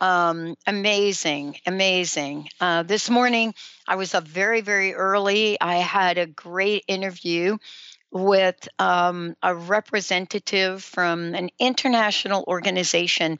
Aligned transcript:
Um, 0.00 0.56
amazing, 0.66 1.56
amazing. 1.66 2.48
Uh, 2.60 2.82
this 2.82 3.10
morning, 3.10 3.54
I 3.86 3.96
was 3.96 4.14
up 4.14 4.26
very, 4.26 4.62
very 4.62 4.94
early. 4.94 5.60
I 5.60 5.76
had 5.76 6.16
a 6.16 6.26
great 6.26 6.84
interview 6.88 7.58
with 8.12 8.68
um, 8.78 9.36
a 9.42 9.54
representative 9.54 10.82
from 10.82 11.34
an 11.34 11.50
international 11.58 12.44
organization 12.48 13.38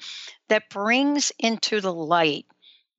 that 0.48 0.70
brings 0.70 1.32
into 1.38 1.80
the 1.80 1.92
light 1.92 2.46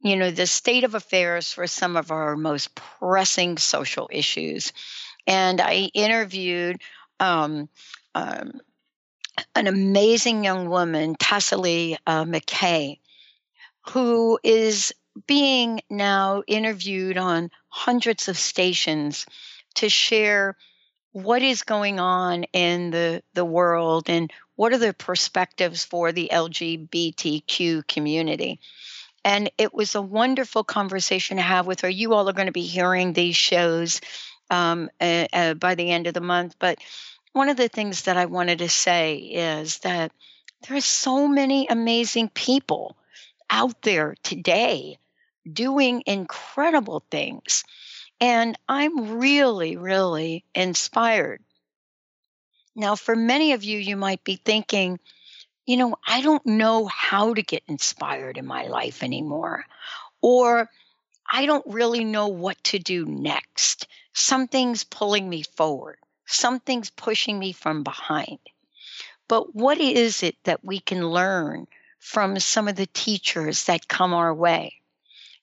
you 0.02 0.16
know 0.18 0.32
the 0.32 0.48
state 0.48 0.84
of 0.84 0.96
affairs 0.96 1.52
for 1.54 1.68
some 1.68 1.96
of 1.98 2.12
our 2.12 2.36
most 2.36 2.76
pressing 2.76 3.58
social 3.58 4.10
issues 4.12 4.74
and 5.28 5.62
i 5.62 5.90
interviewed 5.94 6.82
um, 7.20 7.70
um, 8.16 8.52
an 9.56 9.68
amazing 9.68 10.44
young 10.44 10.70
woman 10.70 11.16
tassalee 11.16 11.98
uh, 12.08 12.24
mckay 12.26 12.98
who 13.90 14.40
is 14.44 14.94
being 15.28 15.82
now 15.90 16.44
interviewed 16.48 17.18
on 17.18 17.52
hundreds 17.70 18.28
of 18.28 18.38
stations 18.38 19.26
to 19.76 19.90
share 19.90 20.56
what 21.12 21.42
is 21.42 21.64
going 21.64 22.00
on 22.00 22.44
in 22.54 22.92
the, 22.92 23.22
the 23.34 23.44
world 23.44 24.10
and 24.10 24.32
what 24.56 24.74
are 24.74 24.78
the 24.78 24.94
perspectives 24.94 25.84
for 25.84 26.12
the 26.12 26.30
LGBTQ 26.32 27.86
community. 27.88 28.60
And 29.24 29.52
it 29.58 29.74
was 29.74 29.96
a 29.96 30.02
wonderful 30.02 30.64
conversation 30.64 31.38
to 31.38 31.44
have 31.44 31.68
with 31.68 31.82
her. 31.82 31.90
You 31.90 32.14
all 32.14 32.30
are 32.30 32.34
going 32.34 32.48
to 32.48 32.52
be 32.52 32.66
hearing 32.66 33.14
these 33.14 33.36
shows 33.36 34.02
um, 34.50 34.90
uh, 35.00 35.28
uh, 35.32 35.54
by 35.56 35.76
the 35.76 35.92
end 35.92 36.08
of 36.08 36.14
the 36.14 36.22
month. 36.22 36.56
But 36.60 36.80
one 37.34 37.50
of 37.50 37.58
the 37.58 37.70
things 37.70 38.04
that 38.04 38.18
I 38.18 38.26
wanted 38.26 38.60
to 38.60 38.70
say 38.70 39.18
is 39.18 39.80
that 39.80 40.12
there 40.68 40.78
are 40.78 40.82
so 40.82 41.28
many 41.28 41.68
amazing 41.68 42.30
people 42.30 42.96
out 43.52 43.82
there 43.82 44.16
today 44.24 44.98
doing 45.52 46.04
incredible 46.06 47.04
things. 47.12 47.64
And 48.20 48.58
I'm 48.70 49.20
really, 49.20 49.78
really 49.78 50.46
inspired. 50.56 51.44
Now, 52.76 52.96
for 52.96 53.16
many 53.16 53.52
of 53.52 53.64
you, 53.64 53.78
you 53.78 53.98
might 53.98 54.24
be 54.24 54.38
thinking, 54.38 55.00
you 55.66 55.78
know, 55.78 55.96
I 56.08 56.22
don't 56.22 56.46
know 56.46 56.86
how 56.86 57.34
to 57.34 57.42
get 57.42 57.64
inspired 57.68 58.38
in 58.38 58.46
my 58.46 58.68
life 58.68 59.04
anymore. 59.04 59.66
Or 60.22 60.70
I 61.30 61.46
don't 61.46 61.66
really 61.68 62.04
know 62.04 62.28
what 62.28 62.64
to 62.66 62.80
do 62.80 63.06
next. 63.06 63.88
Something's 64.14 64.84
pulling 64.84 65.28
me 65.28 65.44
forward, 65.44 65.98
something's 66.26 66.90
pushing 66.90 67.38
me 67.38 67.52
from 67.52 67.84
behind. 67.84 68.40
But 69.28 69.56
what 69.56 69.80
is 69.80 70.24
it 70.24 70.36
that 70.44 70.64
we 70.64 70.80
can 70.80 71.08
learn 71.08 71.68
from 72.02 72.40
some 72.40 72.68
of 72.68 72.76
the 72.76 72.88
teachers 72.88 73.66
that 73.66 73.88
come 73.88 74.14
our 74.14 74.34
way. 74.34 74.74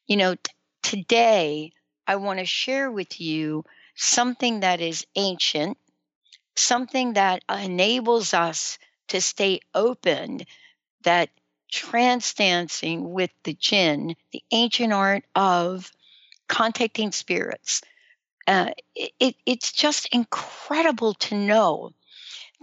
You 0.08 0.16
know, 0.16 0.34
t- 0.34 0.52
today 0.82 1.72
I 2.06 2.16
want 2.16 2.41
to 2.41 2.44
share 2.44 2.91
with 2.91 3.20
you 3.20 3.64
something 3.94 4.60
that 4.60 4.80
is 4.80 5.06
ancient, 5.14 5.78
something 6.56 7.12
that 7.12 7.44
enables 7.48 8.34
us 8.34 8.78
to 9.06 9.20
stay 9.20 9.60
open, 9.72 10.41
that 11.04 11.30
trance 11.70 12.34
dancing 12.34 13.12
with 13.12 13.30
the 13.44 13.54
jinn, 13.54 14.16
the 14.32 14.42
ancient 14.50 14.92
art 14.92 15.24
of 15.36 15.92
contacting 16.48 17.12
spirits. 17.12 17.82
Uh, 18.48 18.70
it, 18.97 19.36
it's 19.47 19.70
just 19.70 20.08
incredible 20.12 21.14
to 21.14 21.36
know 21.36 21.92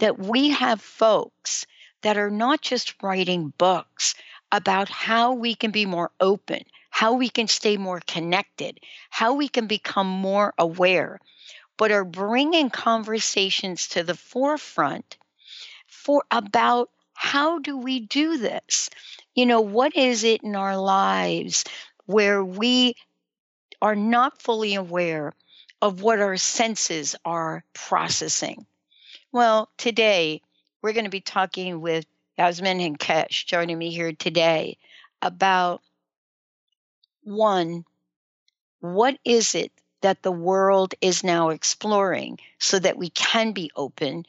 that 0.00 0.18
we 0.18 0.50
have 0.50 0.82
folks 0.82 1.66
that 2.02 2.16
are 2.16 2.30
not 2.30 2.60
just 2.60 3.02
writing 3.02 3.52
books 3.58 4.14
about 4.52 4.88
how 4.88 5.32
we 5.32 5.54
can 5.54 5.70
be 5.70 5.86
more 5.86 6.10
open, 6.20 6.62
how 6.90 7.14
we 7.14 7.28
can 7.28 7.48
stay 7.48 7.76
more 7.76 8.00
connected, 8.06 8.80
how 9.10 9.34
we 9.34 9.48
can 9.48 9.66
become 9.66 10.06
more 10.06 10.54
aware, 10.58 11.18
but 11.76 11.90
are 11.92 12.04
bringing 12.04 12.70
conversations 12.70 13.88
to 13.88 14.02
the 14.02 14.14
forefront 14.14 15.16
for 15.86 16.24
about 16.30 16.90
how 17.14 17.58
do 17.58 17.76
we 17.76 18.00
do 18.00 18.38
this? 18.38 18.90
You 19.34 19.46
know, 19.46 19.60
what 19.60 19.96
is 19.96 20.24
it 20.24 20.42
in 20.42 20.54
our 20.56 20.76
lives 20.76 21.64
where 22.06 22.44
we 22.44 22.94
are 23.82 23.96
not 23.96 24.40
fully 24.40 24.74
aware 24.74 25.32
of 25.82 26.02
what 26.02 26.20
our 26.20 26.36
senses 26.36 27.16
are 27.24 27.64
processing? 27.74 28.66
Well, 29.32 29.70
today 29.76 30.42
we're 30.82 30.92
going 30.92 31.04
to 31.04 31.10
be 31.10 31.20
talking 31.20 31.80
with 31.80 32.06
Yasmin 32.38 32.78
Henkesh 32.78 33.46
joining 33.46 33.78
me 33.78 33.90
here 33.90 34.12
today 34.12 34.76
about 35.22 35.80
one, 37.22 37.84
what 38.80 39.18
is 39.24 39.54
it 39.54 39.72
that 40.02 40.22
the 40.22 40.32
world 40.32 40.94
is 41.00 41.24
now 41.24 41.48
exploring 41.48 42.38
so 42.58 42.78
that 42.78 42.98
we 42.98 43.10
can 43.10 43.52
be 43.52 43.70
open? 43.74 44.24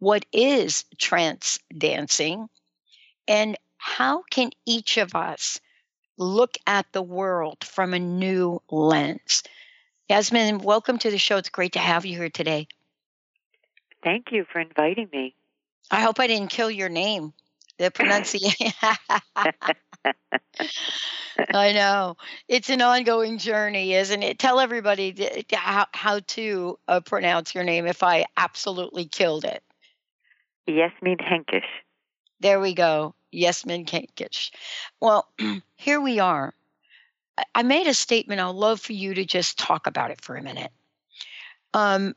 What 0.00 0.26
is 0.32 0.84
trance 0.98 1.58
dancing? 1.76 2.48
And 3.28 3.56
how 3.78 4.22
can 4.30 4.50
each 4.66 4.98
of 4.98 5.14
us 5.14 5.60
look 6.18 6.58
at 6.66 6.86
the 6.92 7.02
world 7.02 7.64
from 7.64 7.94
a 7.94 7.98
new 7.98 8.60
lens? 8.70 9.44
Yasmin, 10.08 10.58
welcome 10.58 10.98
to 10.98 11.10
the 11.10 11.18
show. 11.18 11.36
It's 11.36 11.48
great 11.48 11.72
to 11.72 11.78
have 11.78 12.04
you 12.04 12.18
here 12.18 12.28
today. 12.28 12.66
Thank 14.02 14.32
you 14.32 14.44
for 14.52 14.60
inviting 14.60 15.08
me. 15.12 15.34
I 15.92 16.00
hope 16.00 16.18
I 16.18 16.26
didn't 16.26 16.50
kill 16.50 16.70
your 16.70 16.88
name. 16.88 17.34
The 17.78 17.90
pronunciation. 17.90 18.72
I 21.54 21.72
know. 21.72 22.16
It's 22.48 22.70
an 22.70 22.80
ongoing 22.80 23.36
journey, 23.38 23.92
isn't 23.92 24.22
it? 24.22 24.38
Tell 24.38 24.58
everybody 24.58 25.14
how, 25.52 25.86
how 25.92 26.20
to 26.20 26.78
uh, 26.88 27.00
pronounce 27.00 27.54
your 27.54 27.64
name 27.64 27.86
if 27.86 28.02
I 28.02 28.24
absolutely 28.36 29.04
killed 29.04 29.44
it. 29.44 29.62
Yasmin 30.66 31.18
Henkesh. 31.18 31.62
There 32.40 32.58
we 32.60 32.72
go. 32.74 33.14
Yasmin 33.30 33.84
Henkesh. 33.84 34.50
Well, 34.98 35.28
here 35.76 36.00
we 36.00 36.20
are. 36.20 36.54
I 37.54 37.62
made 37.64 37.86
a 37.86 37.94
statement. 37.94 38.40
I'd 38.40 38.54
love 38.54 38.80
for 38.80 38.92
you 38.94 39.14
to 39.14 39.24
just 39.24 39.58
talk 39.58 39.86
about 39.86 40.10
it 40.10 40.20
for 40.22 40.36
a 40.36 40.42
minute. 40.42 40.70
Um, 41.74 42.14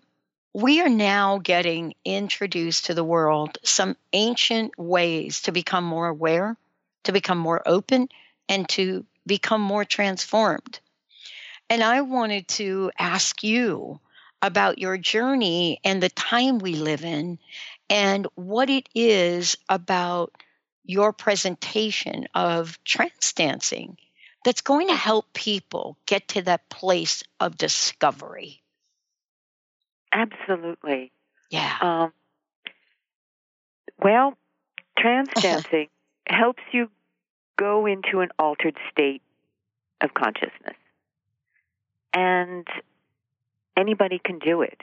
we 0.55 0.79
are 0.79 0.87
now 0.87 1.37
getting 1.37 1.93
introduced 2.05 2.85
to 2.85 2.93
the 2.93 3.03
world 3.03 3.57
some 3.65 3.97
ancient 4.13 4.71
ways 4.79 5.41
to 5.41 5.51
become 5.51 5.83
more 5.83 6.07
aware, 6.07 6.55
to 7.03 7.11
become 7.11 7.37
more 7.37 7.61
open, 7.65 8.07
and 8.47 8.69
to 8.69 9.05
become 9.27 9.59
more 9.59 9.83
transformed. 9.83 10.79
And 11.69 11.83
I 11.83 11.99
wanted 11.99 12.47
to 12.47 12.89
ask 12.97 13.43
you 13.43 13.99
about 14.41 14.79
your 14.79 14.97
journey 14.97 15.81
and 15.83 16.01
the 16.01 16.07
time 16.07 16.59
we 16.59 16.75
live 16.75 17.03
in 17.03 17.37
and 17.89 18.25
what 18.35 18.69
it 18.69 18.87
is 18.95 19.57
about 19.67 20.31
your 20.85 21.11
presentation 21.11 22.29
of 22.33 22.81
trance 22.85 23.33
dancing 23.33 23.97
that's 24.45 24.61
going 24.61 24.87
to 24.87 24.95
help 24.95 25.33
people 25.33 25.97
get 26.05 26.29
to 26.29 26.43
that 26.43 26.69
place 26.69 27.25
of 27.41 27.57
discovery. 27.57 28.61
Absolutely. 30.15 31.11
Yeah. 31.49 31.77
Um, 31.81 32.13
well, 34.01 34.37
trance 34.97 35.29
dancing 35.41 35.89
helps 36.27 36.63
you 36.71 36.89
go 37.57 37.85
into 37.85 38.21
an 38.21 38.29
altered 38.39 38.77
state 38.89 39.21
of 40.01 40.13
consciousness. 40.13 40.77
And 42.13 42.65
anybody 43.75 44.21
can 44.23 44.39
do 44.39 44.61
it. 44.61 44.79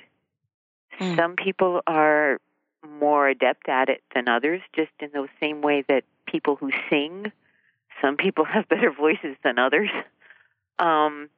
Mm. 1.01 1.17
Some 1.17 1.37
people 1.37 1.81
are 1.87 2.39
more 2.87 3.27
adept 3.29 3.69
at 3.69 3.89
it 3.89 4.03
than 4.15 4.29
others, 4.29 4.61
just 4.77 4.91
in 5.01 5.11
the 5.15 5.27
same 5.41 5.63
way 5.63 5.83
that 5.89 6.05
people 6.27 6.57
who 6.57 6.71
sing, 6.91 7.33
some 8.03 8.19
people 8.19 8.45
have 8.53 8.69
better 8.69 8.91
voices 8.93 9.37
than 9.43 9.59
others. 9.59 9.89
Um, 10.79 11.31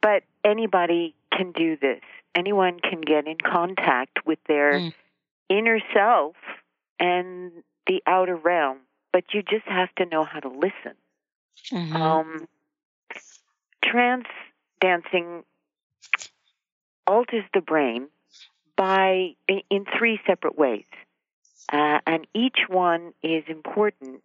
but 0.00 0.22
anybody 0.44 1.14
can 1.30 1.52
do 1.52 1.76
this. 1.76 2.00
Anyone 2.34 2.80
can 2.80 3.00
get 3.00 3.26
in 3.26 3.38
contact 3.38 4.26
with 4.26 4.38
their 4.44 4.80
Mm. 4.80 4.94
inner 5.48 5.80
self 5.92 6.36
and 6.98 7.64
the 7.86 8.02
outer 8.06 8.36
realm, 8.36 8.80
but 9.12 9.32
you 9.34 9.42
just 9.42 9.66
have 9.66 9.94
to 9.96 10.06
know 10.06 10.24
how 10.24 10.40
to 10.40 10.48
listen. 10.48 10.96
Mhm. 11.70 11.96
Um, 11.96 12.48
trance 13.82 14.28
dancing 14.80 15.44
alters 17.06 17.44
the 17.52 17.60
brain 17.60 18.08
by 18.76 19.36
in 19.46 19.84
three 19.84 20.20
separate 20.26 20.56
ways, 20.56 20.86
uh, 21.72 22.00
and 22.06 22.26
each 22.34 22.68
one 22.68 23.14
is 23.22 23.44
important 23.48 24.22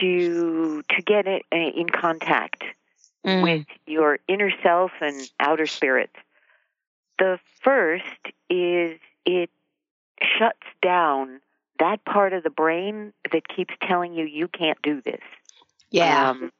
to 0.00 0.82
to 0.90 1.02
get 1.02 1.26
it 1.26 1.42
uh, 1.52 1.56
in 1.56 1.88
contact 1.88 2.64
Mm. 3.24 3.42
with 3.42 3.66
your 3.86 4.20
inner 4.28 4.52
self 4.62 4.92
and 5.00 5.28
outer 5.40 5.66
spirits. 5.66 6.14
The 7.18 7.38
first 7.62 8.04
is 8.50 8.98
it 9.24 9.50
shuts 10.22 10.66
down 10.82 11.40
that 11.78 12.04
part 12.04 12.32
of 12.32 12.42
the 12.42 12.50
brain 12.50 13.12
that 13.32 13.48
keeps 13.48 13.74
telling 13.86 14.14
you 14.14 14.24
you 14.24 14.48
can't 14.48 14.80
do 14.82 15.02
this. 15.02 15.20
yeah. 15.90 16.30
Um, 16.30 16.52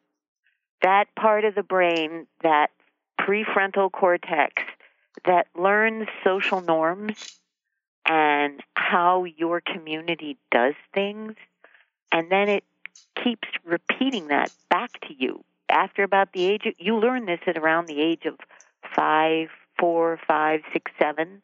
that 0.82 1.06
part 1.16 1.44
of 1.44 1.54
the 1.54 1.62
brain, 1.62 2.26
that 2.42 2.70
prefrontal 3.20 3.90
cortex 3.90 4.62
that 5.24 5.46
learns 5.58 6.06
social 6.22 6.60
norms 6.60 7.16
and 8.08 8.60
how 8.74 9.24
your 9.24 9.60
community 9.60 10.36
does 10.52 10.74
things, 10.94 11.34
and 12.12 12.30
then 12.30 12.48
it 12.48 12.64
keeps 13.22 13.48
repeating 13.64 14.28
that 14.28 14.52
back 14.70 15.00
to 15.00 15.14
you. 15.16 15.44
After 15.68 16.04
about 16.04 16.32
the 16.32 16.44
age, 16.44 16.66
of, 16.66 16.74
you 16.78 16.96
learn 16.96 17.26
this 17.26 17.40
at 17.46 17.58
around 17.58 17.86
the 17.86 18.00
age 18.00 18.24
of 18.26 18.36
five, 18.94 19.48
four, 19.78 20.18
five, 20.26 20.60
six, 20.72 20.90
seven. 20.98 21.42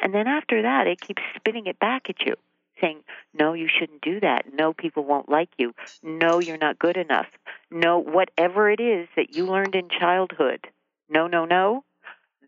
And 0.00 0.14
then 0.14 0.26
after 0.28 0.62
that, 0.62 0.86
it 0.86 1.00
keeps 1.00 1.22
spinning 1.36 1.66
it 1.66 1.78
back 1.78 2.08
at 2.08 2.24
you, 2.24 2.34
saying, 2.80 3.00
No, 3.34 3.52
you 3.52 3.68
shouldn't 3.68 4.00
do 4.02 4.20
that. 4.20 4.52
No, 4.52 4.72
people 4.72 5.04
won't 5.04 5.28
like 5.28 5.50
you. 5.58 5.74
No, 6.02 6.38
you're 6.38 6.56
not 6.58 6.78
good 6.78 6.96
enough. 6.96 7.26
No, 7.70 7.98
whatever 7.98 8.70
it 8.70 8.80
is 8.80 9.08
that 9.16 9.34
you 9.34 9.46
learned 9.46 9.74
in 9.74 9.88
childhood. 9.88 10.68
No, 11.08 11.26
no, 11.26 11.44
no. 11.44 11.84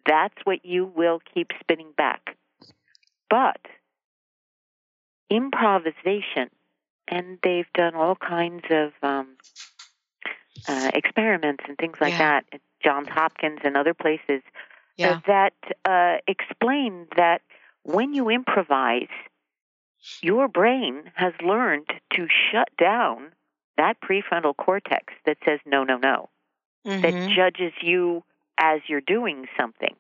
That's 0.07 0.35
what 0.45 0.65
you 0.65 0.85
will 0.85 1.21
keep 1.35 1.51
spinning 1.61 1.93
back. 1.97 2.37
But 3.29 3.61
improvisation, 5.29 6.51
and 7.09 7.39
they've 7.43 7.71
done 7.75 7.95
all 7.95 8.17
kinds 8.17 8.65
of 8.71 8.93
um, 9.03 9.29
uh, 10.69 10.91
experiments 10.95 11.65
and 11.69 11.77
things 11.79 11.97
like 12.01 12.13
Yeah. 12.13 12.19
that 12.19 12.45
at 12.53 12.61
Johns 12.83 13.09
Hopkins 13.09 13.61
and 13.65 13.77
other 13.77 13.95
places 13.95 14.43
yeah. 15.01 15.21
that 15.27 15.55
uh, 15.85 16.19
explain 16.27 17.07
that 17.17 17.43
when 17.85 18.13
you 18.15 18.29
improvise, 18.31 19.09
your 20.23 20.49
brain 20.49 21.11
has 21.15 21.33
learned 21.43 21.89
to 22.15 22.27
shut 22.53 22.69
down 22.79 23.33
that 23.77 24.01
prefrontal 24.01 24.57
cortex 24.57 25.13
that 25.27 25.39
says 25.45 25.61
no, 25.65 25.85
no, 25.85 25.97
no, 25.97 26.29
that 27.03 27.15
Mhm. 27.15 27.35
judges 27.35 27.73
you 27.83 28.25
as 28.59 28.81
you're 28.89 29.01
doing 29.01 29.49
something. 29.59 29.97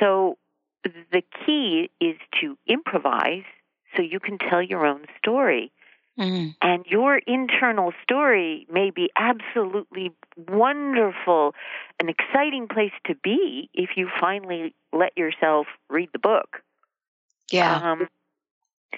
So 0.00 0.38
the 0.84 1.22
key 1.46 1.90
is 2.00 2.16
to 2.40 2.58
improvise 2.66 3.44
so 3.96 4.02
you 4.02 4.20
can 4.20 4.38
tell 4.38 4.62
your 4.62 4.86
own 4.86 5.06
story. 5.18 5.72
Mhm. 6.18 6.54
And 6.62 6.86
your 6.86 7.18
internal 7.18 7.92
story 8.02 8.66
may 8.70 8.90
be 8.90 9.10
absolutely 9.16 10.12
wonderful, 10.36 11.54
an 12.00 12.08
exciting 12.08 12.68
place 12.68 12.92
to 13.06 13.14
be 13.16 13.68
if 13.74 13.96
you 13.96 14.08
finally 14.20 14.74
let 14.92 15.16
yourself 15.16 15.66
read 15.88 16.10
the 16.12 16.18
book. 16.18 16.62
Yeah. 17.50 17.92
Um, 17.92 18.08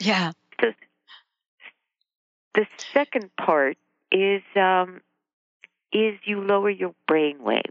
yeah. 0.01 0.33
the, 0.59 0.75
the 2.55 2.67
second 2.93 3.31
part 3.37 3.79
is 4.13 4.43
um, 4.55 5.01
is 5.93 6.19
you 6.25 6.41
lower 6.43 6.71
your 6.71 6.95
brain 7.09 7.43
waves, 7.43 7.65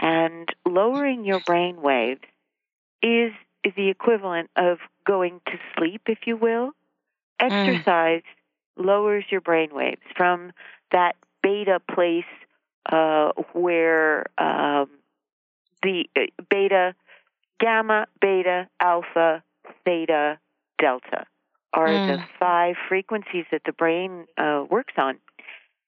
and 0.00 0.48
lowering 0.66 1.24
your 1.24 1.40
brain 1.40 1.80
waves 1.80 2.20
is 3.02 3.32
is 3.64 3.72
the 3.76 3.88
equivalent 3.88 4.50
of 4.56 4.78
going 5.04 5.40
to 5.46 5.58
sleep, 5.76 6.02
if 6.06 6.26
you 6.26 6.36
will. 6.36 6.72
Exercise 7.40 8.22
lowers 8.76 9.24
your 9.30 9.40
brain 9.40 9.70
waves 9.72 10.02
from 10.16 10.52
that 10.92 11.16
beta 11.42 11.80
place 11.92 12.24
uh, 12.90 13.32
where 13.52 14.26
um, 14.38 14.88
the 15.82 16.08
uh, 16.16 16.22
beta, 16.50 16.94
gamma, 17.60 18.06
beta, 18.20 18.68
alpha, 18.80 19.42
theta, 19.84 20.38
delta 20.78 21.26
are 21.72 21.98
the 21.98 22.18
Mm. 22.18 22.28
five 22.38 22.76
frequencies 22.88 23.44
that 23.50 23.62
the 23.64 23.72
brain 23.72 24.26
uh, 24.38 24.64
works 24.68 24.94
on. 24.96 25.18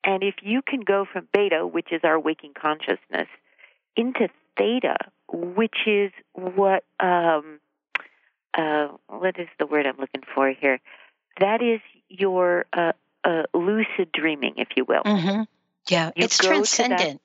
And 0.04 0.22
if 0.22 0.36
you 0.42 0.62
can 0.62 0.80
go 0.80 1.04
from 1.10 1.28
beta, 1.32 1.66
which 1.66 1.92
is 1.92 2.00
our 2.04 2.18
waking 2.18 2.54
consciousness, 2.54 3.28
into 3.96 4.28
theta, 4.56 4.96
which 5.32 5.86
is 5.86 6.12
what 6.32 6.84
um, 7.00 7.60
uh, 8.56 8.88
what 9.08 9.38
is 9.38 9.48
the 9.58 9.66
word 9.66 9.86
I'm 9.86 9.98
looking 9.98 10.22
for 10.34 10.50
here? 10.50 10.80
That 11.40 11.62
is 11.62 11.80
your 12.08 12.66
uh, 12.72 12.92
uh, 13.24 13.42
lucid 13.54 14.10
dreaming, 14.12 14.54
if 14.56 14.68
you 14.76 14.84
will. 14.84 15.04
hmm 15.04 15.42
Yeah. 15.88 16.10
You 16.14 16.26
it's 16.26 16.38
transcendent. 16.38 17.20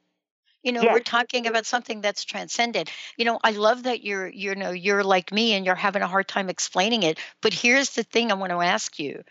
You 0.64 0.72
know, 0.74 0.86
Yes. 0.86 0.94
we're 0.94 1.00
talking 1.00 1.48
about 1.48 1.66
something 1.66 2.02
that's 2.02 2.24
transcendent. 2.26 2.90
You 3.18 3.26
know, 3.26 3.40
I 3.44 3.52
love 3.52 3.84
that 3.84 4.04
you're, 4.04 4.28
you 4.28 4.56
know, 4.56 4.72
you're 4.72 5.04
like 5.04 5.32
me 5.32 5.54
and 5.54 5.66
you're 5.66 5.76
having 5.76 6.02
a 6.02 6.08
hard 6.08 6.28
time 6.28 6.50
explaining 6.50 7.04
it. 7.04 7.20
But 7.42 7.54
here's 7.54 7.92
the 7.92 8.04
thing 8.04 8.32
I 8.32 8.36
want 8.36 8.52
to 8.52 8.62
ask 8.62 9.00
you. 9.00 9.24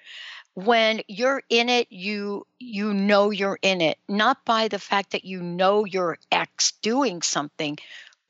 When 0.55 1.03
you're 1.09 1.43
in 1.49 1.69
it, 1.69 1.89
you 1.91 2.47
you 2.59 2.93
know 2.95 3.31
you're 3.31 3.59
in 3.63 3.81
it, 3.81 3.99
not 4.09 4.45
by 4.45 4.69
the 4.69 4.79
fact 4.79 5.13
that 5.13 5.25
you 5.25 5.43
know 5.43 5.85
your 5.85 6.19
ex 6.33 6.73
doing 6.83 7.23
something, 7.23 7.79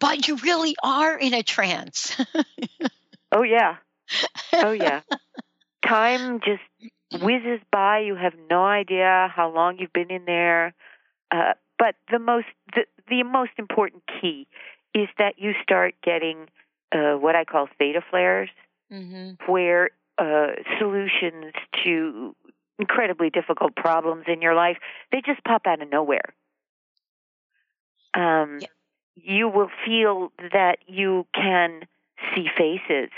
but 0.01 0.29
you 0.29 0.37
really 0.37 0.77
are 0.83 1.17
in 1.19 1.35
a 1.35 1.43
trance. 1.43 2.17
Oh 3.33 3.43
yeah, 3.43 3.77
oh 4.61 4.73
yeah. 4.73 5.03
Time 5.87 6.41
just 6.41 6.63
whizzes 7.11 7.61
by. 7.71 8.01
You 8.01 8.15
have 8.17 8.35
no 8.51 8.65
idea 8.65 9.31
how 9.35 9.51
long 9.53 9.79
you've 9.79 9.93
been 9.93 10.11
in 10.11 10.25
there. 10.25 10.75
Uh, 11.31 11.55
but 11.79 11.97
the 12.11 12.19
most 12.19 12.47
the, 12.75 12.87
the 13.09 13.23
most 13.23 13.53
important 13.59 14.03
key 14.21 14.47
is 14.95 15.09
that 15.19 15.35
you 15.39 15.53
start 15.63 15.95
getting 16.03 16.49
uh, 16.93 17.15
what 17.15 17.35
I 17.35 17.45
call 17.45 17.69
theta 17.79 18.03
flares, 18.09 18.51
hmm 18.91 19.33
where 19.47 19.91
uh, 20.19 20.49
solutions 20.79 21.55
to 21.85 22.35
incredibly 22.79 23.31
difficult 23.31 23.75
problems 23.77 24.25
in 24.29 24.43
your 24.43 24.55
life 24.55 24.77
they 25.11 25.21
just 25.25 25.43
pop 25.45 25.63
out 25.67 25.81
of 25.83 25.91
nowhere. 25.91 26.35
Um, 28.15 28.59
Yeah. 28.61 28.69
You 29.15 29.49
will 29.49 29.71
feel 29.85 30.33
that 30.39 30.79
you 30.87 31.27
can 31.35 31.83
see 32.35 32.47
faces 32.57 33.11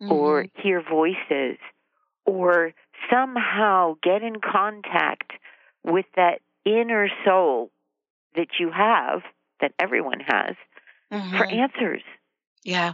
or 0.00 0.46
hear 0.54 0.82
voices 0.82 1.58
or 2.26 2.72
somehow 3.10 3.96
get 4.02 4.22
in 4.22 4.36
contact 4.40 5.32
with 5.84 6.06
that 6.16 6.40
inner 6.64 7.08
soul 7.24 7.70
that 8.36 8.48
you 8.58 8.70
have, 8.70 9.22
that 9.60 9.72
everyone 9.78 10.20
has, 10.20 10.56
for 11.10 11.46
Mhm. 11.46 11.52
answers. 11.52 12.02
Yeah. 12.62 12.92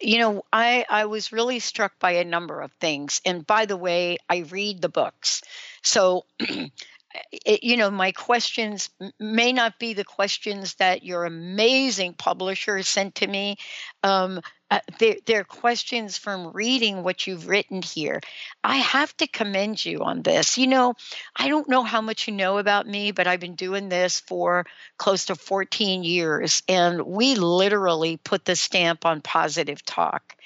You 0.00 0.18
know, 0.18 0.42
I 0.52 0.86
I 0.88 1.06
was 1.06 1.32
really 1.32 1.58
struck 1.58 1.98
by 1.98 2.12
a 2.12 2.24
number 2.24 2.60
of 2.60 2.72
things. 2.74 3.20
And 3.24 3.44
by 3.46 3.66
the 3.66 3.76
way, 3.76 4.16
I 4.28 4.38
read 4.38 4.80
the 4.80 4.88
books. 4.88 5.42
So 5.82 6.24
it, 7.30 7.64
you 7.64 7.76
know, 7.76 7.90
my 7.90 8.12
questions 8.12 8.90
may 9.18 9.52
not 9.52 9.78
be 9.78 9.94
the 9.94 10.04
questions 10.04 10.74
that 10.76 11.04
your 11.04 11.24
amazing 11.24 12.14
publisher 12.14 12.82
sent 12.82 13.16
to 13.16 13.26
me. 13.26 13.56
Um, 14.02 14.40
uh, 14.70 14.80
they're, 14.98 15.16
they're 15.26 15.44
questions 15.44 16.16
from 16.16 16.50
reading 16.54 17.02
what 17.02 17.26
you've 17.26 17.46
written 17.46 17.82
here. 17.82 18.22
I 18.64 18.76
have 18.76 19.14
to 19.18 19.26
commend 19.26 19.84
you 19.84 19.98
on 19.98 20.22
this. 20.22 20.56
You 20.56 20.66
know, 20.66 20.94
I 21.36 21.48
don't 21.48 21.68
know 21.68 21.82
how 21.82 22.00
much 22.00 22.26
you 22.26 22.32
know 22.32 22.56
about 22.56 22.86
me, 22.86 23.12
but 23.12 23.26
I've 23.26 23.40
been 23.40 23.54
doing 23.54 23.90
this 23.90 24.20
for 24.20 24.64
close 24.96 25.26
to 25.26 25.34
14 25.34 26.04
years, 26.04 26.62
and 26.68 27.02
we 27.02 27.34
literally 27.34 28.16
put 28.16 28.46
the 28.46 28.56
stamp 28.56 29.04
on 29.04 29.20
positive 29.20 29.84
talk. 29.84 30.36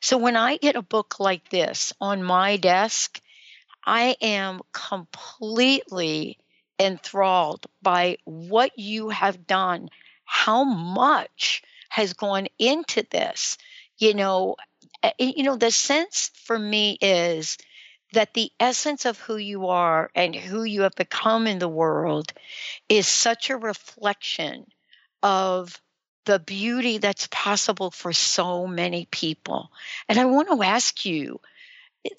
So 0.00 0.16
when 0.16 0.36
I 0.36 0.58
get 0.58 0.76
a 0.76 0.82
book 0.82 1.18
like 1.18 1.48
this 1.48 1.92
on 2.00 2.22
my 2.22 2.58
desk, 2.58 3.20
I 3.84 4.16
am 4.20 4.60
completely 4.72 6.38
enthralled 6.78 7.66
by 7.80 8.18
what 8.24 8.78
you 8.78 9.08
have 9.10 9.46
done, 9.46 9.88
how 10.24 10.64
much 10.64 11.62
has 11.88 12.14
gone 12.14 12.48
into 12.58 13.04
this. 13.10 13.58
You 13.98 14.14
know, 14.14 14.56
eh, 15.02 15.12
eh, 15.18 15.32
you 15.36 15.42
know 15.44 15.56
the 15.56 15.70
sense 15.70 16.30
for 16.34 16.58
me 16.58 16.98
is 17.00 17.58
that 18.12 18.34
the 18.34 18.52
essence 18.60 19.04
of 19.04 19.18
who 19.18 19.36
you 19.36 19.68
are 19.68 20.10
and 20.14 20.34
who 20.34 20.64
you 20.64 20.82
have 20.82 20.94
become 20.94 21.46
in 21.46 21.58
the 21.58 21.68
world 21.68 22.32
is 22.88 23.06
such 23.08 23.50
a 23.50 23.56
reflection 23.56 24.66
of 25.22 25.80
the 26.24 26.38
beauty 26.38 26.98
that's 26.98 27.28
possible 27.30 27.90
for 27.90 28.12
so 28.12 28.66
many 28.66 29.06
people. 29.10 29.70
And 30.08 30.18
I 30.18 30.26
want 30.26 30.48
to 30.48 30.62
ask 30.62 31.04
you 31.04 31.40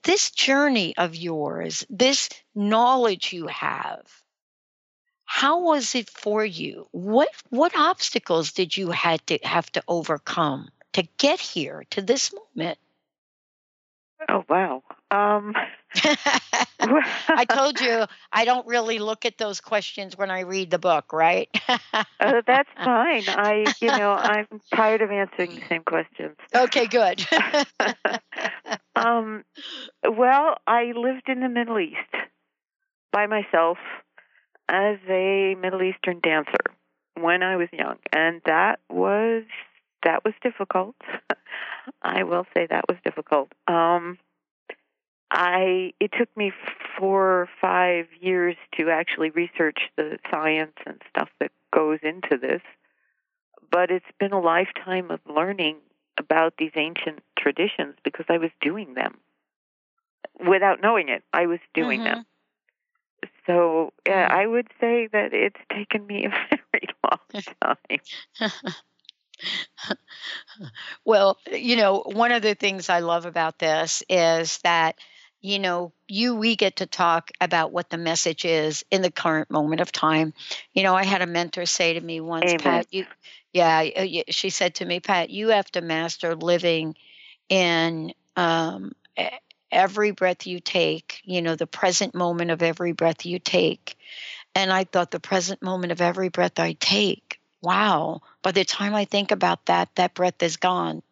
this 0.03 0.31
journey 0.31 0.95
of 0.97 1.15
yours, 1.15 1.85
this 1.89 2.29
knowledge 2.55 3.33
you 3.33 3.47
have, 3.47 4.05
how 5.25 5.61
was 5.61 5.95
it 5.95 6.09
for 6.09 6.45
you? 6.45 6.87
What 6.91 7.29
what 7.49 7.75
obstacles 7.75 8.53
did 8.53 8.77
you 8.77 8.91
had 8.91 9.25
to 9.27 9.39
have 9.43 9.71
to 9.73 9.83
overcome 9.87 10.69
to 10.93 11.03
get 11.17 11.39
here 11.39 11.83
to 11.91 12.01
this 12.01 12.33
moment? 12.33 12.77
Oh 14.29 14.45
wow. 14.47 14.83
Um, 15.13 15.53
I 16.79 17.45
told 17.47 17.79
you 17.79 18.05
I 18.31 18.45
don't 18.45 18.65
really 18.65 18.97
look 18.97 19.25
at 19.25 19.37
those 19.37 19.61
questions 19.61 20.17
when 20.17 20.31
I 20.31 20.39
read 20.39 20.71
the 20.71 20.79
book, 20.79 21.13
right? 21.13 21.49
uh, 21.69 22.41
that's 22.47 22.69
fine. 22.83 23.23
I, 23.29 23.75
you 23.79 23.89
know, 23.89 24.11
I'm 24.19 24.47
tired 24.73 25.03
of 25.03 25.11
answering 25.11 25.51
the 25.51 25.61
same 25.69 25.83
questions. 25.83 26.35
Okay, 26.55 26.87
good. 26.87 27.23
um, 28.95 29.43
well, 30.03 30.57
I 30.65 30.93
lived 30.95 31.27
in 31.29 31.41
the 31.41 31.49
Middle 31.49 31.79
East 31.79 31.97
by 33.11 33.27
myself 33.27 33.77
as 34.67 34.97
a 35.07 35.55
Middle 35.61 35.83
Eastern 35.83 36.21
dancer 36.21 36.73
when 37.19 37.43
I 37.43 37.57
was 37.57 37.67
young, 37.71 37.97
and 38.11 38.41
that 38.47 38.79
was 38.89 39.43
that 40.03 40.25
was 40.25 40.33
difficult. 40.41 40.95
I 42.01 42.23
will 42.23 42.45
say 42.55 42.65
that 42.67 42.85
was 42.89 42.97
difficult. 43.05 43.51
Um, 43.67 44.17
I 45.33 45.93
it 45.99 46.11
took 46.17 46.29
me 46.37 46.53
four 46.97 47.41
or 47.41 47.49
five 47.59 48.05
years 48.21 48.55
to 48.77 48.91
actually 48.91 49.31
research 49.31 49.79
the 49.97 50.19
science 50.29 50.75
and 50.85 51.01
stuff 51.09 51.29
that 51.39 51.51
goes 51.73 51.97
into 52.03 52.37
this, 52.37 52.61
but 53.71 53.89
it's 53.89 54.05
been 54.19 54.31
a 54.31 54.39
lifetime 54.39 55.09
of 55.09 55.19
learning 55.27 55.77
about 56.19 56.53
these 56.59 56.71
ancient 56.75 57.23
traditions 57.37 57.95
because 58.03 58.27
I 58.29 58.37
was 58.37 58.51
doing 58.61 58.93
them 58.93 59.17
without 60.47 60.83
knowing 60.83 61.09
it. 61.09 61.23
I 61.33 61.47
was 61.47 61.59
doing 61.73 62.01
mm-hmm. 62.01 62.13
them. 62.13 62.25
So 63.47 63.91
yeah, 64.07 64.27
mm-hmm. 64.27 64.37
I 64.39 64.45
would 64.45 64.67
say 64.79 65.07
that 65.11 65.33
it's 65.33 65.59
taken 65.71 66.05
me 66.05 66.25
a 66.51 66.57
very 66.71 66.87
long 67.03 67.43
time. 68.39 68.51
well, 71.03 71.39
you 71.51 71.75
know, 71.75 72.03
one 72.05 72.31
of 72.31 72.43
the 72.43 72.53
things 72.53 72.89
I 72.89 72.99
love 72.99 73.25
about 73.25 73.57
this 73.57 74.03
is 74.07 74.59
that 74.59 74.95
you 75.43 75.59
know, 75.59 75.91
you, 76.07 76.35
we 76.35 76.55
get 76.55 76.77
to 76.77 76.85
talk 76.85 77.29
about 77.41 77.73
what 77.73 77.89
the 77.89 77.97
message 77.97 78.45
is 78.45 78.85
in 78.89 79.01
the 79.01 79.11
current 79.11 79.51
moment 79.51 79.81
of 79.81 79.91
time. 79.91 80.33
You 80.73 80.83
know, 80.83 80.95
I 80.95 81.03
had 81.03 81.21
a 81.21 81.27
mentor 81.27 81.65
say 81.65 81.93
to 81.93 82.01
me 82.01 82.21
once, 82.21 82.45
Amen. 82.45 82.59
Pat, 82.59 82.87
you, 82.91 83.05
yeah, 83.51 84.23
she 84.29 84.49
said 84.49 84.75
to 84.75 84.85
me, 84.85 85.01
Pat, 85.01 85.29
you 85.29 85.49
have 85.49 85.69
to 85.71 85.81
master 85.81 86.33
living 86.33 86.95
in 87.49 88.13
um, 88.37 88.93
every 89.69 90.11
breath 90.11 90.47
you 90.47 90.61
take, 90.61 91.21
you 91.25 91.41
know, 91.41 91.55
the 91.55 91.67
present 91.67 92.15
moment 92.15 92.49
of 92.49 92.63
every 92.63 92.93
breath 92.93 93.25
you 93.25 93.37
take. 93.37 93.97
And 94.55 94.71
I 94.71 94.85
thought 94.85 95.11
the 95.11 95.19
present 95.19 95.61
moment 95.61 95.91
of 95.91 95.99
every 95.99 96.29
breath 96.29 96.57
I 96.57 96.73
take, 96.79 97.39
wow, 97.61 98.21
by 98.43 98.51
the 98.51 98.63
time 98.63 98.95
I 98.95 99.03
think 99.03 99.31
about 99.31 99.65
that, 99.65 99.89
that 99.95 100.13
breath 100.13 100.41
is 100.41 100.55
gone. 100.55 101.03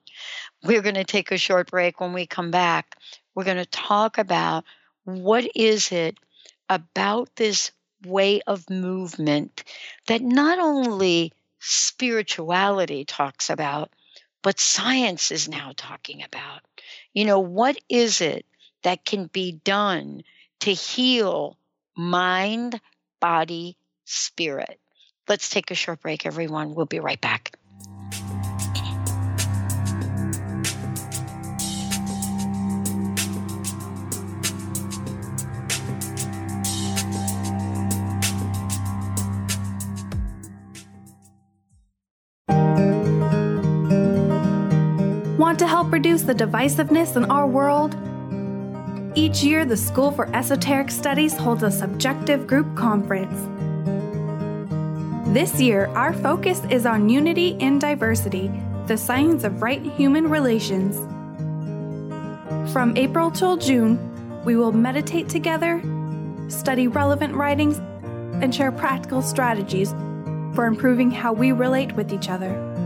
We're 0.63 0.81
going 0.81 0.95
to 0.95 1.03
take 1.03 1.31
a 1.31 1.37
short 1.37 1.69
break 1.69 1.99
when 1.99 2.13
we 2.13 2.27
come 2.27 2.51
back. 2.51 2.95
We're 3.35 3.45
going 3.45 3.57
to 3.57 3.65
talk 3.65 4.17
about 4.17 4.65
what 5.03 5.49
is 5.55 5.91
it 5.91 6.17
about 6.69 7.35
this 7.35 7.71
way 8.05 8.41
of 8.47 8.69
movement 8.69 9.63
that 10.07 10.21
not 10.21 10.59
only 10.59 11.33
spirituality 11.59 13.05
talks 13.05 13.49
about, 13.49 13.91
but 14.41 14.59
science 14.59 15.31
is 15.31 15.47
now 15.47 15.71
talking 15.75 16.23
about. 16.23 16.61
You 17.13 17.25
know, 17.25 17.39
what 17.39 17.77
is 17.89 18.21
it 18.21 18.45
that 18.83 19.05
can 19.05 19.27
be 19.27 19.51
done 19.51 20.23
to 20.61 20.73
heal 20.73 21.57
mind, 21.95 22.79
body, 23.19 23.77
spirit? 24.05 24.79
Let's 25.27 25.49
take 25.49 25.71
a 25.71 25.75
short 25.75 26.01
break, 26.01 26.25
everyone. 26.25 26.73
We'll 26.73 26.87
be 26.87 26.99
right 26.99 27.21
back. 27.21 27.55
Want 45.41 45.57
to 45.57 45.67
help 45.67 45.91
reduce 45.91 46.21
the 46.21 46.35
divisiveness 46.35 47.17
in 47.17 47.25
our 47.25 47.47
world? 47.47 47.95
Each 49.17 49.41
year, 49.43 49.65
the 49.65 49.75
School 49.75 50.11
for 50.11 50.29
Esoteric 50.35 50.91
Studies 50.91 51.35
holds 51.35 51.63
a 51.63 51.71
subjective 51.71 52.45
group 52.45 52.75
conference. 52.77 53.41
This 55.33 55.59
year, 55.59 55.87
our 55.95 56.13
focus 56.13 56.61
is 56.69 56.85
on 56.85 57.09
unity 57.09 57.57
in 57.59 57.79
diversity, 57.79 58.51
the 58.85 58.95
science 58.95 59.43
of 59.43 59.63
right 59.63 59.81
human 59.81 60.29
relations. 60.29 60.95
From 62.71 62.95
April 62.95 63.31
till 63.31 63.57
June, 63.57 63.97
we 64.45 64.55
will 64.55 64.71
meditate 64.71 65.27
together, 65.27 65.81
study 66.49 66.87
relevant 66.87 67.33
writings, 67.33 67.79
and 68.43 68.53
share 68.53 68.71
practical 68.71 69.23
strategies 69.23 69.89
for 70.53 70.67
improving 70.67 71.09
how 71.09 71.33
we 71.33 71.51
relate 71.51 71.93
with 71.93 72.13
each 72.13 72.29
other. 72.29 72.80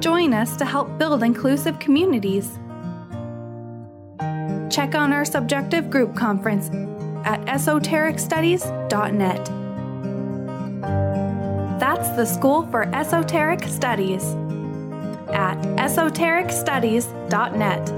Join 0.00 0.32
us 0.32 0.56
to 0.56 0.64
help 0.64 0.98
build 0.98 1.22
inclusive 1.22 1.78
communities. 1.78 2.58
Check 4.70 4.94
on 4.94 5.12
our 5.12 5.24
subjective 5.24 5.90
group 5.90 6.14
conference 6.14 6.68
at 7.24 7.44
esotericstudies.net. 7.46 9.44
That's 11.80 12.08
the 12.10 12.24
School 12.24 12.62
for 12.70 12.84
Esoteric 12.94 13.64
Studies 13.64 14.22
at 15.30 15.60
esotericstudies.net. 15.76 17.97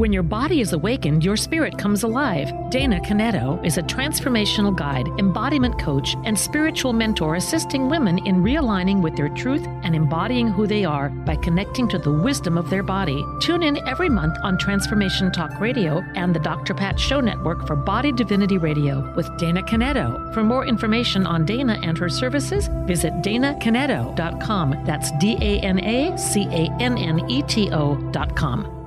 When 0.00 0.14
your 0.14 0.22
body 0.22 0.62
is 0.62 0.72
awakened, 0.72 1.22
your 1.26 1.36
spirit 1.36 1.76
comes 1.76 2.04
alive. 2.04 2.50
Dana 2.70 3.00
Canetto 3.00 3.62
is 3.62 3.76
a 3.76 3.82
transformational 3.82 4.74
guide, 4.74 5.06
embodiment 5.18 5.78
coach, 5.78 6.16
and 6.24 6.38
spiritual 6.38 6.94
mentor 6.94 7.34
assisting 7.34 7.90
women 7.90 8.16
in 8.26 8.36
realigning 8.36 9.02
with 9.02 9.14
their 9.14 9.28
truth 9.28 9.66
and 9.82 9.94
embodying 9.94 10.48
who 10.48 10.66
they 10.66 10.86
are 10.86 11.10
by 11.10 11.36
connecting 11.36 11.86
to 11.90 11.98
the 11.98 12.10
wisdom 12.10 12.56
of 12.56 12.70
their 12.70 12.82
body. 12.82 13.22
Tune 13.42 13.62
in 13.62 13.86
every 13.86 14.08
month 14.08 14.38
on 14.42 14.56
Transformation 14.56 15.30
Talk 15.30 15.60
Radio 15.60 16.02
and 16.14 16.34
the 16.34 16.40
Dr. 16.40 16.72
Pat 16.72 16.98
Show 16.98 17.20
Network 17.20 17.66
for 17.66 17.76
Body 17.76 18.10
Divinity 18.10 18.56
Radio 18.56 19.14
with 19.16 19.28
Dana 19.36 19.62
Canetto. 19.62 20.32
For 20.32 20.42
more 20.42 20.64
information 20.64 21.26
on 21.26 21.44
Dana 21.44 21.78
and 21.82 21.98
her 21.98 22.08
services, 22.08 22.70
visit 22.86 23.12
danacanetto.com. 23.16 24.82
That's 24.86 25.10
D 25.18 25.36
A 25.42 25.60
N 25.60 25.78
A 25.84 26.16
C 26.16 26.44
A 26.44 26.74
N 26.80 26.96
N 26.96 27.28
E 27.28 27.42
T 27.42 27.68
O.com. 27.70 28.79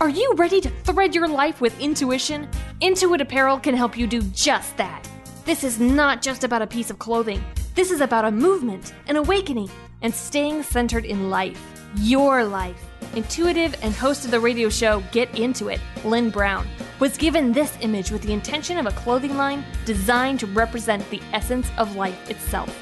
Are 0.00 0.08
you 0.08 0.32
ready 0.36 0.60
to 0.60 0.70
thread 0.84 1.12
your 1.12 1.26
life 1.26 1.60
with 1.60 1.80
intuition? 1.80 2.48
Intuit 2.80 3.20
Apparel 3.20 3.58
can 3.58 3.74
help 3.74 3.98
you 3.98 4.06
do 4.06 4.22
just 4.22 4.76
that. 4.76 5.10
This 5.44 5.64
is 5.64 5.80
not 5.80 6.22
just 6.22 6.44
about 6.44 6.62
a 6.62 6.68
piece 6.68 6.88
of 6.88 7.00
clothing. 7.00 7.42
This 7.74 7.90
is 7.90 8.00
about 8.00 8.24
a 8.24 8.30
movement, 8.30 8.94
an 9.08 9.16
awakening, 9.16 9.68
and 10.02 10.14
staying 10.14 10.62
centered 10.62 11.04
in 11.04 11.30
life. 11.30 11.60
Your 11.96 12.44
life. 12.44 12.80
Intuitive 13.16 13.74
and 13.82 13.92
host 13.92 14.24
of 14.24 14.30
the 14.30 14.38
radio 14.38 14.68
show 14.68 15.02
Get 15.10 15.36
Into 15.36 15.66
It, 15.66 15.80
Lynn 16.04 16.30
Brown, 16.30 16.68
was 17.00 17.16
given 17.16 17.50
this 17.50 17.76
image 17.80 18.12
with 18.12 18.22
the 18.22 18.32
intention 18.32 18.78
of 18.78 18.86
a 18.86 18.92
clothing 18.92 19.36
line 19.36 19.64
designed 19.84 20.38
to 20.38 20.46
represent 20.46 21.10
the 21.10 21.20
essence 21.32 21.72
of 21.76 21.96
life 21.96 22.30
itself. 22.30 22.72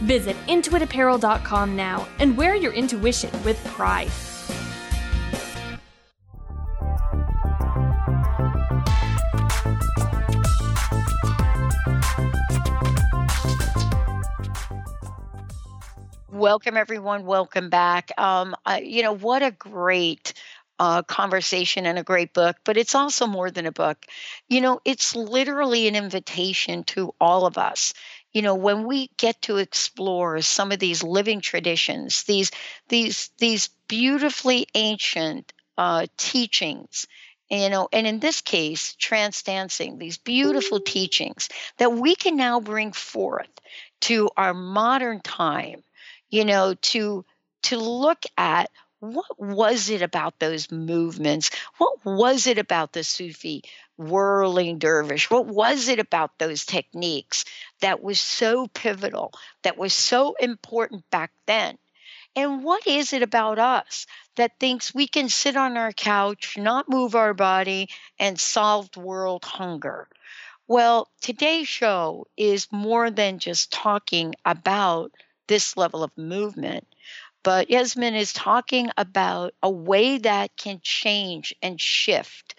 Visit 0.00 0.36
intuitapparel.com 0.46 1.74
now 1.74 2.06
and 2.18 2.36
wear 2.36 2.54
your 2.54 2.74
intuition 2.74 3.30
with 3.44 3.64
pride. 3.64 4.10
Welcome, 16.36 16.76
everyone. 16.76 17.24
Welcome 17.24 17.70
back. 17.70 18.12
Um, 18.18 18.54
I, 18.66 18.80
you 18.80 19.02
know, 19.02 19.14
what 19.14 19.42
a 19.42 19.50
great 19.50 20.34
uh, 20.78 21.02
conversation 21.02 21.86
and 21.86 21.98
a 21.98 22.02
great 22.02 22.34
book, 22.34 22.56
but 22.62 22.76
it's 22.76 22.94
also 22.94 23.26
more 23.26 23.50
than 23.50 23.64
a 23.64 23.72
book. 23.72 24.04
You 24.46 24.60
know, 24.60 24.80
it's 24.84 25.16
literally 25.16 25.88
an 25.88 25.96
invitation 25.96 26.84
to 26.84 27.14
all 27.18 27.46
of 27.46 27.56
us. 27.56 27.94
You 28.34 28.42
know, 28.42 28.54
when 28.54 28.86
we 28.86 29.08
get 29.16 29.40
to 29.42 29.56
explore 29.56 30.42
some 30.42 30.72
of 30.72 30.78
these 30.78 31.02
living 31.02 31.40
traditions, 31.40 32.24
these 32.24 32.50
these 32.88 33.30
these 33.38 33.70
beautifully 33.88 34.66
ancient 34.74 35.54
uh, 35.78 36.06
teachings, 36.18 37.06
you 37.48 37.70
know, 37.70 37.88
and 37.94 38.06
in 38.06 38.20
this 38.20 38.42
case, 38.42 38.94
trance 38.96 39.42
dancing, 39.42 39.96
these 39.96 40.18
beautiful 40.18 40.80
teachings 40.80 41.48
that 41.78 41.94
we 41.94 42.14
can 42.14 42.36
now 42.36 42.60
bring 42.60 42.92
forth 42.92 43.48
to 44.02 44.28
our 44.36 44.52
modern 44.52 45.20
time 45.22 45.82
you 46.30 46.44
know 46.44 46.74
to 46.74 47.24
to 47.62 47.78
look 47.78 48.22
at 48.36 48.70
what 49.00 49.38
was 49.38 49.90
it 49.90 50.02
about 50.02 50.38
those 50.38 50.70
movements? 50.70 51.50
What 51.78 51.98
was 52.04 52.46
it 52.46 52.58
about 52.58 52.92
the 52.92 53.04
sufi 53.04 53.62
whirling 53.98 54.78
dervish? 54.78 55.30
What 55.30 55.46
was 55.46 55.88
it 55.88 55.98
about 55.98 56.38
those 56.38 56.64
techniques 56.64 57.44
that 57.80 58.02
was 58.02 58.18
so 58.20 58.66
pivotal 58.68 59.32
that 59.62 59.76
was 59.76 59.92
so 59.92 60.34
important 60.40 61.08
back 61.10 61.30
then? 61.46 61.76
And 62.34 62.64
what 62.64 62.86
is 62.86 63.12
it 63.12 63.22
about 63.22 63.58
us 63.58 64.06
that 64.36 64.58
thinks 64.58 64.94
we 64.94 65.06
can 65.06 65.28
sit 65.28 65.56
on 65.56 65.76
our 65.76 65.92
couch 65.92 66.56
not 66.58 66.88
move 66.88 67.14
our 67.14 67.34
body 67.34 67.88
and 68.18 68.38
solve 68.38 68.94
world 68.96 69.44
hunger? 69.44 70.08
Well 70.68 71.08
today's 71.20 71.68
show 71.68 72.26
is 72.36 72.68
more 72.72 73.10
than 73.10 73.38
just 73.38 73.72
talking 73.72 74.34
about 74.44 75.12
this 75.46 75.76
level 75.76 76.02
of 76.02 76.16
movement. 76.16 76.86
But 77.42 77.70
Yasmin 77.70 78.14
is 78.14 78.32
talking 78.32 78.90
about 78.96 79.54
a 79.62 79.70
way 79.70 80.18
that 80.18 80.56
can 80.56 80.80
change 80.82 81.54
and 81.62 81.80
shift 81.80 82.56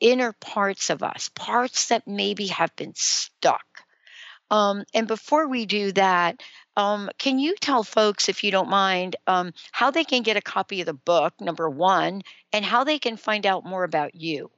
inner 0.00 0.32
parts 0.32 0.90
of 0.90 1.02
us, 1.02 1.30
parts 1.34 1.88
that 1.88 2.06
maybe 2.06 2.46
have 2.48 2.74
been 2.76 2.94
stuck. 2.94 3.64
Um, 4.50 4.84
and 4.92 5.06
before 5.06 5.48
we 5.48 5.66
do 5.66 5.92
that, 5.92 6.42
um, 6.76 7.10
can 7.18 7.38
you 7.38 7.54
tell 7.56 7.82
folks, 7.82 8.28
if 8.28 8.44
you 8.44 8.50
don't 8.50 8.68
mind, 8.68 9.16
um, 9.26 9.52
how 9.72 9.90
they 9.90 10.04
can 10.04 10.22
get 10.22 10.36
a 10.36 10.42
copy 10.42 10.80
of 10.80 10.86
the 10.86 10.94
book, 10.94 11.34
number 11.40 11.68
one, 11.68 12.22
and 12.52 12.64
how 12.64 12.84
they 12.84 12.98
can 12.98 13.16
find 13.16 13.46
out 13.46 13.64
more 13.64 13.84
about 13.84 14.14
you? 14.14 14.50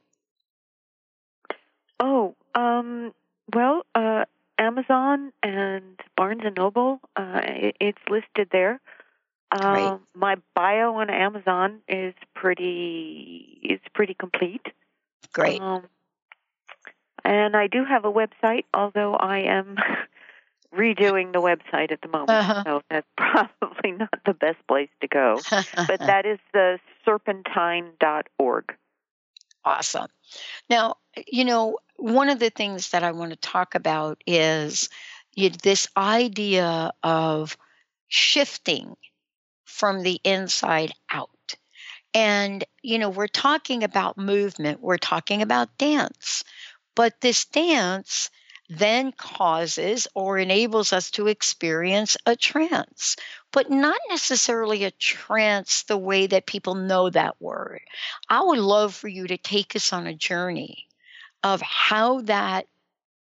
Oh, 2.01 2.35
um, 2.55 3.13
well, 3.55 3.87
uh, 3.95 4.25
Amazon 4.59 5.33
and 5.43 6.01
Barnes 6.17 6.43
and 6.45 6.57
Noble. 6.57 7.01
Uh, 7.15 7.41
it, 7.45 7.77
it's 7.81 7.99
listed 8.09 8.49
there. 8.53 8.81
Uh, 9.53 9.99
my 10.15 10.37
bio 10.55 10.95
on 10.95 11.09
Amazon 11.09 11.81
is 11.89 12.15
pretty 12.35 13.61
is 13.63 13.81
pretty 13.95 14.15
complete. 14.15 14.67
Great. 15.33 15.61
Um, 15.61 15.85
and 17.25 17.57
I 17.57 17.67
do 17.67 17.85
have 17.85 18.05
a 18.05 18.13
website, 18.13 18.65
although 18.75 19.15
I 19.15 19.41
am 19.41 19.77
redoing 20.75 21.33
the 21.33 21.41
website 21.41 21.93
at 21.93 22.01
the 22.03 22.09
moment, 22.09 22.31
uh-huh. 22.31 22.63
so 22.65 22.83
that's 22.91 23.07
probably 23.17 23.93
not 23.93 24.19
the 24.25 24.35
best 24.35 24.59
place 24.69 24.91
to 25.01 25.09
go. 25.09 25.41
but 25.51 26.01
that 26.01 26.27
is 26.27 26.39
the 26.53 26.79
serpentine.org. 27.07 28.75
Awesome. 29.65 30.07
Now, 30.69 30.97
you 31.27 31.45
know, 31.45 31.79
one 31.97 32.29
of 32.29 32.39
the 32.39 32.51
things 32.51 32.91
that 32.91 33.03
I 33.03 33.13
want 33.13 33.31
to 33.31 33.37
talk 33.37 33.75
about 33.75 34.23
is 34.27 34.89
you 35.35 35.51
this 35.51 35.87
idea 35.97 36.93
of 37.03 37.57
shifting 38.09 38.97
from 39.65 40.03
the 40.03 40.21
inside 40.25 40.93
out. 41.11 41.31
And, 42.15 42.65
you 42.83 42.99
know, 42.99 43.11
we're 43.11 43.27
talking 43.27 43.85
about 43.85 44.17
movement, 44.17 44.81
we're 44.81 44.97
talking 44.97 45.43
about 45.43 45.77
dance, 45.77 46.43
but 46.95 47.21
this 47.21 47.45
dance 47.45 48.31
then 48.69 49.13
causes 49.13 50.09
or 50.15 50.39
enables 50.39 50.93
us 50.93 51.11
to 51.13 51.29
experience 51.29 52.17
a 52.27 52.35
trance, 52.35 53.17
but 53.57 53.71
not 53.71 53.99
necessarily 54.11 54.85
a 54.85 54.91
trance 54.91 55.85
the 55.85 55.97
way 55.97 56.27
that 56.27 56.45
people 56.45 56.75
know 56.75 57.09
that 57.09 57.41
word. 57.41 57.81
I 58.29 58.43
would 58.43 58.59
love 58.59 58.95
for 58.95 59.09
you 59.09 59.27
to 59.29 59.39
take 59.39 59.75
us 59.75 59.95
on 59.95 60.07
a 60.07 60.13
journey 60.13 60.87
of 61.43 61.63
how 61.63 62.21
that 62.21 62.67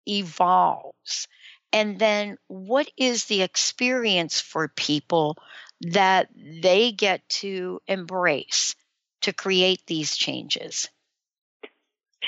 evolves. 0.08 1.28
And 1.72 2.00
then 2.00 2.36
what 2.48 2.90
is 2.96 3.26
the 3.26 3.42
experience 3.42 4.40
for 4.40 4.66
people 4.66 5.38
that 5.82 6.30
they 6.34 6.90
get 6.90 7.28
to 7.28 7.80
embrace 7.86 8.74
to 9.20 9.32
create 9.32 9.86
these 9.86 10.16
changes? 10.16 10.88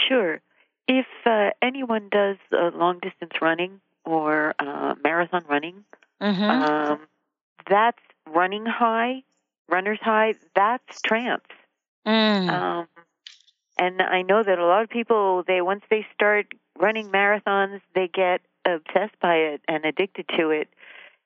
Sure. 0.08 0.40
If 0.86 1.06
uh, 1.24 1.50
anyone 1.60 2.08
does 2.12 2.36
uh, 2.52 2.70
long 2.72 3.00
distance 3.00 3.32
running 3.42 3.80
or 4.04 4.54
uh, 4.60 4.94
marathon 5.02 5.44
running, 5.48 5.84
mm-hmm. 6.22 6.44
um, 6.44 7.00
that's 7.68 8.02
running 8.28 8.66
high, 8.66 9.22
runner's 9.68 10.00
high, 10.00 10.34
that's 10.54 11.02
trance. 11.02 11.44
Mm. 12.06 12.50
Um, 12.50 12.86
and 13.78 14.00
I 14.00 14.22
know 14.22 14.42
that 14.42 14.58
a 14.58 14.64
lot 14.64 14.82
of 14.82 14.88
people, 14.88 15.44
they 15.46 15.60
once 15.60 15.82
they 15.90 16.06
start 16.14 16.46
running 16.78 17.08
marathons, 17.08 17.80
they 17.94 18.08
get 18.08 18.40
obsessed 18.64 19.18
by 19.20 19.36
it 19.36 19.60
and 19.68 19.84
addicted 19.84 20.26
to 20.36 20.50
it. 20.50 20.68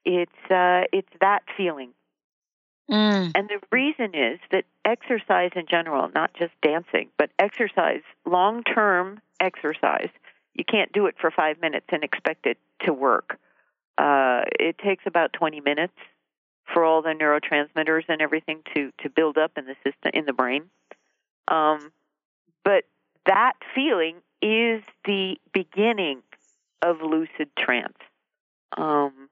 It's 0.05 0.51
uh, 0.51 0.85
it's 0.93 1.09
that 1.21 1.43
feeling. 1.57 1.91
Mm. 2.91 3.33
And 3.37 3.49
the 3.49 3.61
reason 3.71 4.15
is 4.15 4.41
that 4.51 4.65
exercise 4.85 5.51
in 5.55 5.67
general, 5.71 6.11
not 6.13 6.35
just 6.35 6.53
dancing, 6.63 7.09
but 7.19 7.31
exercise, 7.39 8.03
long 8.27 8.65
term 8.65 9.21
exercise, 9.39 10.09
you 10.55 10.65
can't 10.65 10.91
do 10.93 11.07
it 11.07 11.15
for 11.21 11.31
five 11.31 11.61
minutes 11.61 11.87
and 11.91 12.03
expect 12.03 12.47
it 12.47 12.59
to 12.85 12.93
work. 12.93 13.39
Uh, 13.97 14.43
it 14.59 14.77
takes 14.79 15.05
about 15.07 15.33
20 15.33 15.61
minutes 15.61 15.95
for 16.73 16.85
all 16.85 17.03
the 17.03 17.11
neurotransmitters 17.11 18.05
and 18.09 18.21
everything 18.21 18.63
to, 18.75 18.93
to 19.03 19.11
build 19.11 19.39
up 19.39 19.53
in 19.57 19.67
the 19.67 19.75
system 19.85 20.11
in 20.15 20.25
the 20.25 20.33
brain. 20.33 20.65
Um, 21.49 21.93
but 22.65 22.85
that 23.27 23.55
feeling 23.75 24.17
is 24.43 24.83
the 25.05 25.37
beginning 25.53 26.23
of 26.83 27.03
lucid 27.03 27.49
trance. 27.59 27.99
Um, 28.77 29.29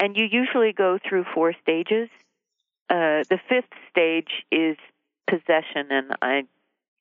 and 0.00 0.16
you 0.16 0.26
usually 0.30 0.72
go 0.72 0.98
through 1.08 1.24
four 1.34 1.54
stages. 1.62 2.08
Uh, 2.90 3.24
the 3.30 3.38
fifth 3.48 3.72
stage 3.90 4.44
is 4.52 4.76
possession, 5.26 5.86
and 5.90 6.12
I 6.20 6.44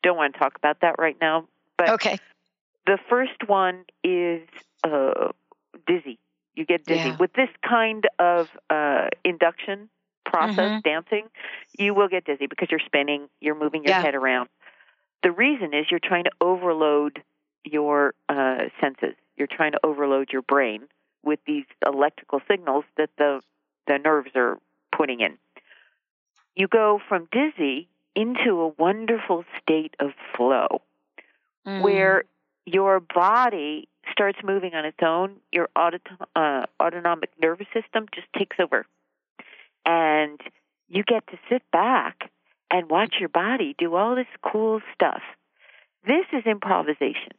don't 0.02 0.18
want 0.18 0.34
to 0.34 0.40
talk 0.40 0.56
about 0.56 0.82
that 0.82 0.96
right 0.98 1.18
now. 1.20 1.48
But 1.78 1.90
okay. 1.90 2.18
the 2.86 2.98
first 3.10 3.48
one 3.48 3.84
is 4.04 4.48
uh, 4.84 5.32
dizzy. 5.86 6.18
You 6.56 6.66
get 6.66 6.86
dizzy 6.86 7.10
Yeah. 7.10 7.16
with 7.18 7.34
this 7.34 7.50
kind 7.62 8.08
of 8.20 8.50
uh, 8.70 9.10
induction 9.24 9.90
process, 10.26 10.72
Mhm. 10.72 10.84
dancing. 10.84 11.30
You 11.78 11.94
will 11.94 12.08
get 12.08 12.26
dizzy 12.26 12.48
because 12.48 12.70
you're 12.72 12.80
spinning, 12.80 13.30
you're 13.42 13.56
moving 13.56 13.84
your 13.84 13.94
Yeah. 13.94 14.02
head 14.02 14.16
around. 14.16 14.50
The 15.24 15.32
reason 15.32 15.74
is 15.74 15.90
you're 15.92 16.00
trying 16.00 16.26
to 16.26 16.32
overload 16.42 17.24
your 17.64 18.14
uh, 18.30 18.70
senses. 18.80 19.16
You're 19.38 19.48
trying 19.48 19.74
to 19.74 19.80
overload 19.84 20.32
your 20.32 20.42
brain 20.44 20.88
with 21.24 21.40
these 21.46 21.66
electrical 21.86 22.42
signals 22.48 22.86
that 22.98 23.10
the 23.18 23.42
the 23.88 23.98
nerves 24.00 24.32
are 24.36 24.60
putting 24.92 25.20
in. 25.22 25.38
You 26.56 26.68
go 26.68 27.00
from 27.08 27.28
dizzy 27.32 27.88
into 28.16 28.62
a 28.62 28.68
wonderful 28.70 29.46
state 29.62 29.96
of 30.00 30.14
flow 30.36 30.82
Mm. 31.66 31.82
where 31.84 32.24
your 32.66 33.00
body 33.00 33.88
starts 34.12 34.40
moving 34.44 34.74
on 34.74 34.86
its 34.86 34.98
own. 35.02 35.38
Your 35.52 35.70
auto- 35.76 36.00
uh, 36.36 36.66
autonomic 36.82 37.32
nervous 37.42 37.68
system 37.74 38.08
just 38.14 38.28
takes 38.38 38.58
over. 38.60 38.86
And 39.86 40.40
you 40.88 41.04
get 41.04 41.26
to 41.28 41.38
sit 41.50 41.64
back 41.72 42.32
and 42.72 42.90
watch 42.90 43.16
your 43.20 43.30
body 43.30 43.76
do 43.78 43.96
all 43.96 44.16
this 44.16 44.28
cool 44.42 44.82
stuff. 44.94 45.22
This 46.06 46.26
is 46.34 46.46
improvisation. 46.46 47.34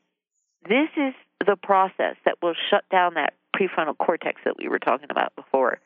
This 0.68 0.88
is 0.96 1.14
the 1.44 1.56
process 1.56 2.16
that 2.24 2.38
will 2.42 2.54
shut 2.70 2.84
down 2.90 3.14
that 3.14 3.34
prefrontal 3.54 3.96
cortex 3.96 4.40
that 4.44 4.56
we 4.58 4.68
were 4.68 4.78
talking 4.78 5.08
about 5.10 5.34
before. 5.36 5.78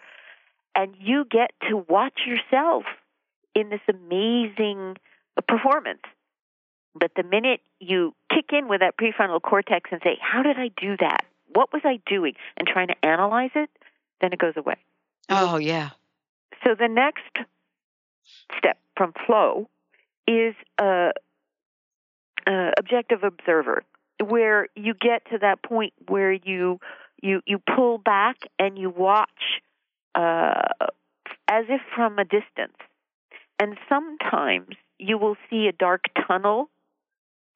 And 0.74 0.94
you 0.98 1.24
get 1.24 1.52
to 1.68 1.76
watch 1.76 2.20
yourself 2.26 2.84
in 3.54 3.70
this 3.70 3.80
amazing 3.88 4.96
performance. 5.48 6.02
But 6.94 7.12
the 7.16 7.22
minute 7.22 7.60
you 7.78 8.14
kick 8.30 8.46
in 8.52 8.68
with 8.68 8.80
that 8.80 8.96
prefrontal 8.96 9.40
cortex 9.40 9.90
and 9.92 10.00
say, 10.02 10.18
How 10.20 10.42
did 10.42 10.56
I 10.58 10.70
do 10.80 10.96
that? 11.00 11.24
What 11.52 11.72
was 11.72 11.82
I 11.84 12.00
doing? 12.06 12.34
and 12.56 12.66
trying 12.66 12.88
to 12.88 12.94
analyze 13.04 13.50
it, 13.54 13.70
then 14.20 14.32
it 14.32 14.38
goes 14.38 14.54
away. 14.56 14.76
oh 15.28 15.56
yeah. 15.56 15.90
So 16.64 16.74
the 16.78 16.88
next 16.88 17.22
step 18.56 18.78
from 18.96 19.12
flow 19.26 19.68
is 20.26 20.54
uh, 20.78 21.10
uh, 22.46 22.70
objective 22.78 23.22
observer, 23.22 23.82
where 24.22 24.68
you 24.76 24.94
get 24.94 25.24
to 25.30 25.38
that 25.38 25.62
point 25.62 25.92
where 26.08 26.32
you 26.32 26.80
you 27.22 27.40
you 27.46 27.58
pull 27.74 27.98
back 27.98 28.36
and 28.58 28.78
you 28.78 28.90
watch 28.90 29.62
uh, 30.14 30.68
as 31.48 31.64
if 31.68 31.80
from 31.94 32.18
a 32.18 32.24
distance, 32.24 32.76
and 33.58 33.78
sometimes 33.88 34.76
you 34.98 35.16
will 35.16 35.36
see 35.48 35.66
a 35.66 35.72
dark 35.72 36.04
tunnel 36.26 36.68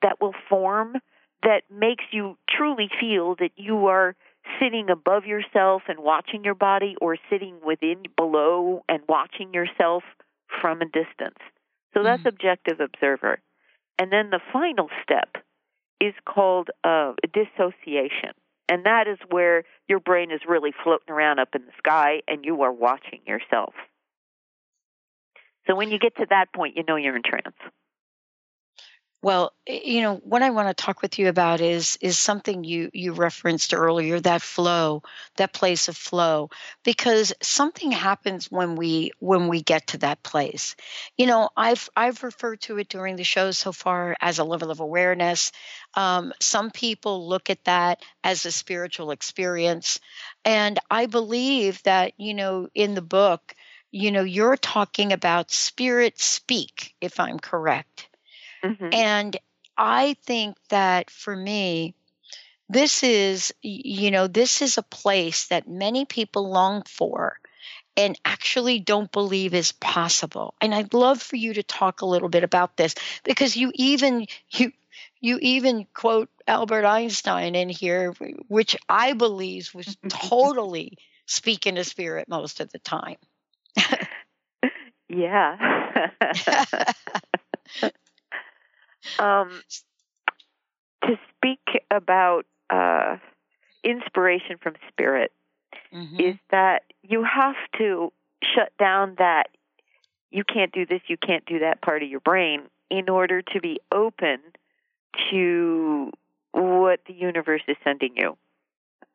that 0.04 0.20
will 0.20 0.34
form 0.48 0.98
that 1.42 1.64
makes 1.70 2.04
you 2.12 2.38
truly 2.48 2.90
feel 3.00 3.34
that 3.36 3.52
you 3.56 3.86
are 3.88 4.14
sitting 4.60 4.90
above 4.90 5.26
yourself 5.26 5.82
and 5.88 6.00
watching 6.00 6.44
your 6.44 6.54
body 6.54 6.96
or 7.00 7.16
sitting 7.30 7.58
within 7.64 8.02
below 8.16 8.84
and 8.88 9.02
watching 9.08 9.52
yourself 9.54 10.04
from 10.60 10.82
a 10.82 10.86
distance. 10.86 11.38
So 11.94 12.02
that's 12.04 12.24
Mhm. 12.24 12.28
objective 12.28 12.80
observer. 12.80 13.40
And 13.98 14.12
then 14.12 14.30
the 14.30 14.40
final 14.52 14.90
step 15.02 15.36
is 16.00 16.14
called 16.26 16.70
uh, 16.84 17.14
dissociation. 17.32 18.32
And 18.68 18.84
that 18.84 19.08
is 19.08 19.18
where 19.30 19.64
your 19.88 20.00
brain 20.00 20.30
is 20.30 20.42
really 20.46 20.72
floating 20.72 21.10
around 21.14 21.40
up 21.40 21.54
in 21.54 21.66
the 21.66 21.72
sky 21.78 22.22
and 22.28 22.44
you 22.44 22.62
are 22.62 22.72
watching 22.72 23.22
yourself. 23.26 23.74
So 25.66 25.74
when 25.74 25.90
you 25.90 25.98
get 25.98 26.16
to 26.16 26.26
that 26.30 26.52
point, 26.52 26.76
you 26.76 26.84
know 26.86 26.96
you're 26.96 27.16
in 27.16 27.22
trance. 27.22 27.56
Well, 29.24 29.54
you 29.66 30.02
know, 30.02 30.16
what 30.16 30.42
I 30.42 30.50
want 30.50 30.68
to 30.68 30.74
talk 30.84 31.00
with 31.00 31.18
you 31.18 31.28
about 31.28 31.62
is 31.62 31.96
is 32.02 32.18
something 32.18 32.62
you 32.62 32.90
you 32.92 33.14
referenced 33.14 33.72
earlier, 33.72 34.20
that 34.20 34.42
flow, 34.42 35.02
that 35.36 35.54
place 35.54 35.88
of 35.88 35.96
flow, 35.96 36.50
because 36.84 37.32
something 37.40 37.90
happens 37.90 38.50
when 38.52 38.76
we 38.76 39.12
when 39.20 39.48
we 39.48 39.62
get 39.62 39.86
to 39.88 39.98
that 39.98 40.22
place. 40.22 40.76
You 41.16 41.24
know, 41.24 41.48
I've 41.56 41.88
I've 41.96 42.22
referred 42.22 42.60
to 42.62 42.76
it 42.76 42.90
during 42.90 43.16
the 43.16 43.24
show 43.24 43.50
so 43.52 43.72
far 43.72 44.14
as 44.20 44.38
a 44.38 44.44
level 44.44 44.70
of 44.70 44.80
awareness. 44.80 45.52
Um, 45.94 46.34
some 46.40 46.70
people 46.70 47.26
look 47.26 47.48
at 47.48 47.64
that 47.64 48.02
as 48.22 48.44
a 48.44 48.52
spiritual 48.52 49.10
experience, 49.10 50.00
and 50.44 50.78
I 50.90 51.06
believe 51.06 51.82
that 51.84 52.12
you 52.18 52.34
know 52.34 52.68
in 52.74 52.94
the 52.94 53.00
book, 53.00 53.54
you 53.90 54.12
know, 54.12 54.22
you're 54.22 54.58
talking 54.58 55.14
about 55.14 55.50
spirit 55.50 56.20
speak, 56.20 56.94
if 57.00 57.18
I'm 57.18 57.38
correct. 57.38 58.10
Mm-hmm. 58.64 58.88
And 58.92 59.36
I 59.76 60.16
think 60.24 60.56
that 60.70 61.10
for 61.10 61.36
me, 61.36 61.94
this 62.68 63.02
is, 63.02 63.52
you 63.62 64.10
know, 64.10 64.26
this 64.26 64.62
is 64.62 64.78
a 64.78 64.82
place 64.82 65.48
that 65.48 65.68
many 65.68 66.06
people 66.06 66.48
long 66.48 66.82
for 66.84 67.38
and 67.96 68.18
actually 68.24 68.80
don't 68.80 69.12
believe 69.12 69.54
is 69.54 69.72
possible. 69.72 70.54
And 70.60 70.74
I'd 70.74 70.94
love 70.94 71.20
for 71.20 71.36
you 71.36 71.54
to 71.54 71.62
talk 71.62 72.00
a 72.00 72.06
little 72.06 72.28
bit 72.28 72.42
about 72.42 72.76
this 72.76 72.94
because 73.22 73.56
you 73.56 73.70
even, 73.74 74.26
you, 74.50 74.72
you 75.20 75.38
even 75.42 75.86
quote 75.94 76.30
Albert 76.48 76.86
Einstein 76.86 77.54
in 77.54 77.68
here, 77.68 78.14
which 78.48 78.76
I 78.88 79.12
believe 79.12 79.70
was 79.74 79.96
totally 80.08 80.98
speaking 81.26 81.76
to 81.76 81.84
spirit 81.84 82.28
most 82.28 82.60
of 82.60 82.72
the 82.72 82.78
time. 82.78 83.16
Yeah. 85.08 86.08
um, 89.18 89.62
to 91.04 91.18
speak 91.36 91.60
about 91.90 92.46
uh, 92.70 93.16
inspiration 93.82 94.56
from 94.58 94.74
spirit 94.88 95.32
Mhm. 95.92 96.20
is 96.20 96.36
that 96.50 96.84
you 97.02 97.22
have 97.22 97.56
to 97.78 98.12
shut 98.42 98.76
down 98.78 99.14
that 99.16 99.50
you 100.30 100.44
can't 100.44 100.72
do 100.72 100.84
this, 100.86 101.02
you 101.06 101.16
can't 101.16 101.44
do 101.44 101.60
that 101.60 101.80
part 101.80 102.02
of 102.02 102.08
your 102.08 102.20
brain 102.20 102.68
in 102.90 103.08
order 103.08 103.42
to 103.42 103.60
be 103.60 103.80
open 103.92 104.40
to 105.30 106.12
what 106.52 107.04
the 107.06 107.12
universe 107.12 107.62
is 107.68 107.76
sending 107.84 108.16
you. 108.16 108.36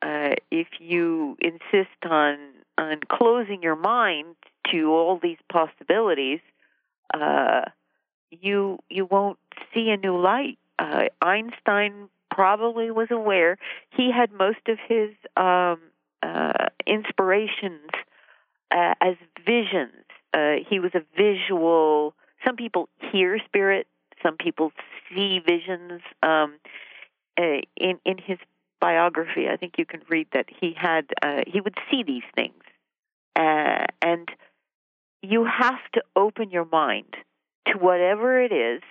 Uh, 0.02 0.36
if 0.50 0.68
you 0.80 1.38
insist 1.42 2.06
on 2.06 2.38
on 2.78 3.02
closing 3.10 3.62
your 3.62 3.76
mind 3.76 4.38
to 4.72 4.90
all 4.94 5.18
these 5.18 5.38
possibilities, 5.52 6.40
uh, 7.14 7.66
you 8.32 8.80
you 8.90 9.06
won't 9.06 9.40
see 9.74 9.90
a 9.90 9.98
new 9.98 10.20
light. 10.20 10.58
Uh, 10.78 11.06
Einstein 11.22 12.10
probably 12.32 12.92
was 12.92 13.10
aware 13.12 13.58
he 13.90 14.12
had 14.12 14.32
most 14.32 14.68
of 14.68 14.78
his 14.88 15.10
um, 15.36 15.80
uh, 16.24 16.68
inspirations 16.86 17.90
uh, 18.72 18.94
as 19.02 19.16
visions. 19.46 20.06
Uh, 20.34 20.56
he 20.68 20.80
was 20.80 20.92
a 20.94 21.02
visual. 21.18 22.14
Some 22.46 22.56
people 22.56 22.88
hear 23.12 23.40
spirit. 23.46 23.88
Some 24.24 24.38
people 24.38 24.72
see 25.10 25.40
visions. 25.46 26.02
Um, 26.24 26.56
uh, 27.38 27.62
in 27.78 28.00
in 28.06 28.18
his 28.18 28.38
biography, 28.80 29.48
I 29.50 29.58
think 29.58 29.74
you 29.78 29.86
can 29.86 30.02
read 30.10 30.28
that 30.34 30.46
he 30.50 30.74
had 30.76 31.06
uh, 31.22 31.42
he 31.48 31.62
would 31.62 31.78
see 31.90 32.04
these 32.04 32.24
things, 32.36 32.64
uh, 33.36 33.86
and 34.02 34.30
you 35.22 35.46
have 35.46 35.80
to 35.94 36.02
open 36.16 36.50
your 36.50 36.66
mind 36.66 37.16
to 37.70 37.78
whatever 37.78 38.42
it 38.42 38.52
is 38.52 38.82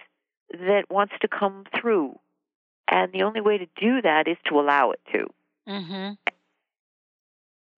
that 0.51 0.91
wants 0.91 1.14
to 1.21 1.29
come 1.29 1.64
through, 1.79 2.19
and 2.91 3.12
the 3.12 3.23
only 3.23 3.41
way 3.41 3.59
to 3.59 3.67
do 3.77 4.03
that 4.03 4.27
is 4.27 4.37
to 4.47 4.59
allow 4.59 4.91
it 4.93 5.01
to. 5.12 5.29
Mhm. 5.67 6.19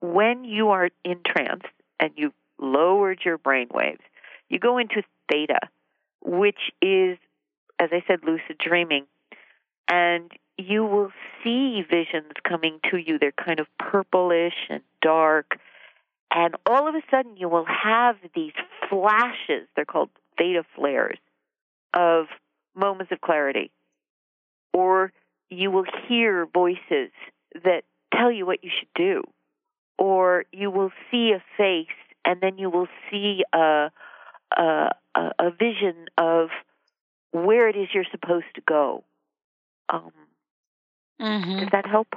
When 0.01 0.45
you 0.45 0.71
are 0.71 0.91
in 1.05 1.23
trance 1.23 1.65
and 1.99 2.13
you've 2.17 2.35
lowered 2.59 3.25
your 3.25 3.39
brain 3.39 3.69
waves, 3.71 4.03
you 4.49 4.59
go 4.59 4.79
into 4.79 5.03
theta, 5.31 5.61
which 6.21 6.71
is, 6.81 7.19
as 7.79 7.91
I 7.93 8.03
said, 8.07 8.25
lucid 8.25 8.59
dreaming, 8.59 9.07
and 9.89 10.33
you 10.57 10.85
will 10.85 11.13
see 11.43 11.83
visions 11.83 12.33
coming 12.45 12.81
to 12.91 12.99
you. 12.99 13.19
They're 13.19 13.33
kind 13.33 13.61
of 13.61 13.67
purplish 13.79 14.55
and 14.69 14.83
dark. 15.01 15.59
And 16.31 16.55
all 16.67 16.87
of 16.87 16.95
a 16.95 17.03
sudden, 17.11 17.37
you 17.37 17.49
will 17.49 17.65
have 17.65 18.17
these 18.35 18.53
flashes. 18.89 19.67
They're 19.75 19.85
called 19.85 20.11
theta 20.41 20.65
flares 20.75 21.19
of 21.93 22.27
moments 22.75 23.13
of 23.13 23.21
clarity. 23.21 23.71
Or 24.73 25.13
you 25.51 25.71
will 25.71 25.85
hear 26.09 26.47
voices 26.47 27.11
that 27.65 27.83
tell 28.15 28.33
you 28.33 28.47
what 28.47 28.65
you 28.65 28.71
should 28.79 28.89
do. 28.95 29.23
Or 29.99 30.45
you 30.53 30.71
will 30.71 30.93
see 31.11 31.33
a 31.33 31.43
face, 31.59 31.87
and 32.25 32.41
then 32.41 32.57
you 32.57 32.71
will 32.71 32.89
see 33.11 33.45
a, 33.53 33.91
a, 34.57 34.91
a, 35.15 35.51
vision 35.51 36.07
of 36.17 36.49
where 37.33 37.69
it 37.69 37.77
is 37.77 37.89
you're 37.93 38.05
supposed 38.11 38.47
to 38.55 38.63
go 38.67 39.05
Um, 39.91 40.13
Mhm. 41.21 41.61
Does 41.61 41.69
that 41.73 41.87
help? 41.87 42.17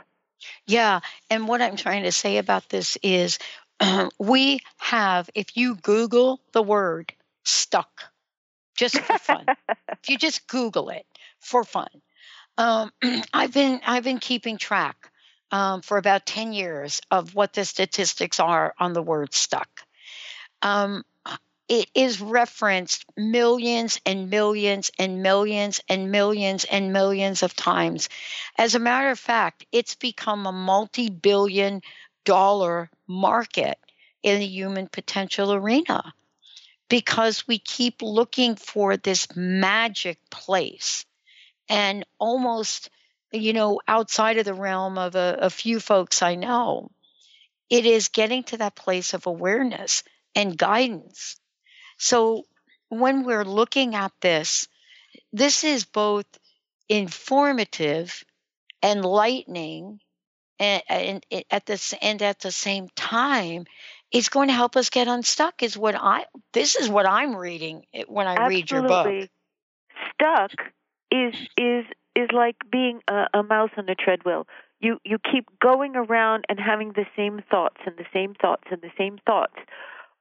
Yeah. 0.66 1.02
And 1.30 1.48
what 1.48 1.62
I'm 1.62 1.76
trying 1.76 2.04
to 2.04 2.12
say 2.12 2.38
about 2.38 2.70
this 2.70 2.98
is 3.04 3.38
we 4.20 4.60
have, 4.78 5.30
if 5.36 5.58
you 5.58 5.76
Google 5.76 6.40
the 6.54 6.62
word 6.64 7.14
stuck, 7.44 8.13
just 8.76 9.00
for 9.00 9.18
fun, 9.18 9.46
if 9.70 10.10
you 10.10 10.18
just 10.18 10.48
Google 10.48 10.90
it 10.90 11.06
for 11.40 11.64
fun, 11.64 11.90
um, 12.58 12.92
I've 13.34 13.54
been 13.54 13.82
I've 13.86 14.04
been 14.04 14.20
keeping 14.20 14.58
track 14.58 15.12
um, 15.52 15.82
for 15.82 15.98
about 15.98 16.26
ten 16.26 16.54
years 16.54 17.02
of 17.12 17.36
what 17.36 17.54
the 17.54 17.66
statistics 17.66 18.40
are 18.40 18.74
on 18.80 18.94
the 18.94 19.02
word 19.02 19.34
stuck. 19.34 19.70
Um, 20.62 21.04
it 21.70 21.90
is 21.96 22.22
referenced 22.22 23.06
millions 23.16 24.00
and 24.06 24.30
millions 24.30 24.92
and 25.00 25.22
millions 25.22 25.80
and 25.88 26.12
millions 26.12 26.66
and 26.66 26.92
millions 26.92 27.42
of 27.42 27.56
times. 27.56 28.10
As 28.58 28.76
a 28.76 28.80
matter 28.80 29.10
of 29.10 29.20
fact, 29.20 29.66
it's 29.72 29.96
become 29.96 30.46
a 30.46 30.52
multi 30.52 31.10
billion 31.10 31.82
dollar 32.26 32.90
market 33.08 33.78
in 34.24 34.40
the 34.40 34.46
human 34.46 34.88
potential 34.88 35.54
arena 35.54 36.14
because 36.90 37.48
we 37.48 37.60
keep 37.60 38.02
looking 38.02 38.56
for 38.56 38.98
this 38.98 39.28
magic 39.36 40.20
place. 40.30 41.06
And 41.70 42.06
almost 42.20 42.90
you 43.32 43.54
know 43.54 43.82
outside 43.88 44.38
of 44.38 44.46
the 44.46 44.54
realm 44.54 44.98
of 44.98 45.16
a, 45.16 45.38
a 45.42 45.50
few 45.50 45.80
folks 45.80 46.22
i 46.22 46.36
know 46.36 46.90
it 47.70 47.86
is 47.86 48.08
getting 48.10 48.44
to 48.44 48.58
that 48.58 48.76
place 48.76 49.14
of 49.14 49.26
awareness 49.26 50.04
and 50.36 50.58
guidance. 50.58 51.36
So 51.98 52.46
when 52.90 53.24
we're 53.24 53.46
looking 53.46 53.96
at 53.96 54.12
this, 54.22 54.68
this 55.34 55.64
is 55.64 55.86
both 55.86 56.26
informative, 56.90 58.24
enlightening, 58.84 60.00
and, 60.60 60.84
and 60.90 61.26
it- 61.32 61.48
at 61.52 61.66
this 61.66 61.94
and 62.02 62.22
at 62.22 62.40
the 62.42 62.52
same 62.52 62.90
time, 62.96 63.66
it's 64.14 64.30
going 64.30 64.48
to 64.48 64.54
help 64.54 64.78
us 64.78 64.90
get 64.90 65.08
unstuck. 65.08 65.64
Is 65.64 65.78
what 65.78 65.96
I 65.96 66.26
this 66.54 66.76
is 66.76 66.88
what 66.88 67.06
I'm 67.06 67.36
reading 67.36 67.86
eh, 67.94 68.04
when 68.08 68.28
I 68.28 68.48
read 68.48 68.72
your 68.72 68.84
book. 68.84 69.08
Absolutely. 69.08 69.30
Stuck 70.14 70.52
is 71.12 71.34
is 71.58 71.86
is 72.16 72.30
like 72.32 72.56
being 72.72 73.02
a, 73.10 73.26
a 73.34 73.44
mouse 73.44 73.72
on 73.76 73.90
a 73.90 73.96
treadmill. 73.96 74.48
You 74.80 75.00
you 75.04 75.18
keep 75.20 75.48
going 75.60 75.96
around 75.96 76.46
and 76.48 76.60
having 76.60 76.94
the 76.94 77.06
same 77.18 77.42
thoughts 77.50 77.82
and 77.86 77.98
the 77.98 78.06
same 78.14 78.36
thoughts 78.40 78.64
and 78.72 78.82
the 78.82 78.92
same 78.98 79.18
thoughts. 79.26 79.56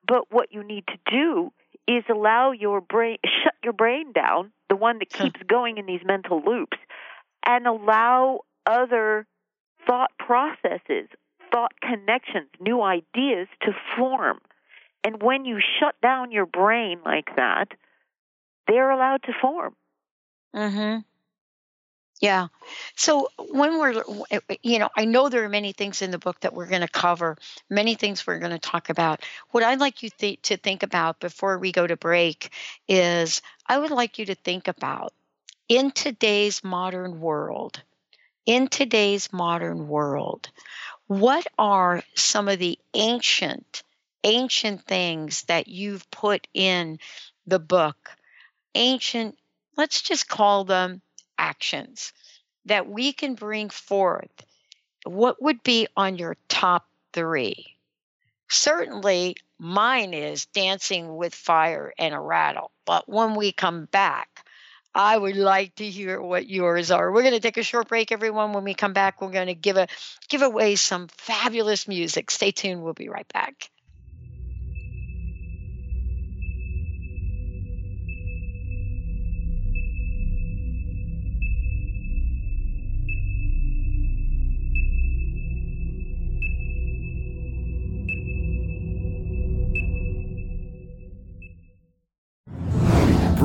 But 0.07 0.33
what 0.33 0.53
you 0.53 0.65
need 0.65 0.85
to 0.89 0.99
do 1.11 1.53
is 1.87 2.05
allow 2.11 2.53
your 2.53 2.81
brain 2.81 3.19
shut 3.45 3.55
your 3.63 3.75
brain 3.75 4.13
down, 4.13 4.53
the 4.69 4.77
one 4.77 4.99
that 5.01 5.13
hmm. 5.13 5.25
keeps 5.25 5.41
going 5.47 5.77
in 5.77 5.87
these 5.87 6.03
mental 6.05 6.43
loops, 6.45 6.79
and 7.47 7.67
allow 7.67 8.41
other 8.67 9.27
thought 9.87 10.11
processes, 10.19 11.09
thought 11.53 11.73
connections, 11.81 12.49
new 12.61 12.83
ideas 12.83 13.49
to 13.63 13.73
form. 13.97 14.41
And 15.05 15.23
when 15.23 15.45
you 15.45 15.61
shut 15.81 16.01
down 16.03 16.33
your 16.33 16.47
brain 16.47 17.01
like 17.05 17.37
that, 17.37 17.69
they're 18.67 18.91
allowed 18.91 19.23
to 19.25 19.33
form. 19.41 19.77
Mhm. 20.55 21.05
Yeah. 22.21 22.49
So 22.95 23.29
when 23.51 23.79
we're, 23.79 24.05
you 24.63 24.79
know, 24.79 24.89
I 24.97 25.05
know 25.07 25.29
there 25.29 25.43
are 25.43 25.49
many 25.49 25.73
things 25.73 26.03
in 26.03 26.13
the 26.13 26.19
book 26.19 26.39
that 26.41 26.55
we're 26.55 26.69
going 26.69 26.83
to 26.83 26.89
cover, 26.89 27.37
many 27.69 27.97
things 27.97 28.25
we're 28.27 28.39
going 28.39 28.53
to 28.53 28.61
talk 28.61 28.91
about. 28.91 29.25
What 29.51 29.65
I'd 29.65 29.81
like 29.81 30.05
you 30.05 30.11
th- 30.11 30.41
to 30.43 30.57
think 30.57 30.85
about 30.85 31.19
before 31.19 31.59
we 31.59 31.73
go 31.73 31.85
to 31.85 31.97
break 31.97 32.51
is 32.87 33.43
I 33.67 33.79
would 33.79 33.91
like 33.91 34.21
you 34.21 34.27
to 34.27 34.37
think 34.37 34.69
about 34.69 35.13
in 35.69 35.91
today's 35.93 36.65
modern 36.65 37.21
world, 37.21 37.83
in 38.47 38.69
today's 38.69 39.33
modern 39.33 39.89
world, 39.89 40.51
what 41.21 41.47
are 41.59 42.03
some 42.15 42.49
of 42.49 42.59
the 42.59 42.79
ancient, 42.95 43.83
ancient 44.25 44.85
things 44.87 45.43
that 45.43 45.69
you've 45.69 46.11
put 46.11 46.47
in 46.55 46.99
the 47.47 47.59
book? 47.59 47.97
Ancient, 48.75 49.37
let's 49.77 50.01
just 50.01 50.29
call 50.29 50.65
them 50.65 51.03
actions 51.39 52.13
that 52.67 52.89
we 52.89 53.13
can 53.13 53.35
bring 53.35 53.69
forth, 53.69 54.31
what 55.05 55.43
would 55.43 55.63
be 55.63 55.89
on 55.97 56.17
your 56.17 56.37
top 56.49 56.87
three? 57.13 57.77
Certainly, 58.49 59.37
mine 59.59 60.15
is 60.15 60.47
dancing 60.47 61.17
with 61.17 61.35
fire 61.35 61.93
and 61.99 62.15
a 62.15 62.21
rattle. 62.21 62.71
But 62.85 63.09
when 63.09 63.35
we 63.35 63.53
come 63.53 63.87
back, 63.87 64.42
I 64.95 65.17
would 65.17 65.37
like 65.37 65.77
to 65.77 65.89
hear 65.89 66.21
what 66.21 66.49
yours 66.49 66.91
are. 66.91 67.11
We're 67.11 67.23
going 67.23 67.35
to 67.35 67.41
take 67.41 67.57
a 67.57 67.63
short 67.63 67.89
break, 67.89 68.13
everyone. 68.13 68.53
When 68.53 68.65
we 68.65 68.75
come 68.75 68.93
back, 68.93 69.23
we're 69.23 69.31
going 69.31 69.47
to 69.47 69.55
give 69.55 69.77
a 69.77 69.89
give 70.29 70.43
away 70.43 70.77
some 70.77 71.09
fabulous 71.09 71.89
music. 71.89 72.31
Stay 72.31 72.51
tuned. 72.51 72.83
We'll 72.83 72.93
be 72.93 73.09
right 73.09 73.27
back. 73.33 73.71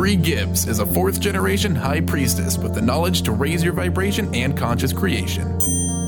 Bree 0.07 0.15
Gibbs 0.15 0.69
is 0.69 0.79
a 0.79 0.85
fourth 0.85 1.19
generation 1.19 1.75
high 1.75 1.99
priestess 1.99 2.57
with 2.57 2.73
the 2.73 2.81
knowledge 2.81 3.23
to 3.23 3.33
raise 3.33 3.61
your 3.61 3.73
vibration 3.73 4.33
and 4.33 4.57
conscious 4.57 4.93
creation. 4.93 5.51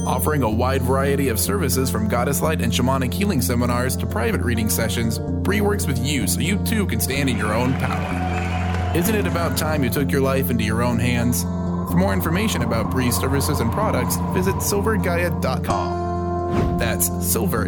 Offering 0.07 0.41
a 0.41 0.49
wide 0.49 0.83
variety 0.83 1.27
of 1.27 1.37
services 1.37 1.89
from 1.89 2.07
goddess 2.07 2.41
light 2.41 2.61
and 2.61 2.71
shamanic 2.71 3.13
healing 3.13 3.41
seminars 3.41 3.97
to 3.97 4.05
private 4.05 4.39
reading 4.39 4.69
sessions, 4.69 5.19
Bree 5.19 5.59
works 5.59 5.85
with 5.85 5.99
you 5.99 6.27
so 6.27 6.39
you 6.39 6.63
too 6.63 6.85
can 6.85 7.01
stand 7.01 7.29
in 7.29 7.37
your 7.37 7.53
own 7.53 7.73
power. 7.73 8.97
Isn't 8.97 9.15
it 9.15 9.27
about 9.27 9.57
time 9.57 9.83
you 9.83 9.89
took 9.89 10.09
your 10.09 10.21
life 10.21 10.49
into 10.49 10.63
your 10.63 10.81
own 10.81 10.97
hands? 10.97 11.43
For 11.43 11.97
more 11.97 12.13
information 12.13 12.61
about 12.61 12.91
Bree's 12.91 13.17
services 13.17 13.59
and 13.59 13.69
products, 13.69 14.15
visit 14.33 14.55
silvergaia.com. 14.55 16.79
That's 16.79 17.29
silver, 17.29 17.67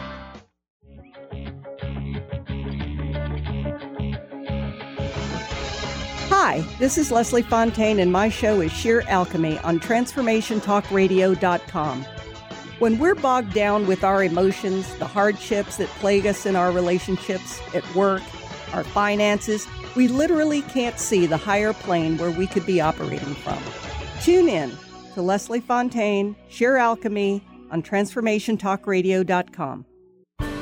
Hi, 6.43 6.61
this 6.79 6.97
is 6.97 7.11
Leslie 7.11 7.43
Fontaine, 7.43 7.99
and 7.99 8.11
my 8.11 8.27
show 8.27 8.61
is 8.61 8.71
Sheer 8.71 9.03
Alchemy 9.07 9.59
on 9.59 9.79
TransformationTalkRadio.com. 9.79 12.05
When 12.79 12.97
we're 12.97 13.13
bogged 13.13 13.53
down 13.53 13.85
with 13.85 14.03
our 14.03 14.23
emotions, 14.23 14.91
the 14.95 15.05
hardships 15.05 15.77
that 15.77 15.87
plague 15.99 16.25
us 16.25 16.47
in 16.47 16.55
our 16.55 16.71
relationships, 16.71 17.61
at 17.75 17.87
work, 17.93 18.23
our 18.73 18.83
finances, 18.83 19.67
we 19.95 20.07
literally 20.07 20.63
can't 20.63 20.97
see 20.97 21.27
the 21.27 21.37
higher 21.37 21.73
plane 21.73 22.17
where 22.17 22.31
we 22.31 22.47
could 22.47 22.65
be 22.65 22.81
operating 22.81 23.35
from. 23.35 23.61
Tune 24.23 24.49
in 24.49 24.71
to 25.13 25.21
Leslie 25.21 25.61
Fontaine, 25.61 26.35
Sheer 26.49 26.75
Alchemy 26.75 27.43
on 27.69 27.83
TransformationTalkRadio.com. 27.83 29.85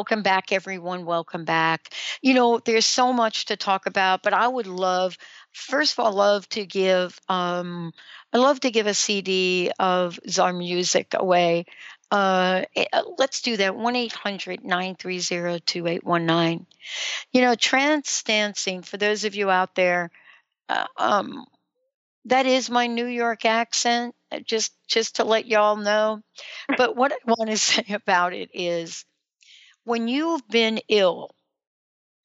Welcome 0.00 0.22
back, 0.22 0.50
everyone. 0.50 1.04
Welcome 1.04 1.44
back. 1.44 1.92
You 2.22 2.32
know, 2.32 2.58
there's 2.58 2.86
so 2.86 3.12
much 3.12 3.44
to 3.44 3.56
talk 3.58 3.84
about, 3.84 4.22
but 4.22 4.32
I 4.32 4.48
would 4.48 4.66
love, 4.66 5.18
first 5.52 5.92
of 5.92 6.02
all, 6.02 6.12
love 6.14 6.48
to 6.50 6.64
give, 6.64 7.20
um, 7.28 7.92
I 8.32 8.38
love 8.38 8.60
to 8.60 8.70
give 8.70 8.86
a 8.86 8.94
CD 8.94 9.70
of 9.78 10.18
Zar 10.26 10.54
music 10.54 11.08
away. 11.12 11.66
Uh, 12.10 12.62
eh, 12.74 12.86
uh 12.94 13.02
let's 13.18 13.42
do 13.42 13.58
that 13.58 13.76
1 13.76 13.94
800 13.94 14.64
930 14.64 15.60
2819. 15.66 16.66
You 17.32 17.42
know, 17.42 17.54
trance 17.54 18.22
dancing, 18.22 18.80
for 18.80 18.96
those 18.96 19.24
of 19.24 19.34
you 19.34 19.50
out 19.50 19.74
there, 19.74 20.10
uh, 20.70 20.86
um, 20.96 21.44
that 22.26 22.46
is 22.46 22.70
my 22.70 22.86
New 22.86 23.06
York 23.06 23.44
accent, 23.44 24.14
uh, 24.32 24.40
just 24.40 24.72
just 24.88 25.16
to 25.16 25.24
let 25.24 25.46
y'all 25.46 25.76
know. 25.76 26.22
But 26.76 26.96
what 26.96 27.12
I 27.12 27.16
want 27.26 27.50
to 27.50 27.58
say 27.58 27.84
about 27.90 28.32
it 28.32 28.50
is 28.54 29.04
when 29.84 30.08
you've 30.08 30.46
been 30.48 30.80
ill, 30.88 31.30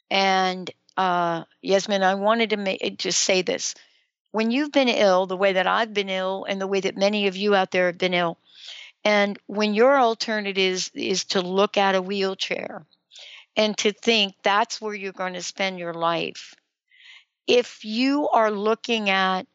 and 0.09 0.69
uh, 0.97 1.43
Yasmin, 1.61 2.03
I 2.03 2.15
wanted 2.15 2.51
to 2.51 2.57
make, 2.57 2.97
just 2.97 3.19
say 3.19 3.41
this. 3.41 3.75
When 4.31 4.51
you've 4.51 4.71
been 4.71 4.89
ill, 4.89 5.25
the 5.25 5.37
way 5.37 5.53
that 5.53 5.67
I've 5.67 5.93
been 5.93 6.09
ill, 6.09 6.45
and 6.47 6.59
the 6.59 6.67
way 6.67 6.81
that 6.81 6.97
many 6.97 7.27
of 7.27 7.35
you 7.35 7.55
out 7.55 7.71
there 7.71 7.87
have 7.87 7.97
been 7.97 8.13
ill, 8.13 8.37
and 9.03 9.37
when 9.47 9.73
your 9.73 9.99
alternative 9.99 10.57
is, 10.57 10.91
is 10.93 11.25
to 11.25 11.41
look 11.41 11.77
at 11.77 11.95
a 11.95 12.01
wheelchair 12.01 12.85
and 13.55 13.77
to 13.77 13.91
think 13.91 14.35
that's 14.43 14.81
where 14.81 14.93
you're 14.93 15.13
going 15.13 15.33
to 15.33 15.41
spend 15.43 15.79
your 15.79 15.93
life, 15.93 16.55
if 17.47 17.85
you 17.85 18.27
are 18.29 18.51
looking 18.51 19.09
at 19.09 19.47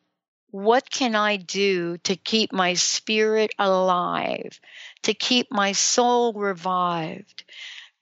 what 0.52 0.90
can 0.90 1.14
I 1.14 1.36
do 1.36 1.98
to 1.98 2.16
keep 2.16 2.52
my 2.52 2.74
spirit 2.74 3.52
alive, 3.58 4.60
to 5.02 5.14
keep 5.14 5.48
my 5.50 5.72
soul 5.72 6.32
revived, 6.32 7.44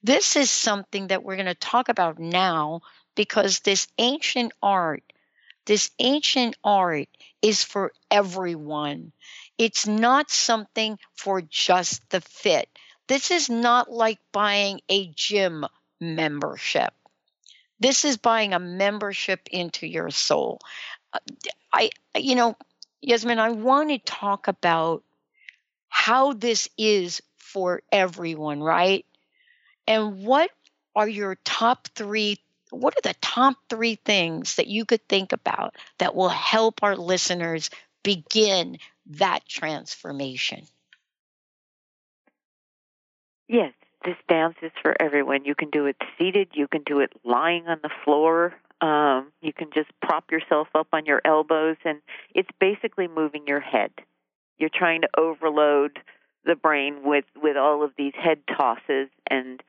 this 0.03 0.35
is 0.35 0.49
something 0.51 1.07
that 1.07 1.23
we're 1.23 1.35
going 1.35 1.45
to 1.47 1.55
talk 1.55 1.89
about 1.89 2.19
now 2.19 2.81
because 3.15 3.59
this 3.59 3.87
ancient 3.97 4.51
art, 4.61 5.03
this 5.65 5.91
ancient 5.99 6.57
art 6.63 7.07
is 7.41 7.63
for 7.63 7.91
everyone. 8.11 9.13
It's 9.57 9.87
not 9.87 10.31
something 10.31 10.99
for 11.15 11.41
just 11.41 12.09
the 12.09 12.21
fit. 12.21 12.69
This 13.07 13.31
is 13.31 13.49
not 13.49 13.91
like 13.91 14.19
buying 14.31 14.81
a 14.89 15.07
gym 15.15 15.65
membership. 15.99 16.93
This 17.79 18.05
is 18.05 18.17
buying 18.17 18.53
a 18.53 18.59
membership 18.59 19.47
into 19.51 19.87
your 19.87 20.09
soul. 20.11 20.59
Uh, 21.13 21.19
I, 21.73 21.89
you 22.15 22.35
know, 22.35 22.55
Yasmin, 23.01 23.39
I 23.39 23.51
want 23.51 23.89
to 23.89 23.99
talk 23.99 24.47
about 24.47 25.03
how 25.89 26.33
this 26.33 26.69
is 26.77 27.21
for 27.37 27.81
everyone, 27.91 28.61
right? 28.61 29.05
And 29.89 30.23
what 30.23 30.51
are 30.95 31.07
your 31.07 31.35
top 31.43 31.87
three? 31.95 32.37
What 32.69 32.95
are 32.95 33.01
the 33.01 33.15
top 33.21 33.55
three 33.69 33.95
things 33.95 34.55
that 34.55 34.67
you 34.67 34.85
could 34.85 35.05
think 35.09 35.33
about 35.33 35.75
that 35.97 36.13
will 36.13 36.29
help 36.29 36.83
our 36.83 36.95
listeners 36.95 37.71
begin 38.03 38.77
that 39.07 39.49
transformation? 39.49 40.67
Yes, 43.47 43.73
this 44.05 44.15
dance 44.27 44.57
is 44.61 44.71
for 44.83 44.95
everyone. 45.01 45.45
You 45.45 45.55
can 45.55 45.71
do 45.71 45.87
it 45.87 45.95
seated, 46.19 46.49
you 46.53 46.67
can 46.67 46.83
do 46.83 46.99
it 46.99 47.11
lying 47.23 47.67
on 47.67 47.79
the 47.81 47.89
floor. 48.05 48.53
Um, 48.81 49.31
you 49.41 49.51
can 49.51 49.71
just 49.73 49.89
prop 50.01 50.31
yourself 50.31 50.67
up 50.75 50.87
on 50.93 51.07
your 51.07 51.21
elbows, 51.25 51.77
and 51.83 51.99
it's 52.35 52.49
basically 52.59 53.07
moving 53.07 53.47
your 53.47 53.59
head. 53.59 53.91
You're 54.59 54.69
trying 54.73 55.01
to 55.01 55.09
overload 55.17 55.99
the 56.45 56.55
brain 56.55 56.99
with 57.03 57.25
with 57.35 57.57
all 57.57 57.83
of 57.83 57.91
these 57.97 58.13
head 58.15 58.39
tosses 58.47 59.09
and 59.29 59.61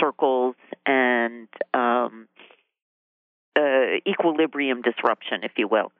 circles 0.00 0.54
and 0.86 1.48
um, 1.74 2.28
uh, 3.56 3.96
equilibrium 4.06 4.82
disruption, 4.82 5.42
if 5.42 5.52
you 5.56 5.68
will. 5.68 5.92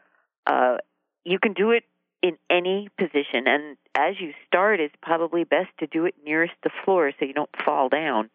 Uh, 0.47 0.77
you 1.25 1.39
can 1.39 1.53
do 1.53 1.73
it 1.73 1.85
in 2.23 2.37
any 2.51 2.89
position, 2.99 3.47
and 3.47 3.77
as 3.95 4.15
you 4.21 4.33
start, 4.47 4.81
it's 4.81 4.95
probably 5.03 5.45
best 5.45 5.69
to 5.79 5.87
do 5.87 6.05
it 6.05 6.15
nearest 6.25 6.55
the 6.63 6.71
floor 6.85 7.13
so 7.19 7.25
you 7.25 7.33
don't 7.33 7.51
fall 7.65 7.89
down. 7.89 8.31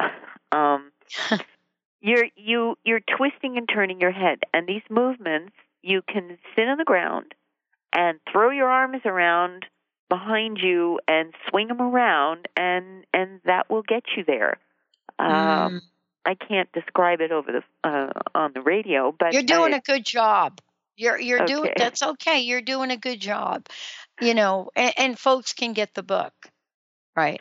um, 0.52 0.90
you're 2.00 2.26
you 2.36 2.76
you're 2.84 3.00
twisting 3.00 3.56
and 3.56 3.68
turning 3.72 4.00
your 4.00 4.10
head, 4.10 4.40
and 4.52 4.66
these 4.66 4.82
movements 4.90 5.52
you 5.82 6.02
can 6.02 6.38
sit 6.56 6.68
on 6.68 6.78
the 6.78 6.84
ground 6.84 7.34
and 7.92 8.18
throw 8.30 8.50
your 8.50 8.68
arms 8.68 9.02
around 9.04 9.66
behind 10.08 10.58
you 10.60 10.98
and 11.06 11.34
swing 11.48 11.68
them 11.68 11.80
around, 11.80 12.48
and 12.56 13.04
and 13.12 13.40
that 13.44 13.70
will 13.70 13.82
get 13.82 14.04
you 14.16 14.24
there. 14.26 14.58
Um, 15.18 15.30
mm. 15.30 15.80
I 16.24 16.34
can't 16.34 16.70
describe 16.72 17.20
it 17.20 17.32
over 17.32 17.52
the 17.52 17.88
uh, 17.88 18.12
on 18.34 18.52
the 18.52 18.60
radio, 18.60 19.14
but 19.18 19.32
you're 19.32 19.42
doing 19.42 19.72
I, 19.72 19.78
a 19.78 19.80
good 19.80 20.04
job. 20.04 20.60
You're 20.96 21.18
you're 21.18 21.42
okay. 21.42 21.54
doing 21.54 21.72
that's 21.76 22.02
okay. 22.02 22.40
You're 22.40 22.60
doing 22.60 22.90
a 22.90 22.96
good 22.96 23.20
job. 23.20 23.66
You 24.20 24.34
know, 24.34 24.70
and, 24.74 24.92
and 24.98 25.18
folks 25.18 25.52
can 25.52 25.72
get 25.72 25.94
the 25.94 26.02
book, 26.02 26.34
right? 27.16 27.40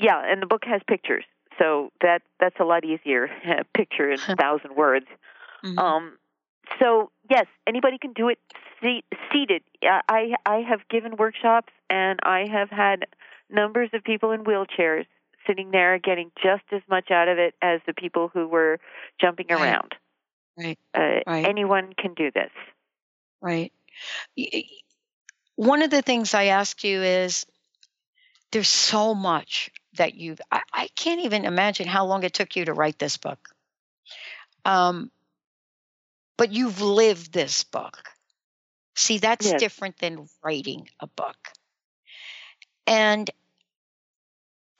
Yeah, 0.00 0.20
and 0.24 0.40
the 0.40 0.46
book 0.46 0.62
has 0.64 0.80
pictures, 0.88 1.24
so 1.58 1.92
that 2.00 2.22
that's 2.40 2.58
a 2.58 2.64
lot 2.64 2.84
easier. 2.84 3.28
Picture 3.74 4.10
in 4.10 4.18
a 4.28 4.36
thousand 4.40 4.76
words. 4.76 5.06
Mm-hmm. 5.62 5.78
Um, 5.78 6.18
so 6.80 7.10
yes, 7.30 7.46
anybody 7.66 7.98
can 7.98 8.12
do 8.12 8.28
it 8.28 8.38
seated. 9.32 9.62
I 9.82 10.34
I 10.46 10.56
have 10.68 10.80
given 10.88 11.16
workshops, 11.16 11.72
and 11.90 12.18
I 12.22 12.46
have 12.50 12.70
had 12.70 13.06
numbers 13.50 13.90
of 13.92 14.02
people 14.02 14.30
in 14.30 14.44
wheelchairs 14.44 15.06
sitting 15.46 15.70
there 15.70 15.98
getting 15.98 16.30
just 16.42 16.64
as 16.72 16.82
much 16.88 17.10
out 17.10 17.28
of 17.28 17.38
it 17.38 17.54
as 17.62 17.80
the 17.86 17.94
people 17.94 18.28
who 18.32 18.48
were 18.48 18.78
jumping 19.20 19.46
right. 19.50 19.60
around. 19.60 19.92
Right. 20.56 20.78
Uh, 20.94 21.20
right. 21.26 21.46
Anyone 21.46 21.92
can 21.98 22.14
do 22.14 22.30
this. 22.30 22.50
Right. 23.40 23.72
One 25.56 25.82
of 25.82 25.90
the 25.90 26.02
things 26.02 26.34
I 26.34 26.46
ask 26.46 26.82
you 26.84 27.02
is 27.02 27.46
there's 28.52 28.68
so 28.68 29.14
much 29.14 29.70
that 29.96 30.14
you've, 30.14 30.40
I, 30.50 30.62
I 30.72 30.88
can't 30.96 31.20
even 31.24 31.44
imagine 31.44 31.86
how 31.86 32.06
long 32.06 32.22
it 32.22 32.32
took 32.32 32.56
you 32.56 32.64
to 32.64 32.72
write 32.72 32.98
this 32.98 33.16
book. 33.16 33.48
Um, 34.64 35.10
but 36.36 36.52
you've 36.52 36.80
lived 36.80 37.32
this 37.32 37.64
book. 37.64 38.02
See, 38.96 39.18
that's 39.18 39.50
Yes. 39.50 39.60
different 39.60 39.98
than 39.98 40.28
writing 40.42 40.88
a 41.00 41.06
book. 41.06 41.36
And 42.86 43.30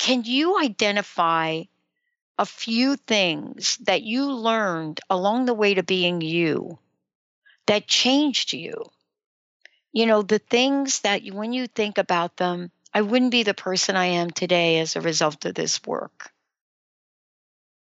can 0.04 0.22
you 0.22 0.60
identify 0.60 1.62
a 2.38 2.44
few 2.44 2.96
things 2.96 3.78
that 3.78 4.02
you 4.02 4.30
learned 4.30 5.00
along 5.08 5.46
the 5.46 5.54
way 5.54 5.72
to 5.72 5.82
being 5.82 6.20
you 6.20 6.78
that 7.64 7.86
changed 7.86 8.52
you? 8.52 8.84
You 9.94 10.04
know, 10.04 10.20
the 10.20 10.38
things 10.38 11.00
that 11.00 11.22
you, 11.22 11.32
when 11.32 11.54
you 11.54 11.66
think 11.66 11.96
about 11.96 12.36
them, 12.36 12.70
I 12.92 13.00
wouldn't 13.00 13.30
be 13.30 13.44
the 13.44 13.54
person 13.54 13.96
I 13.96 14.20
am 14.20 14.30
today 14.30 14.80
as 14.80 14.94
a 14.94 15.00
result 15.00 15.46
of 15.46 15.54
this 15.54 15.82
work. 15.86 16.30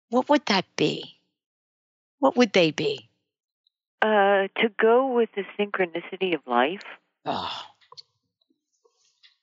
What 0.09 0.29
would 0.29 0.45
that 0.45 0.63
be? 0.77 1.19
What 2.19 2.37
would 2.37 2.53
they 2.53 2.71
be? 2.71 3.09
Uh, 4.01 4.47
to 4.61 4.69
go 4.79 5.11
with 5.11 5.31
the 5.35 5.43
synchronicity 5.59 6.33
of 6.33 6.47
life, 6.47 6.85
Oh, 7.25 7.61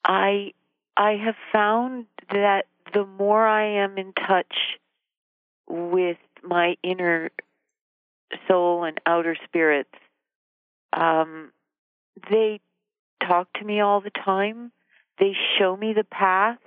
I 0.07 0.55
I 0.97 1.13
have 1.17 1.37
found 1.53 2.07
that 2.31 2.67
the 2.93 3.07
more 3.07 3.47
I 3.47 3.83
am 3.83 3.97
in 3.99 4.13
touch 4.13 4.79
with 5.69 6.19
my 6.43 6.77
inner 6.83 7.31
soul 8.49 8.85
and 8.85 9.01
outer 9.07 9.37
spirits, 9.45 9.95
um, 10.93 11.53
they 12.31 12.61
talk 13.27 13.53
to 13.55 13.65
me 13.65 13.81
all 13.81 14.01
the 14.01 14.11
time. 14.11 14.73
They 15.19 15.35
show 15.59 15.77
me 15.77 15.93
the 15.93 16.05
path. 16.05 16.59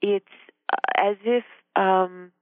It's 0.00 0.26
uh, 0.72 0.76
as 0.96 1.16
if, 1.24 1.44
um, 1.76 2.32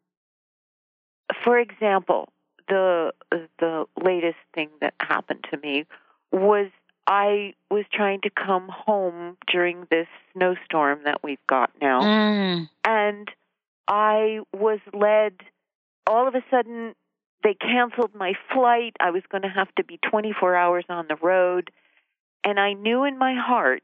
for 1.45 1.59
example, 1.59 2.29
the 2.69 3.13
the 3.59 3.87
latest 4.03 4.39
thing 4.55 4.69
that 4.81 4.95
happened 5.01 5.45
to 5.51 5.59
me 5.59 5.85
was 6.31 6.69
I 7.07 7.55
was 7.71 7.85
trying 7.93 8.21
to 8.23 8.31
come 8.31 8.69
home 8.69 9.37
during 9.51 9.87
this 9.91 10.07
snowstorm 10.33 11.01
that 11.05 11.23
we've 11.23 11.45
got 11.49 11.71
now, 11.81 12.01
Mm. 12.01 12.69
and 12.85 13.31
I 13.89 14.41
was 14.53 14.79
led. 14.93 15.35
All 16.07 16.29
of 16.29 16.35
a 16.35 16.45
sudden, 16.51 16.95
they 17.43 17.55
canceled 17.55 18.15
my 18.15 18.35
flight. 18.53 18.97
I 19.01 19.11
was 19.11 19.23
going 19.29 19.43
to 19.43 19.49
have 19.49 19.75
to 19.77 19.85
be 19.85 19.99
24 19.99 20.55
hours 20.55 20.85
on 20.89 21.07
the 21.09 21.17
road, 21.17 21.71
and 22.45 22.59
I 22.61 22.73
knew 22.75 23.05
in 23.05 23.19
my 23.19 23.35
heart 23.35 23.83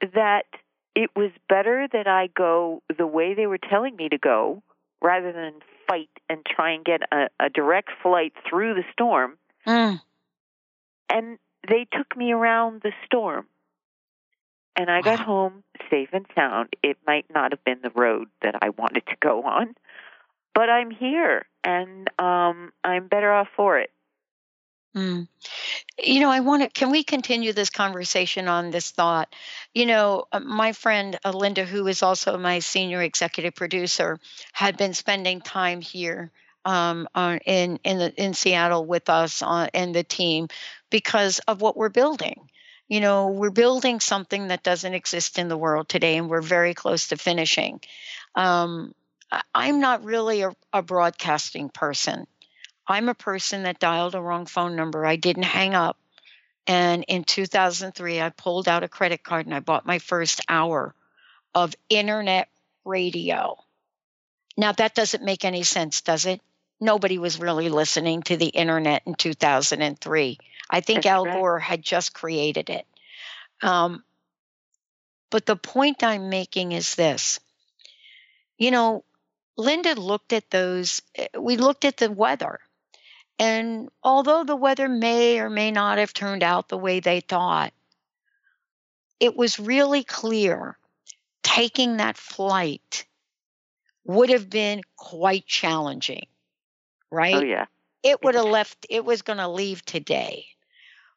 that 0.00 0.46
it 0.94 1.10
was 1.16 1.30
better 1.48 1.88
that 1.92 2.06
I 2.06 2.28
go 2.28 2.82
the 2.96 3.06
way 3.06 3.34
they 3.34 3.46
were 3.46 3.58
telling 3.58 3.96
me 3.96 4.08
to 4.10 4.18
go 4.18 4.62
rather 5.02 5.32
than 5.32 5.54
fight 5.88 6.10
and 6.28 6.44
try 6.46 6.70
and 6.72 6.84
get 6.84 7.02
a, 7.12 7.28
a 7.40 7.48
direct 7.48 7.90
flight 8.02 8.32
through 8.48 8.74
the 8.74 8.84
storm. 8.92 9.38
Mm. 9.66 10.00
And 11.10 11.38
they 11.68 11.86
took 11.92 12.16
me 12.16 12.32
around 12.32 12.82
the 12.82 12.92
storm. 13.04 13.46
And 14.76 14.90
I 14.90 15.02
got 15.02 15.20
home 15.20 15.62
safe 15.88 16.08
and 16.12 16.26
sound. 16.34 16.74
It 16.82 16.98
might 17.06 17.26
not 17.32 17.52
have 17.52 17.62
been 17.62 17.78
the 17.80 17.90
road 17.90 18.28
that 18.42 18.56
I 18.60 18.70
wanted 18.70 19.06
to 19.06 19.16
go 19.20 19.44
on, 19.44 19.74
but 20.52 20.68
I'm 20.68 20.90
here 20.90 21.46
and 21.62 22.10
um 22.18 22.72
I'm 22.82 23.06
better 23.06 23.32
off 23.32 23.48
for 23.56 23.78
it. 23.78 23.90
Mm. 24.96 25.26
You 25.98 26.20
know, 26.20 26.30
I 26.30 26.40
want 26.40 26.62
to. 26.62 26.68
Can 26.68 26.90
we 26.90 27.02
continue 27.02 27.52
this 27.52 27.70
conversation 27.70 28.46
on 28.46 28.70
this 28.70 28.90
thought? 28.92 29.34
You 29.74 29.86
know, 29.86 30.26
uh, 30.30 30.40
my 30.40 30.72
friend 30.72 31.18
uh, 31.24 31.30
Linda, 31.30 31.64
who 31.64 31.86
is 31.88 32.02
also 32.02 32.38
my 32.38 32.60
senior 32.60 33.02
executive 33.02 33.54
producer, 33.54 34.20
had 34.52 34.76
been 34.76 34.94
spending 34.94 35.40
time 35.40 35.80
here 35.80 36.30
um, 36.64 37.08
uh, 37.14 37.38
in 37.44 37.80
in 37.82 37.98
the, 37.98 38.22
in 38.22 38.34
Seattle 38.34 38.86
with 38.86 39.08
us 39.10 39.42
on, 39.42 39.68
and 39.74 39.94
the 39.94 40.04
team 40.04 40.48
because 40.94 41.40
of 41.48 41.60
what 41.60 41.76
we're 41.76 41.88
building. 41.88 42.48
You 42.86 43.00
know, 43.00 43.30
we're 43.30 43.50
building 43.50 43.98
something 43.98 44.46
that 44.46 44.62
doesn't 44.62 44.94
exist 44.94 45.40
in 45.40 45.48
the 45.48 45.56
world 45.56 45.88
today, 45.88 46.16
and 46.16 46.30
we're 46.30 46.40
very 46.40 46.72
close 46.72 47.08
to 47.08 47.16
finishing. 47.16 47.80
Um, 48.36 48.94
I'm 49.52 49.80
not 49.80 50.04
really 50.04 50.42
a, 50.42 50.54
a 50.72 50.82
broadcasting 50.82 51.68
person. 51.68 52.28
I'm 52.86 53.08
a 53.08 53.14
person 53.14 53.64
that 53.64 53.80
dialed 53.80 54.14
a 54.14 54.22
wrong 54.22 54.46
phone 54.46 54.76
number. 54.76 55.04
I 55.04 55.16
didn't 55.16 55.42
hang 55.42 55.74
up. 55.74 55.98
And 56.68 57.04
in 57.08 57.24
2003, 57.24 58.20
I 58.20 58.28
pulled 58.28 58.68
out 58.68 58.84
a 58.84 58.88
credit 58.88 59.24
card 59.24 59.46
and 59.46 59.54
I 59.56 59.58
bought 59.58 59.84
my 59.84 59.98
first 59.98 60.42
hour 60.48 60.94
of 61.56 61.74
internet 61.88 62.48
radio. 62.84 63.56
Now, 64.56 64.70
that 64.70 64.94
doesn't 64.94 65.24
make 65.24 65.44
any 65.44 65.64
sense, 65.64 66.02
does 66.02 66.24
it? 66.24 66.40
Nobody 66.80 67.18
was 67.18 67.40
really 67.40 67.68
listening 67.68 68.22
to 68.24 68.36
the 68.36 68.46
internet 68.46 69.02
in 69.06 69.16
2003. 69.16 70.38
I 70.74 70.80
think 70.80 71.04
That's 71.04 71.12
Al. 71.12 71.24
Gore 71.24 71.60
had 71.60 71.82
just 71.82 72.14
created 72.14 72.68
it. 72.68 72.86
Um, 73.62 74.02
but 75.30 75.46
the 75.46 75.56
point 75.56 76.02
I'm 76.02 76.30
making 76.30 76.72
is 76.72 76.96
this 76.96 77.38
you 78.58 78.70
know, 78.70 79.04
Linda 79.56 79.94
looked 79.94 80.32
at 80.32 80.50
those, 80.50 81.02
eh, 81.14 81.26
we 81.38 81.56
looked 81.56 81.84
at 81.84 81.96
the 81.96 82.10
weather. 82.10 82.60
And 83.38 83.88
although 84.02 84.44
the 84.44 84.56
weather 84.56 84.88
may 84.88 85.40
or 85.40 85.50
may 85.50 85.70
not 85.70 85.98
have 85.98 86.14
turned 86.14 86.42
out 86.42 86.68
the 86.68 86.78
way 86.78 87.00
they 87.00 87.20
thought, 87.20 87.72
it 89.18 89.36
was 89.36 89.58
really 89.58 90.04
clear 90.04 90.78
taking 91.42 91.96
that 91.96 92.16
flight 92.16 93.06
would 94.04 94.30
have 94.30 94.48
been 94.48 94.82
quite 94.96 95.46
challenging, 95.46 96.26
right? 97.10 97.34
Oh 97.34 97.42
yeah. 97.42 97.66
it 98.02 98.22
would 98.22 98.34
have 98.34 98.44
left 98.44 98.86
it 98.88 99.04
was 99.04 99.22
going 99.22 99.38
to 99.38 99.48
leave 99.48 99.84
today 99.84 100.46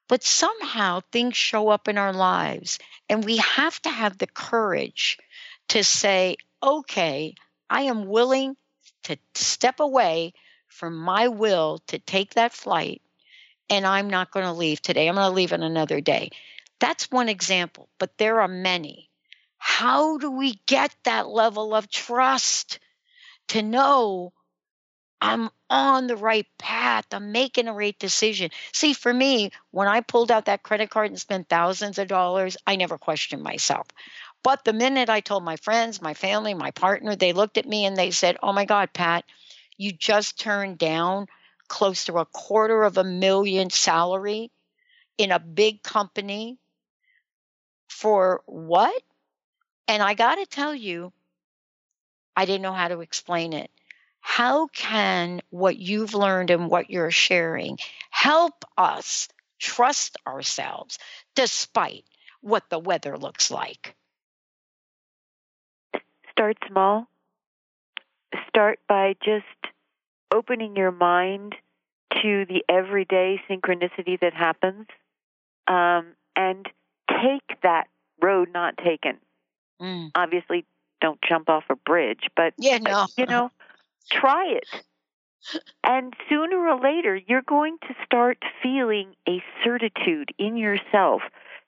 but 0.07 0.23
somehow 0.23 1.01
things 1.11 1.35
show 1.35 1.69
up 1.69 1.87
in 1.87 1.97
our 1.97 2.13
lives 2.13 2.79
and 3.09 3.25
we 3.25 3.37
have 3.37 3.81
to 3.81 3.89
have 3.89 4.17
the 4.17 4.27
courage 4.27 5.17
to 5.67 5.83
say 5.83 6.35
okay 6.63 7.33
i 7.69 7.83
am 7.83 8.05
willing 8.07 8.55
to 9.03 9.17
step 9.35 9.79
away 9.79 10.33
from 10.67 10.95
my 10.95 11.27
will 11.27 11.79
to 11.87 11.99
take 11.99 12.33
that 12.33 12.53
flight 12.53 13.01
and 13.69 13.85
i'm 13.85 14.09
not 14.09 14.31
going 14.31 14.45
to 14.45 14.51
leave 14.51 14.81
today. 14.81 15.07
I'm 15.07 15.15
going 15.15 15.29
to 15.29 15.35
leave 15.35 15.51
it 15.51 15.61
another 15.61 15.99
day. 16.01 16.29
That's 16.79 17.11
one 17.11 17.29
example 17.29 17.89
but 17.99 18.17
there 18.17 18.41
are 18.41 18.47
many. 18.47 19.09
How 19.57 20.17
do 20.17 20.31
we 20.31 20.61
get 20.67 20.95
that 21.03 21.27
level 21.27 21.73
of 21.73 21.89
trust 21.89 22.79
to 23.49 23.61
know 23.61 24.33
I'm 25.19 25.49
on 25.69 26.07
the 26.07 26.15
right 26.15 26.45
path. 26.57 27.05
I'm 27.11 27.31
making 27.31 27.65
the 27.65 27.73
right 27.73 27.97
decision. 27.97 28.51
See, 28.71 28.93
for 28.93 29.13
me, 29.13 29.51
when 29.71 29.87
I 29.87 30.01
pulled 30.01 30.31
out 30.31 30.45
that 30.45 30.63
credit 30.63 30.89
card 30.89 31.09
and 31.09 31.19
spent 31.19 31.49
thousands 31.49 31.97
of 31.97 32.07
dollars, 32.07 32.57
I 32.65 32.75
never 32.75 32.97
questioned 32.97 33.41
myself. 33.41 33.87
But 34.43 34.63
the 34.63 34.73
minute 34.73 35.09
I 35.09 35.19
told 35.19 35.43
my 35.43 35.57
friends, 35.57 36.01
my 36.01 36.13
family, 36.13 36.53
my 36.53 36.71
partner, 36.71 37.15
they 37.15 37.33
looked 37.33 37.57
at 37.57 37.67
me 37.67 37.85
and 37.85 37.97
they 37.97 38.11
said, 38.11 38.37
Oh 38.41 38.53
my 38.53 38.65
God, 38.65 38.93
Pat, 38.93 39.25
you 39.77 39.91
just 39.91 40.39
turned 40.39 40.77
down 40.77 41.27
close 41.67 42.05
to 42.05 42.17
a 42.19 42.25
quarter 42.25 42.83
of 42.83 42.97
a 42.97 43.03
million 43.03 43.69
salary 43.69 44.51
in 45.17 45.31
a 45.31 45.39
big 45.39 45.83
company 45.83 46.57
for 47.89 48.41
what? 48.45 49.01
And 49.87 50.03
I 50.03 50.13
got 50.13 50.35
to 50.35 50.45
tell 50.45 50.73
you, 50.73 51.11
I 52.35 52.45
didn't 52.45 52.61
know 52.61 52.73
how 52.73 52.87
to 52.87 53.01
explain 53.01 53.53
it. 53.53 53.71
How 54.29 54.67
can 54.67 55.41
what 55.51 55.77
you've 55.77 56.13
learned 56.13 56.51
and 56.51 56.69
what 56.69 56.89
you're 56.89 57.11
sharing 57.11 57.79
help 58.11 58.65
us 58.77 59.29
trust 59.57 60.17
ourselves 60.27 60.99
despite 61.33 62.03
what 62.41 62.69
the 62.69 62.77
weather 62.77 63.17
looks 63.17 63.49
like? 63.49 63.95
Start 66.29 66.57
small. 66.67 67.07
Start 68.49 68.79
by 68.87 69.15
just 69.23 69.73
opening 70.31 70.75
your 70.75 70.91
mind 70.91 71.55
to 72.21 72.45
the 72.45 72.65
everyday 72.69 73.41
synchronicity 73.49 74.19
that 74.19 74.33
happens 74.33 74.87
um, 75.69 76.05
and 76.35 76.67
take 77.09 77.61
that 77.63 77.87
road 78.21 78.49
not 78.53 78.77
taken. 78.77 79.17
Mm. 79.81 80.11
Obviously, 80.13 80.65
don't 80.99 81.19
jump 81.27 81.49
off 81.49 81.63
a 81.69 81.75
bridge, 81.75 82.27
but 82.35 82.53
Yeah, 82.57 82.77
no. 82.77 83.07
you 83.17 83.25
know, 83.25 83.51
try 84.09 84.53
it. 84.55 84.67
And 85.83 86.13
sooner 86.27 86.57
or 86.57 86.79
later, 86.79 87.15
you're 87.15 87.41
going 87.41 87.77
to 87.87 87.95
start 88.03 88.37
feeling 88.61 89.15
a 89.27 89.41
certitude 89.63 90.31
in 90.37 90.57
yourself 90.57 91.21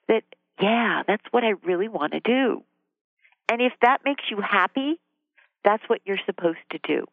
that, 0.08 0.24
yeah, 0.60 1.02
that's 1.06 1.24
what 1.30 1.44
I 1.44 1.54
really 1.64 1.88
want 1.88 2.12
to 2.12 2.20
do. 2.20 2.62
And 3.48 3.62
if 3.62 3.72
that 3.80 4.02
makes 4.04 4.24
you 4.30 4.40
happy, 4.40 5.00
that's 5.64 5.82
what 5.88 6.00
you're 6.04 6.20
supposed 6.26 6.58
to 6.72 6.78
do. 6.82 7.06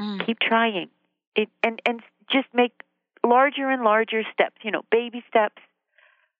Mm. 0.00 0.26
Keep 0.26 0.40
trying. 0.40 0.88
It, 1.36 1.48
and, 1.62 1.80
and 1.86 2.00
just 2.30 2.48
make 2.52 2.72
larger 3.24 3.68
and 3.68 3.82
larger 3.82 4.22
steps, 4.32 4.56
you 4.62 4.70
know, 4.70 4.82
baby 4.90 5.22
steps, 5.28 5.62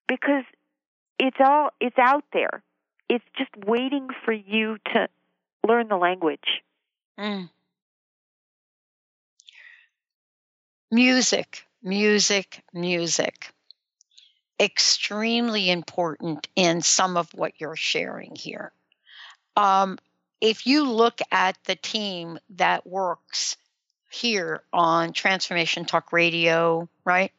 because 0.09 0.45
it's 1.18 1.37
all, 1.41 1.70
it's 1.81 1.99
out 1.99 2.24
there. 2.33 2.62
It's 3.09 3.24
just 3.37 3.51
waiting 3.66 4.09
for 4.24 4.33
you 4.33 4.79
to 4.93 5.09
learn 5.66 5.89
the 5.89 5.97
language. 5.97 6.62
Mm. 7.19 7.51
music, 10.91 11.64
music, 11.83 12.62
music. 12.73 13.53
Extremely 14.61 15.71
important 15.71 16.49
in 16.57 16.83
some 16.83 17.16
of 17.16 17.33
what 17.35 17.53
you're 17.61 17.77
sharing 17.77 18.35
here. 18.35 18.73
Um, 19.57 19.99
if 20.41 20.66
you 20.66 20.91
look 20.91 21.21
at 21.31 21.57
the 21.64 21.77
team 21.77 22.39
that 22.51 22.87
works 22.87 23.57
here 24.11 24.62
on 24.73 25.12
Transformation 25.12 25.85
Talk 25.85 26.12
Radio, 26.12 26.89
right? 27.05 27.33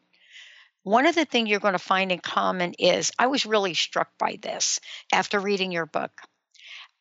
One 0.83 1.05
of 1.05 1.15
the 1.15 1.25
things 1.25 1.49
you're 1.49 1.59
going 1.59 1.73
to 1.73 1.79
find 1.79 2.11
in 2.11 2.19
common 2.19 2.73
is 2.79 3.11
I 3.19 3.27
was 3.27 3.45
really 3.45 3.73
struck 3.73 4.17
by 4.17 4.37
this 4.41 4.79
after 5.11 5.39
reading 5.39 5.71
your 5.71 5.85
book. 5.85 6.11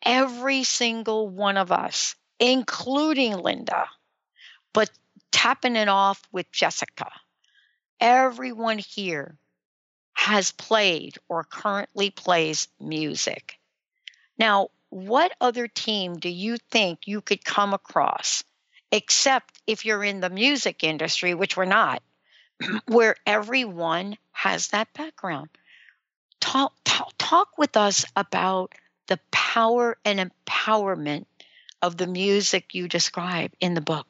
Every 0.05 0.65
single 0.65 1.29
one 1.29 1.57
of 1.57 1.73
us, 1.73 2.15
including 2.39 3.37
Linda, 3.37 3.87
but 4.73 4.91
tapping 5.33 5.77
it 5.77 5.89
off 5.89 6.23
with 6.33 6.51
Jessica, 6.53 7.11
everyone 8.01 8.79
here 8.79 9.37
has 10.13 10.53
played 10.53 11.17
or 11.29 11.45
currently 11.45 12.11
plays 12.11 12.69
music. 12.81 13.59
Now, 14.39 14.69
what 14.91 15.33
other 15.41 15.69
team 15.69 16.19
do 16.19 16.29
you 16.29 16.57
think 16.71 17.07
you 17.07 17.21
could 17.21 17.45
come 17.45 17.75
across, 17.75 18.43
except 18.91 19.61
if 19.67 19.85
you're 19.85 20.05
in 20.05 20.21
the 20.21 20.31
music 20.31 20.83
industry, 20.83 21.35
which 21.35 21.57
we're 21.57 21.67
not, 21.67 22.03
where 22.87 23.17
everyone 23.27 24.17
has 24.33 24.69
that 24.69 24.93
background? 24.95 25.51
Talk, 26.41 26.73
talk, 26.85 27.13
talk 27.19 27.59
with 27.59 27.77
us 27.77 28.05
about 28.17 28.75
the 29.09 29.19
power 29.31 29.97
and 30.05 30.31
empowerment 30.31 31.27
of 31.83 31.97
the 31.97 32.07
music 32.07 32.75
you 32.75 32.89
describe 32.89 33.53
in 33.61 33.75
the 33.75 33.81
book. 33.81 34.07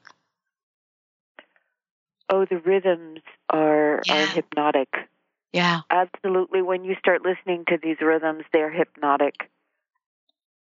Oh, 2.31 2.45
the 2.45 2.59
rhythms 2.59 3.21
are 3.49 4.03
Yeah. 4.07 4.14
are 4.14 4.27
hypnotic. 4.27 5.09
Yeah. 5.53 5.81
Absolutely. 5.91 6.62
When 6.62 6.85
you 6.85 6.95
start 6.97 7.23
listening 7.23 7.64
to 7.66 7.79
these 7.83 8.01
rhythms, 8.01 8.45
they're 8.53 8.71
hypnotic. 8.71 9.51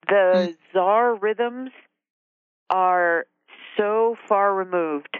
The 0.08 0.56
zar 0.74 1.16
rhythms 1.16 1.72
are 2.70 3.26
so 3.78 4.16
far 4.28 4.54
removed 4.54 5.18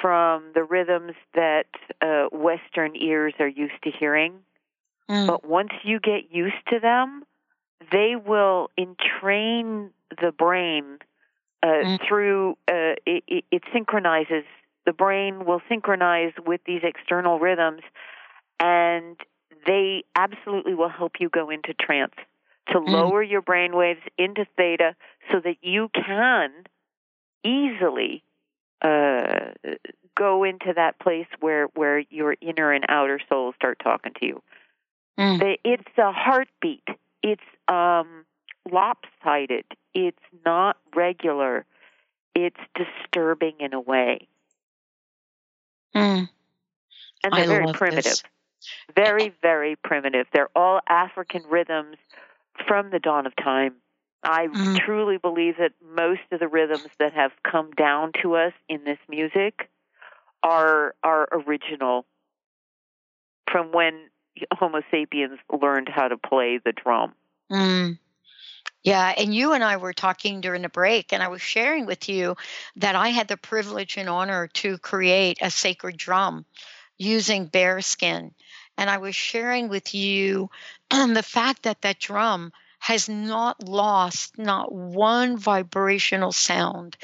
from 0.00 0.52
the 0.54 0.62
rhythms 0.62 1.14
that 1.34 1.66
uh, 2.00 2.26
Western 2.32 2.94
ears 2.96 3.34
are 3.38 3.48
used 3.48 3.82
to 3.82 3.90
hearing. 3.90 4.44
But 5.26 5.44
once 5.44 5.70
you 5.82 5.98
get 5.98 6.32
used 6.32 6.64
to 6.68 6.78
them, 6.78 7.24
they 7.90 8.14
will 8.16 8.70
entrain 8.78 9.90
the 10.20 10.32
brain 10.32 10.98
uh, 11.62 11.84
through, 12.06 12.52
uh, 12.68 12.96
it, 13.06 13.24
it, 13.28 13.44
it 13.50 13.62
synchronizes, 13.72 14.44
the 14.86 14.92
brain 14.92 15.44
will 15.44 15.60
synchronize 15.68 16.32
with 16.46 16.60
these 16.66 16.80
external 16.82 17.38
rhythms, 17.38 17.82
and 18.58 19.16
they 19.66 20.04
absolutely 20.16 20.74
will 20.74 20.88
help 20.88 21.12
you 21.20 21.28
go 21.28 21.50
into 21.50 21.74
trance 21.74 22.14
to 22.70 22.78
lower 22.78 23.22
your 23.22 23.42
brain 23.42 23.74
waves 23.76 24.00
into 24.18 24.46
theta 24.56 24.94
so 25.30 25.40
that 25.40 25.56
you 25.62 25.90
can 25.94 26.50
easily 27.44 28.22
uh, 28.82 29.50
go 30.16 30.44
into 30.44 30.72
that 30.74 30.98
place 30.98 31.26
where, 31.40 31.66
where 31.74 31.98
your 32.10 32.36
inner 32.40 32.72
and 32.72 32.84
outer 32.88 33.20
souls 33.28 33.54
start 33.56 33.78
talking 33.82 34.12
to 34.20 34.26
you. 34.26 34.42
The, 35.38 35.58
it's 35.64 35.98
a 35.98 36.12
heartbeat. 36.12 36.86
It's 37.22 37.42
um, 37.68 38.24
lopsided. 38.70 39.64
It's 39.94 40.18
not 40.44 40.76
regular. 40.94 41.64
It's 42.34 42.60
disturbing 42.74 43.54
in 43.60 43.74
a 43.74 43.80
way. 43.80 44.28
Mm. 45.94 46.28
And 47.24 47.32
they're 47.32 47.46
very 47.46 47.66
love 47.66 47.74
primitive. 47.76 48.04
this. 48.04 48.22
Very, 48.94 49.32
very 49.42 49.76
primitive. 49.76 50.26
They're 50.32 50.50
all 50.54 50.80
African 50.88 51.42
rhythms 51.48 51.96
from 52.66 52.90
the 52.90 52.98
dawn 52.98 53.26
of 53.26 53.34
time. 53.36 53.74
I 54.22 54.48
truly 54.84 55.16
believe 55.16 55.56
that 55.58 55.72
most 55.94 56.20
of 56.30 56.40
the 56.40 56.48
rhythms 56.48 56.88
that 56.98 57.14
have 57.14 57.32
come 57.42 57.70
down 57.70 58.12
to 58.22 58.34
us 58.36 58.52
in 58.68 58.84
this 58.84 58.98
music 59.08 59.70
are 60.42 60.94
are 61.02 61.26
original 61.32 62.04
from 63.50 63.72
when 63.72 63.94
Homo 64.52 64.82
sapiens 64.90 65.38
learned 65.50 65.88
how 65.88 66.08
to 66.08 66.16
play 66.16 66.60
the 66.62 66.72
drum. 66.72 67.14
Mm. 67.50 67.98
Yeah, 68.82 69.12
and 69.16 69.34
you 69.34 69.52
and 69.52 69.62
I 69.62 69.76
were 69.76 69.92
talking 69.92 70.40
during 70.40 70.62
the 70.62 70.68
break, 70.70 71.12
and 71.12 71.22
I 71.22 71.28
was 71.28 71.42
sharing 71.42 71.84
with 71.86 72.08
you 72.08 72.36
that 72.76 72.96
I 72.96 73.08
had 73.08 73.28
the 73.28 73.36
privilege 73.36 73.96
and 73.98 74.08
honor 74.08 74.48
to 74.48 74.78
create 74.78 75.38
a 75.42 75.50
sacred 75.50 75.96
drum 75.98 76.46
using 76.98 77.46
bear 77.46 77.80
skin. 77.82 78.34
And 78.78 78.88
I 78.88 78.98
was 78.98 79.14
sharing 79.14 79.68
with 79.68 79.94
you 79.94 80.50
the 80.90 81.22
fact 81.22 81.64
that 81.64 81.82
that 81.82 81.98
drum 82.00 82.52
has 82.78 83.08
not 83.08 83.62
lost 83.62 84.38
not 84.38 84.72
one 84.72 85.36
vibrational 85.36 86.32
sound. 86.32 86.96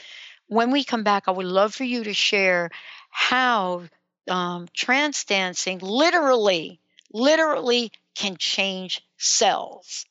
When 0.49 0.70
we 0.70 0.85
come 0.85 1.05
back, 1.05 1.24
I 1.29 1.33
would 1.33 1.47
love 1.47 1.74
for 1.74 1.85
you 1.85 2.05
to 2.05 2.14
share 2.14 2.70
how 3.11 3.85
um, 4.29 4.68
trance 4.74 5.24
dancing 5.24 5.79
literally, 5.81 6.81
literally 7.12 7.93
can 8.14 8.37
change 8.39 9.03
cells. 9.18 10.07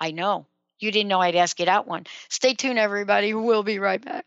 I 0.00 0.12
know. 0.12 0.46
You 0.82 0.90
didn't 0.90 1.08
know 1.08 1.20
I'd 1.20 1.36
ask 1.36 1.58
you 1.60 1.66
that 1.66 1.86
one. 1.86 2.06
Stay 2.28 2.54
tuned, 2.54 2.78
everybody. 2.78 3.34
We'll 3.34 3.62
be 3.62 3.78
right 3.78 4.04
back. 4.04 4.26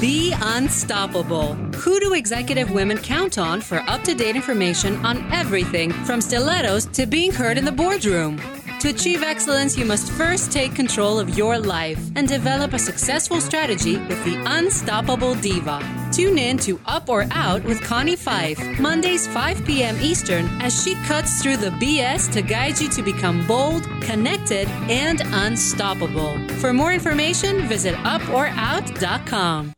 Be 0.00 0.32
unstoppable. 0.40 1.54
Who 1.74 1.98
do 1.98 2.14
executive 2.14 2.70
women 2.70 2.98
count 2.98 3.36
on 3.36 3.60
for 3.60 3.78
up 3.88 4.04
to 4.04 4.14
date 4.14 4.36
information 4.36 4.94
on 5.04 5.28
everything 5.32 5.92
from 5.92 6.20
stilettos 6.20 6.86
to 6.92 7.04
being 7.04 7.32
heard 7.32 7.58
in 7.58 7.64
the 7.64 7.72
boardroom? 7.72 8.40
To 8.78 8.90
achieve 8.90 9.24
excellence, 9.24 9.76
you 9.76 9.84
must 9.84 10.12
first 10.12 10.52
take 10.52 10.72
control 10.72 11.18
of 11.18 11.36
your 11.36 11.58
life 11.58 11.98
and 12.14 12.28
develop 12.28 12.74
a 12.74 12.78
successful 12.78 13.40
strategy 13.40 13.96
with 13.96 14.24
the 14.24 14.40
Unstoppable 14.46 15.34
Diva. 15.34 15.82
Tune 16.12 16.38
in 16.38 16.58
to 16.58 16.78
Up 16.86 17.08
or 17.08 17.26
Out 17.32 17.64
with 17.64 17.82
Connie 17.82 18.14
Fife, 18.14 18.60
Mondays 18.78 19.26
5 19.26 19.64
p.m. 19.66 19.98
Eastern, 20.00 20.46
as 20.62 20.80
she 20.80 20.94
cuts 21.06 21.42
through 21.42 21.56
the 21.56 21.70
BS 21.70 22.32
to 22.34 22.40
guide 22.40 22.80
you 22.80 22.88
to 22.90 23.02
become 23.02 23.44
bold, 23.48 23.82
connected, 24.00 24.68
and 24.88 25.22
unstoppable. 25.24 26.38
For 26.60 26.72
more 26.72 26.92
information, 26.92 27.66
visit 27.66 27.96
uporout.com. 27.96 29.74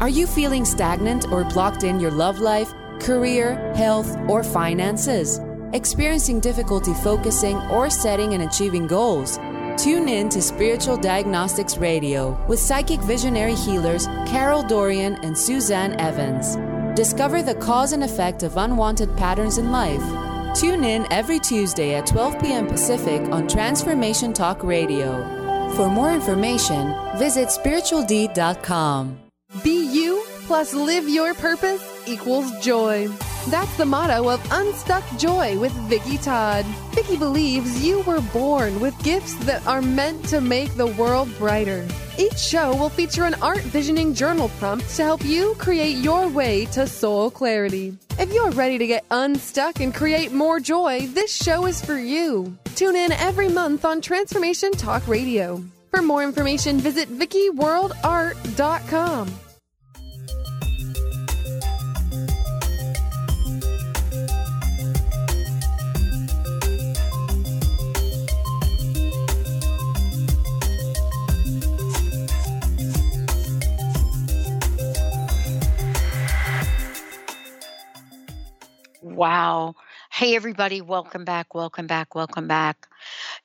Are 0.00 0.08
you 0.08 0.26
feeling 0.26 0.64
stagnant 0.64 1.30
or 1.30 1.44
blocked 1.44 1.84
in 1.84 2.00
your 2.00 2.10
love 2.10 2.40
life, 2.40 2.72
career, 3.00 3.72
health, 3.74 4.16
or 4.28 4.42
finances? 4.42 5.40
Experiencing 5.72 6.40
difficulty 6.40 6.92
focusing 6.94 7.56
or 7.70 7.88
setting 7.88 8.34
and 8.34 8.42
achieving 8.42 8.86
goals? 8.86 9.38
Tune 9.76 10.08
in 10.08 10.28
to 10.28 10.42
Spiritual 10.42 10.96
Diagnostics 10.96 11.78
Radio 11.78 12.38
with 12.48 12.58
psychic 12.58 13.00
visionary 13.00 13.54
healers 13.54 14.06
Carol 14.26 14.62
Dorian 14.62 15.14
and 15.24 15.36
Suzanne 15.36 15.98
Evans. 16.00 16.56
Discover 16.96 17.42
the 17.42 17.56
cause 17.56 17.92
and 17.92 18.04
effect 18.04 18.42
of 18.42 18.56
unwanted 18.56 19.16
patterns 19.16 19.58
in 19.58 19.72
life. 19.72 20.02
Tune 20.56 20.84
in 20.84 21.10
every 21.12 21.40
Tuesday 21.40 21.94
at 21.94 22.06
12 22.06 22.40
p.m. 22.40 22.66
Pacific 22.66 23.20
on 23.30 23.48
Transformation 23.48 24.32
Talk 24.32 24.62
Radio. 24.62 25.70
For 25.74 25.88
more 25.88 26.12
information, 26.12 26.94
visit 27.18 27.48
spiritualdeed.com. 27.48 29.23
Plus 30.46 30.74
live 30.74 31.08
your 31.08 31.32
purpose 31.34 31.82
equals 32.06 32.50
joy. 32.60 33.08
That's 33.48 33.76
the 33.76 33.84
motto 33.86 34.28
of 34.28 34.46
Unstuck 34.52 35.02
Joy 35.18 35.58
with 35.58 35.72
Vicki 35.88 36.18
Todd. 36.18 36.64
Vicki 36.94 37.16
believes 37.16 37.82
you 37.84 38.02
were 38.02 38.20
born 38.20 38.78
with 38.80 38.96
gifts 39.02 39.34
that 39.46 39.66
are 39.66 39.80
meant 39.82 40.22
to 40.28 40.40
make 40.42 40.72
the 40.74 40.86
world 40.86 41.28
brighter. 41.38 41.86
Each 42.18 42.38
show 42.38 42.76
will 42.76 42.90
feature 42.90 43.24
an 43.24 43.34
art 43.42 43.62
visioning 43.62 44.14
journal 44.14 44.50
prompt 44.58 44.88
to 44.96 45.02
help 45.02 45.24
you 45.24 45.54
create 45.58 45.96
your 45.96 46.28
way 46.28 46.66
to 46.66 46.86
soul 46.86 47.30
clarity. 47.30 47.96
If 48.18 48.30
you're 48.32 48.50
ready 48.50 48.78
to 48.78 48.86
get 48.86 49.04
unstuck 49.10 49.80
and 49.80 49.92
create 49.94 50.32
more 50.32 50.60
joy, 50.60 51.06
this 51.08 51.34
show 51.34 51.66
is 51.66 51.84
for 51.84 51.98
you. 51.98 52.56
Tune 52.76 52.94
in 52.96 53.10
every 53.12 53.48
month 53.48 53.84
on 53.84 54.00
Transformation 54.00 54.70
Talk 54.72 55.06
Radio. 55.08 55.62
For 55.90 56.00
more 56.02 56.22
information, 56.22 56.78
visit 56.78 57.08
VickiWorldArt.com. 57.08 59.43
Wow. 79.14 79.76
Hey, 80.10 80.34
everybody, 80.34 80.80
welcome 80.80 81.24
back, 81.24 81.54
welcome 81.54 81.86
back, 81.86 82.16
welcome 82.16 82.48
back. 82.48 82.88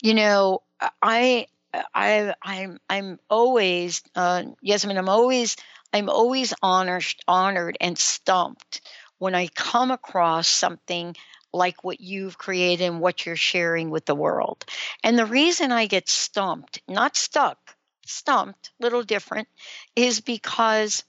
You 0.01 0.15
know, 0.15 0.63
I, 1.01 1.45
I, 1.93 2.33
I'm, 2.41 2.79
I'm 2.89 3.19
always, 3.29 4.01
uh, 4.15 4.43
yes, 4.63 4.83
I 4.83 4.87
mean, 4.87 4.97
I'm 4.97 5.09
always, 5.09 5.57
I'm 5.93 6.09
always 6.09 6.55
honored, 6.63 7.05
honored 7.27 7.77
and 7.79 7.99
stumped 7.99 8.81
when 9.19 9.35
I 9.35 9.47
come 9.47 9.91
across 9.91 10.47
something 10.47 11.15
like 11.53 11.83
what 11.83 12.01
you've 12.01 12.39
created 12.39 12.85
and 12.85 12.99
what 12.99 13.27
you're 13.27 13.35
sharing 13.35 13.91
with 13.91 14.05
the 14.05 14.15
world. 14.15 14.65
And 15.03 15.19
the 15.19 15.25
reason 15.27 15.71
I 15.71 15.85
get 15.85 16.09
stumped, 16.09 16.81
not 16.87 17.15
stuck, 17.15 17.59
stumped, 18.07 18.71
little 18.79 19.03
different, 19.03 19.47
is 19.95 20.19
because 20.19 21.03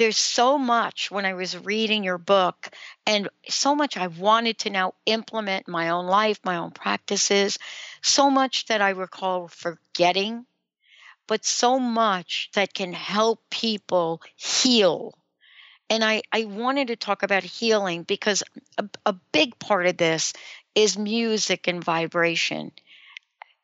there's 0.00 0.16
so 0.16 0.56
much 0.56 1.10
when 1.10 1.26
I 1.26 1.34
was 1.34 1.58
reading 1.58 2.04
your 2.04 2.16
book 2.16 2.70
and 3.06 3.28
so 3.50 3.74
much 3.74 3.98
I 3.98 4.06
wanted 4.06 4.56
to 4.60 4.70
now 4.70 4.94
implement 5.04 5.68
in 5.68 5.72
my 5.72 5.90
own 5.90 6.06
life, 6.06 6.40
my 6.42 6.56
own 6.56 6.70
practices, 6.70 7.58
so 8.00 8.30
much 8.30 8.64
that 8.68 8.80
I 8.80 8.90
recall 8.90 9.48
forgetting, 9.48 10.46
but 11.26 11.44
so 11.44 11.78
much 11.78 12.48
that 12.54 12.72
can 12.72 12.94
help 12.94 13.42
people 13.50 14.22
heal. 14.36 15.18
And 15.90 16.02
I, 16.02 16.22
I 16.32 16.44
wanted 16.44 16.88
to 16.88 16.96
talk 16.96 17.22
about 17.22 17.42
healing 17.42 18.02
because 18.02 18.42
a, 18.78 18.88
a 19.04 19.12
big 19.32 19.58
part 19.58 19.84
of 19.84 19.98
this 19.98 20.32
is 20.74 20.96
music 20.96 21.68
and 21.68 21.84
vibration. 21.84 22.72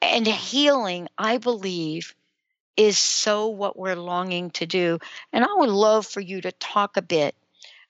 And 0.02 0.26
healing, 0.26 1.08
I 1.16 1.38
believe, 1.38 2.14
is 2.76 2.98
so 2.98 3.48
what 3.48 3.78
we're 3.78 3.96
longing 3.96 4.50
to 4.52 4.66
do. 4.66 4.98
And 5.32 5.44
I 5.44 5.54
would 5.54 5.70
love 5.70 6.06
for 6.06 6.20
you 6.20 6.40
to 6.42 6.52
talk 6.52 6.96
a 6.96 7.02
bit 7.02 7.34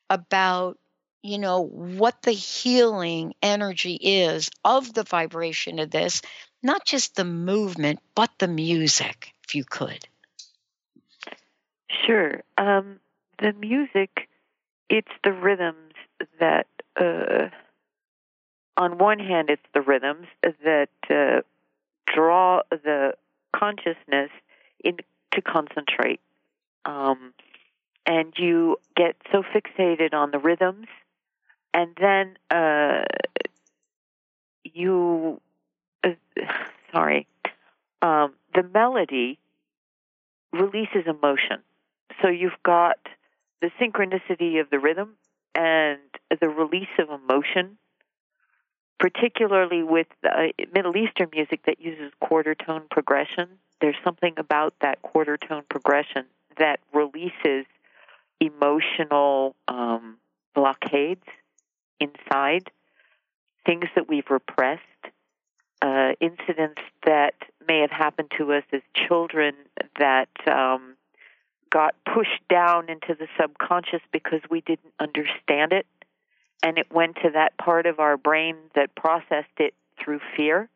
about 0.09 0.79
you 1.23 1.39
know 1.39 1.63
what 1.63 2.23
the 2.23 2.33
healing 2.33 3.35
energy 3.43 3.95
is 3.95 4.49
of 4.65 4.95
the 4.95 5.03
vibration 5.03 5.81
of 5.81 5.91
this 5.91 6.23
not 6.63 6.85
just 6.85 7.17
the 7.17 7.25
movement 7.25 7.99
but 8.15 8.31
the 8.39 8.47
music 8.47 9.33
if 9.45 9.55
you 9.55 9.65
could 9.65 10.07
sure 11.89 12.43
um, 12.59 13.01
the 13.39 13.53
music 13.55 14.29
it's 14.89 15.11
the 15.25 15.33
rhythms 15.33 15.95
that 16.39 16.69
uh, 16.97 17.49
on 18.77 18.99
one 18.99 19.19
hand 19.19 19.51
it's 19.51 19.67
the 19.75 19.81
rhythms 19.81 20.29
that 20.43 20.91
uh, 21.11 21.41
draw 22.07 22.63
the 22.71 23.15
consciousness 23.53 24.31
in, 24.83 24.97
to 25.33 25.43
concentrate. 25.43 26.21
Um, 26.85 27.33
and 28.07 28.33
you 28.37 28.77
get 28.97 29.17
so 29.33 29.43
fixated 29.43 30.15
on 30.15 30.31
the 30.31 30.39
rhythms, 30.39 30.87
and 31.75 31.91
then 32.01 32.37
uh, 32.51 33.05
you, 34.65 35.41
uh, 36.05 36.11
sorry, 36.93 37.27
um, 38.03 38.35
the 38.55 38.63
melody 38.63 39.39
releases 40.53 41.07
emotion. 41.07 41.63
So 42.23 42.29
you've 42.29 42.63
got 42.63 42.99
the 43.61 43.71
synchronicity 43.81 44.61
of 44.61 44.71
the 44.71 44.79
rhythm 44.79 45.17
and 45.55 45.99
the 46.41 46.49
release 46.49 46.89
of 46.99 47.09
emotion, 47.11 47.79
particularly 48.99 49.83
with 49.83 50.07
uh, 50.25 50.49
Middle 50.73 50.97
Eastern 50.97 51.29
music 51.33 51.61
that 51.67 51.81
uses 51.81 52.13
quarter 52.21 52.55
tone 52.55 52.85
progression 52.91 53.49
there's 53.81 53.97
something 54.05 54.35
about 54.37 54.75
that 54.81 55.03
quarter 55.03 55.37
tone 55.37 55.65
progression 55.69 56.25
that 56.59 56.81
releases 56.93 57.67
emotional 58.41 59.55
um, 59.69 60.17
blockades 60.55 61.25
inside, 62.01 62.71
things 63.65 63.85
that 63.95 64.09
we've 64.09 64.29
repressed, 64.31 64.83
uh, 65.83 66.13
incidents 66.21 66.81
that 67.05 67.35
may 67.67 67.81
have 67.81 67.91
happened 67.91 68.31
to 68.39 68.53
us 68.53 68.65
as 68.73 68.81
children 68.95 69.55
that 69.99 70.29
um, 70.47 70.97
got 71.71 71.95
pushed 72.13 72.47
down 72.49 72.89
into 72.89 73.15
the 73.19 73.27
subconscious 73.41 74.01
because 74.13 74.41
we 74.51 74.61
didn't 74.63 74.93
understand 74.99 75.73
it. 75.73 75.87
And 76.63 76.79
it 76.79 76.91
went 76.91 77.17
to 77.17 77.31
that 77.35 77.57
part 77.59 77.87
of 77.87 78.01
our 78.01 78.17
brain 78.17 78.57
that 78.75 78.95
processed 78.95 79.59
it 79.59 79.75
through 80.03 80.21
fear, 80.37 80.69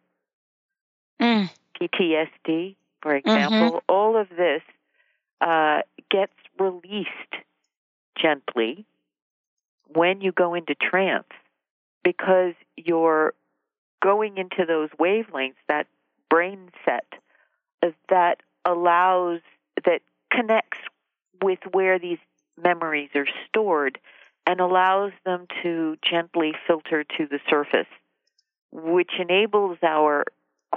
mm. 1.20 1.50
PTSD 1.80 2.76
for 3.02 3.14
example, 3.14 3.78
mm-hmm. 3.78 3.78
all 3.88 4.16
of 4.16 4.28
this 4.28 4.62
uh, 5.40 5.80
gets 6.10 6.32
released 6.58 7.08
gently 8.20 8.84
when 9.92 10.20
you 10.20 10.32
go 10.32 10.54
into 10.54 10.74
trance 10.74 11.28
because 12.04 12.54
you're 12.76 13.34
going 14.02 14.38
into 14.38 14.64
those 14.66 14.88
wavelengths, 14.98 15.54
that 15.68 15.86
brain 16.28 16.70
set 16.84 17.04
that 18.08 18.42
allows, 18.64 19.40
that 19.84 20.00
connects 20.30 20.78
with 21.42 21.58
where 21.72 21.98
these 21.98 22.18
memories 22.62 23.10
are 23.14 23.26
stored 23.48 23.98
and 24.46 24.60
allows 24.60 25.12
them 25.24 25.46
to 25.62 25.96
gently 26.08 26.52
filter 26.66 27.04
to 27.04 27.26
the 27.26 27.40
surface, 27.48 27.86
which 28.70 29.12
enables 29.18 29.78
our 29.82 30.24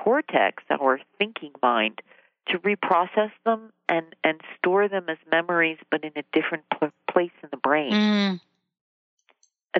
cortex, 0.04 0.64
our 0.70 0.99
thinking 1.18 1.51
mind, 1.62 2.01
to 2.49 2.60
reprocess 2.60 3.32
them 3.45 3.72
and, 3.88 4.06
and 4.24 4.41
store 4.58 4.88
them 4.88 5.06
as 5.08 5.18
memories, 5.32 5.78
but 5.89 6.04
in 6.04 6.12
a 6.16 6.24
different 6.34 6.66
pl- 6.78 6.91
place 7.10 7.32
in 7.41 7.49
the 7.51 7.58
brain. 7.58 7.91
Mm. 7.91 8.39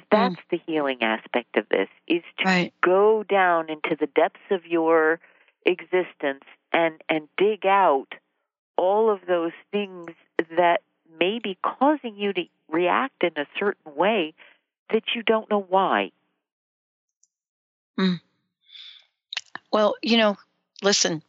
That's 0.10 0.36
mm. 0.36 0.38
the 0.50 0.62
healing 0.66 1.04
aspect 1.04 1.58
of 1.58 1.68
this, 1.70 1.90
is 2.08 2.24
to 2.40 2.46
right. 2.46 2.74
go 2.82 3.24
down 3.24 3.70
into 3.70 3.96
the 4.00 4.08
depths 4.08 4.40
of 4.50 4.66
your 4.66 5.20
existence 5.66 6.44
and, 6.72 6.96
and 7.10 7.28
dig 7.38 7.66
out 7.66 8.16
all 8.78 9.12
of 9.12 9.20
those 9.28 9.52
things 9.72 10.12
that 10.58 10.82
may 11.20 11.40
be 11.40 11.58
causing 11.64 12.16
you 12.16 12.34
to 12.34 12.44
react 12.70 13.24
in 13.24 13.32
a 13.38 13.46
certain 13.60 13.94
way 13.96 14.34
that 14.92 15.04
you 15.16 15.22
don't 15.22 15.50
know 15.50 15.62
why. 15.62 16.12
Mm. 18.00 18.20
Well, 19.74 19.96
you 20.04 20.18
know, 20.18 20.38
listen, 20.84 21.24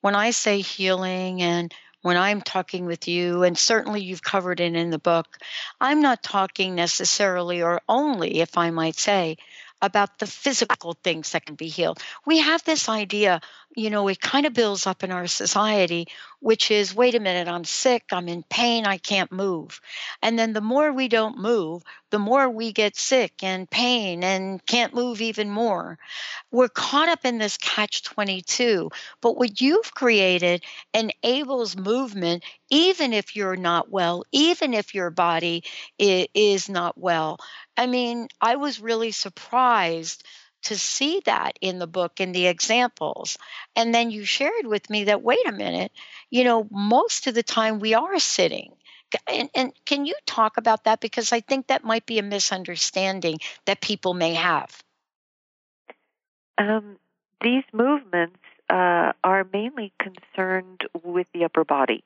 when 0.00 0.14
I 0.14 0.30
say 0.30 0.60
healing 0.60 1.42
and 1.42 1.74
when 2.02 2.16
I'm 2.16 2.40
talking 2.40 2.86
with 2.86 3.08
you, 3.08 3.42
and 3.42 3.58
certainly 3.58 4.00
you've 4.00 4.22
covered 4.22 4.60
it 4.60 4.76
in 4.76 4.90
the 4.90 4.98
book, 4.98 5.38
I'm 5.80 6.00
not 6.00 6.22
talking 6.22 6.74
necessarily 6.76 7.62
or 7.62 7.82
only, 7.88 8.40
if 8.40 8.56
I 8.56 8.70
might 8.70 8.94
say, 8.96 9.38
about 9.82 10.18
the 10.18 10.26
physical 10.26 10.94
things 11.02 11.32
that 11.32 11.46
can 11.46 11.54
be 11.54 11.68
healed. 11.68 12.00
We 12.26 12.38
have 12.38 12.62
this 12.64 12.88
idea, 12.88 13.40
you 13.74 13.90
know, 13.90 14.08
it 14.08 14.20
kind 14.20 14.46
of 14.46 14.52
builds 14.52 14.86
up 14.86 15.02
in 15.02 15.12
our 15.12 15.26
society, 15.26 16.08
which 16.40 16.70
is 16.70 16.94
wait 16.94 17.14
a 17.14 17.20
minute, 17.20 17.48
I'm 17.48 17.64
sick, 17.64 18.04
I'm 18.12 18.28
in 18.28 18.42
pain, 18.42 18.86
I 18.86 18.98
can't 18.98 19.32
move. 19.32 19.80
And 20.22 20.38
then 20.38 20.52
the 20.52 20.60
more 20.60 20.92
we 20.92 21.08
don't 21.08 21.38
move, 21.38 21.82
the 22.10 22.18
more 22.18 22.48
we 22.48 22.72
get 22.72 22.96
sick 22.96 23.42
and 23.42 23.70
pain 23.70 24.24
and 24.24 24.64
can't 24.66 24.94
move 24.94 25.20
even 25.20 25.48
more. 25.50 25.98
We're 26.50 26.68
caught 26.68 27.08
up 27.08 27.24
in 27.24 27.38
this 27.38 27.56
catch 27.56 28.02
22. 28.02 28.90
But 29.20 29.36
what 29.36 29.60
you've 29.60 29.94
created 29.94 30.64
enables 30.92 31.76
movement, 31.76 32.44
even 32.68 33.12
if 33.12 33.36
you're 33.36 33.56
not 33.56 33.90
well, 33.90 34.24
even 34.32 34.74
if 34.74 34.94
your 34.94 35.10
body 35.10 35.64
is 35.98 36.68
not 36.68 36.98
well. 36.98 37.38
I 37.80 37.86
mean, 37.86 38.28
I 38.42 38.56
was 38.56 38.78
really 38.78 39.10
surprised 39.10 40.22
to 40.64 40.76
see 40.76 41.22
that 41.24 41.58
in 41.62 41.78
the 41.78 41.86
book 41.86 42.20
in 42.20 42.32
the 42.32 42.46
examples. 42.46 43.38
And 43.74 43.94
then 43.94 44.10
you 44.10 44.26
shared 44.26 44.66
with 44.66 44.90
me 44.90 45.04
that, 45.04 45.22
wait 45.22 45.48
a 45.48 45.52
minute, 45.52 45.90
you 46.28 46.44
know, 46.44 46.68
most 46.70 47.26
of 47.26 47.34
the 47.34 47.42
time 47.42 47.78
we 47.78 47.94
are 47.94 48.18
sitting. 48.18 48.74
And, 49.26 49.48
and 49.54 49.72
can 49.86 50.04
you 50.04 50.14
talk 50.26 50.58
about 50.58 50.84
that? 50.84 51.00
Because 51.00 51.32
I 51.32 51.40
think 51.40 51.68
that 51.68 51.82
might 51.82 52.04
be 52.04 52.18
a 52.18 52.22
misunderstanding 52.22 53.38
that 53.64 53.80
people 53.80 54.12
may 54.12 54.34
have. 54.34 54.84
Um, 56.58 56.98
these 57.40 57.64
movements 57.72 58.40
uh, 58.68 59.12
are 59.24 59.46
mainly 59.50 59.94
concerned 59.98 60.82
with 61.02 61.28
the 61.32 61.44
upper 61.44 61.64
body. 61.64 62.04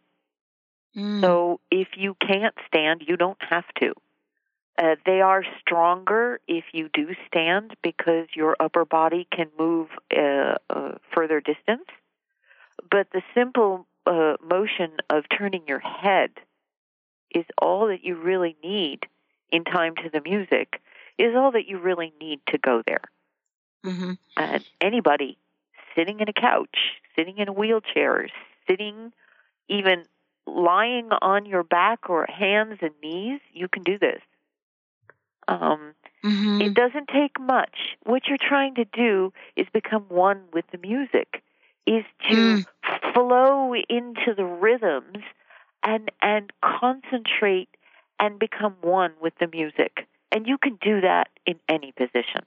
Mm. 0.96 1.20
So 1.20 1.58
if 1.72 1.88
you 1.96 2.14
can't 2.20 2.54
stand, 2.68 3.02
you 3.08 3.16
don't 3.16 3.42
have 3.50 3.66
to. 3.80 3.94
Uh, 4.76 4.96
they 5.06 5.20
are 5.20 5.44
stronger 5.60 6.40
if 6.48 6.64
you 6.72 6.88
do 6.92 7.14
stand 7.28 7.76
because 7.82 8.26
your 8.34 8.56
upper 8.58 8.84
body 8.84 9.26
can 9.30 9.46
move 9.58 9.88
uh, 10.16 10.56
uh, 10.68 10.92
further 11.14 11.40
distance. 11.40 11.86
But 12.90 13.06
the 13.12 13.22
simple 13.34 13.86
uh, 14.04 14.34
motion 14.42 14.90
of 15.10 15.24
turning 15.36 15.62
your 15.68 15.78
head 15.78 16.30
is 17.32 17.44
all 17.58 17.86
that 17.88 18.04
you 18.04 18.16
really 18.16 18.56
need 18.62 19.06
in 19.50 19.64
time 19.64 19.94
to 19.96 20.10
the 20.10 20.20
music, 20.20 20.80
is 21.18 21.36
all 21.36 21.52
that 21.52 21.68
you 21.68 21.78
really 21.78 22.12
need 22.20 22.40
to 22.48 22.58
go 22.58 22.82
there. 22.84 23.02
Mm-hmm. 23.84 24.12
And 24.36 24.64
anybody 24.80 25.38
sitting 25.94 26.18
in 26.18 26.28
a 26.28 26.32
couch, 26.32 26.76
sitting 27.14 27.38
in 27.38 27.48
a 27.48 27.52
wheelchair, 27.52 28.28
sitting 28.68 29.12
even 29.68 30.04
lying 30.46 31.10
on 31.22 31.46
your 31.46 31.62
back 31.62 32.10
or 32.10 32.26
hands 32.26 32.78
and 32.82 32.90
knees, 33.02 33.40
you 33.52 33.68
can 33.68 33.82
do 33.82 33.98
this. 33.98 34.20
Um, 35.48 35.94
mm-hmm. 36.24 36.60
It 36.60 36.74
doesn't 36.74 37.08
take 37.08 37.38
much. 37.38 37.96
What 38.04 38.22
you're 38.26 38.38
trying 38.38 38.74
to 38.76 38.84
do 38.84 39.32
is 39.56 39.66
become 39.72 40.04
one 40.08 40.42
with 40.52 40.64
the 40.72 40.78
music, 40.78 41.42
is 41.86 42.04
to 42.30 42.34
mm. 42.34 42.64
flow 43.12 43.74
into 43.74 44.34
the 44.36 44.44
rhythms 44.44 45.18
and 45.82 46.10
and 46.22 46.52
concentrate 46.62 47.68
and 48.18 48.38
become 48.38 48.74
one 48.80 49.12
with 49.20 49.34
the 49.38 49.46
music. 49.46 50.06
And 50.32 50.46
you 50.46 50.58
can 50.58 50.78
do 50.80 51.00
that 51.02 51.28
in 51.46 51.60
any 51.68 51.92
position. 51.92 52.44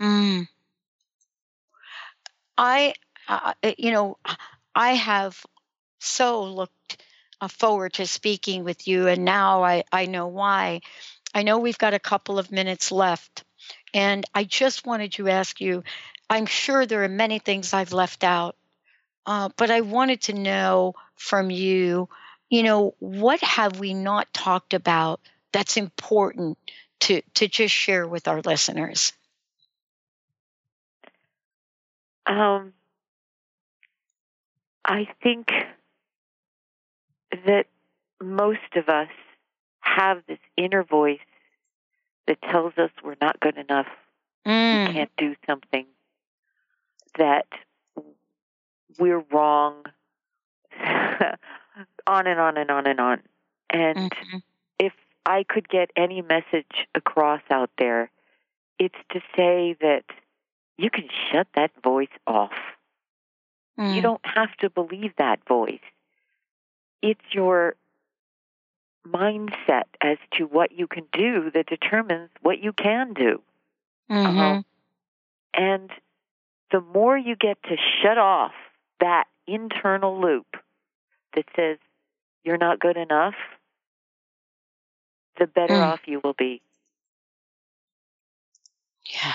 Mm. 0.00 0.48
I, 2.58 2.94
uh, 3.28 3.54
you 3.78 3.92
know, 3.92 4.18
I 4.74 4.90
have 4.90 5.44
so 5.98 6.44
looked 6.44 7.02
uh, 7.40 7.48
forward 7.48 7.94
to 7.94 8.06
speaking 8.06 8.64
with 8.64 8.86
you, 8.86 9.08
and 9.08 9.24
now 9.24 9.64
I, 9.64 9.84
I 9.92 10.06
know 10.06 10.26
why. 10.26 10.80
I 11.34 11.42
know 11.42 11.58
we've 11.58 11.78
got 11.78 11.94
a 11.94 11.98
couple 11.98 12.38
of 12.38 12.52
minutes 12.52 12.92
left, 12.92 13.44
and 13.92 14.24
I 14.34 14.44
just 14.44 14.86
wanted 14.86 15.12
to 15.14 15.28
ask 15.28 15.60
you 15.60 15.82
I'm 16.30 16.46
sure 16.46 16.86
there 16.86 17.04
are 17.04 17.08
many 17.08 17.38
things 17.38 17.74
I've 17.74 17.92
left 17.92 18.24
out, 18.24 18.56
uh, 19.26 19.50
but 19.56 19.70
I 19.70 19.82
wanted 19.82 20.22
to 20.22 20.32
know 20.32 20.94
from 21.16 21.50
you, 21.50 22.08
you 22.48 22.62
know, 22.62 22.94
what 22.98 23.40
have 23.42 23.78
we 23.78 23.94
not 23.94 24.32
talked 24.32 24.74
about 24.74 25.20
that's 25.52 25.76
important 25.76 26.56
to, 27.00 27.20
to 27.34 27.48
just 27.48 27.74
share 27.74 28.06
with 28.08 28.26
our 28.26 28.40
listeners? 28.40 29.12
Um, 32.26 32.72
I 34.84 35.08
think 35.22 35.48
that 37.30 37.66
most 38.22 38.60
of 38.76 38.88
us 38.88 39.08
have 39.94 40.22
this 40.26 40.38
inner 40.56 40.82
voice 40.82 41.20
that 42.26 42.40
tells 42.42 42.72
us 42.78 42.90
we're 43.02 43.16
not 43.20 43.40
good 43.40 43.56
enough, 43.56 43.86
mm. 44.46 44.88
we 44.88 44.92
can't 44.92 45.10
do 45.16 45.34
something, 45.46 45.86
that 47.18 47.46
we're 48.98 49.24
wrong, 49.32 49.84
on 52.06 52.26
and 52.26 52.40
on 52.40 52.56
and 52.56 52.70
on 52.70 52.86
and 52.86 53.00
on. 53.00 53.20
And 53.70 54.10
mm-hmm. 54.10 54.38
if 54.78 54.92
I 55.26 55.44
could 55.48 55.68
get 55.68 55.90
any 55.96 56.22
message 56.22 56.86
across 56.94 57.42
out 57.50 57.70
there, 57.78 58.10
it's 58.78 58.94
to 59.10 59.20
say 59.36 59.76
that 59.80 60.04
you 60.76 60.90
can 60.90 61.08
shut 61.30 61.46
that 61.54 61.70
voice 61.82 62.08
off. 62.26 62.52
Mm. 63.78 63.94
You 63.94 64.02
don't 64.02 64.24
have 64.24 64.54
to 64.58 64.70
believe 64.70 65.12
that 65.18 65.40
voice. 65.46 65.80
It's 67.02 67.20
your 67.32 67.76
mindset 69.08 69.84
as 70.00 70.18
to 70.32 70.44
what 70.44 70.72
you 70.72 70.86
can 70.86 71.04
do 71.12 71.50
that 71.52 71.66
determines 71.66 72.30
what 72.42 72.58
you 72.60 72.72
can 72.72 73.12
do. 73.12 73.42
Mm-hmm. 74.10 74.38
Um, 74.40 74.64
and 75.54 75.90
the 76.70 76.80
more 76.80 77.16
you 77.16 77.36
get 77.36 77.62
to 77.64 77.76
shut 78.02 78.18
off 78.18 78.52
that 79.00 79.24
internal 79.46 80.20
loop 80.20 80.46
that 81.34 81.44
says 81.54 81.78
you're 82.44 82.58
not 82.58 82.80
good 82.80 82.96
enough, 82.96 83.34
the 85.38 85.46
better 85.46 85.74
Mm. 85.74 85.86
off 85.92 86.00
you 86.06 86.20
will 86.22 86.34
be. 86.34 86.62
Yeah. 89.06 89.32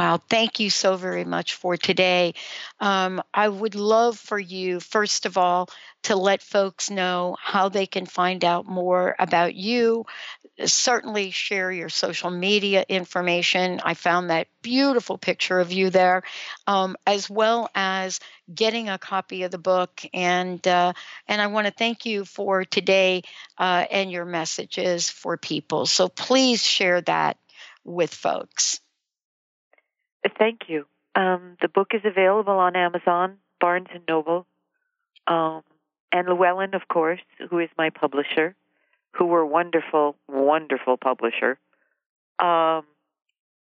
Wow. 0.00 0.16
Thank 0.30 0.60
you 0.60 0.70
so 0.70 0.96
very 0.96 1.26
much 1.26 1.56
for 1.56 1.76
today. 1.76 2.32
Um, 2.80 3.22
I 3.34 3.46
would 3.46 3.74
love 3.74 4.18
for 4.18 4.38
you, 4.38 4.80
first 4.80 5.26
of 5.26 5.36
all, 5.36 5.68
to 6.04 6.16
let 6.16 6.42
folks 6.42 6.88
know 6.88 7.36
how 7.38 7.68
they 7.68 7.84
can 7.84 8.06
find 8.06 8.42
out 8.42 8.64
more 8.64 9.14
about 9.18 9.54
you. 9.54 10.06
Certainly 10.64 11.32
share 11.32 11.70
your 11.70 11.90
social 11.90 12.30
media 12.30 12.82
information. 12.88 13.78
I 13.84 13.92
found 13.92 14.30
that 14.30 14.48
beautiful 14.62 15.18
picture 15.18 15.60
of 15.60 15.70
you 15.70 15.90
there, 15.90 16.22
um, 16.66 16.96
as 17.06 17.28
well 17.28 17.68
as 17.74 18.20
getting 18.54 18.88
a 18.88 18.96
copy 18.96 19.42
of 19.42 19.50
the 19.50 19.58
book. 19.58 20.00
And 20.14 20.66
uh, 20.66 20.94
and 21.28 21.42
I 21.42 21.48
want 21.48 21.66
to 21.66 21.74
thank 21.74 22.06
you 22.06 22.24
for 22.24 22.64
today 22.64 23.20
uh, 23.58 23.84
and 23.90 24.10
your 24.10 24.24
messages 24.24 25.10
for 25.10 25.36
people. 25.36 25.84
So 25.84 26.08
please 26.08 26.64
share 26.64 27.02
that 27.02 27.36
with 27.84 28.14
folks. 28.14 28.80
Thank 30.38 30.68
you. 30.68 30.86
Um, 31.14 31.56
the 31.60 31.68
book 31.68 31.88
is 31.92 32.02
available 32.04 32.54
on 32.54 32.76
Amazon, 32.76 33.38
Barnes 33.60 33.88
and 33.92 34.02
Noble, 34.08 34.46
um, 35.26 35.62
and 36.12 36.28
Llewellyn, 36.28 36.74
of 36.74 36.88
course, 36.88 37.20
who 37.50 37.58
is 37.58 37.68
my 37.76 37.90
publisher, 37.90 38.54
who 39.12 39.26
were 39.26 39.44
wonderful, 39.44 40.16
wonderful 40.28 40.96
publisher. 40.96 41.58
Um, 42.38 42.84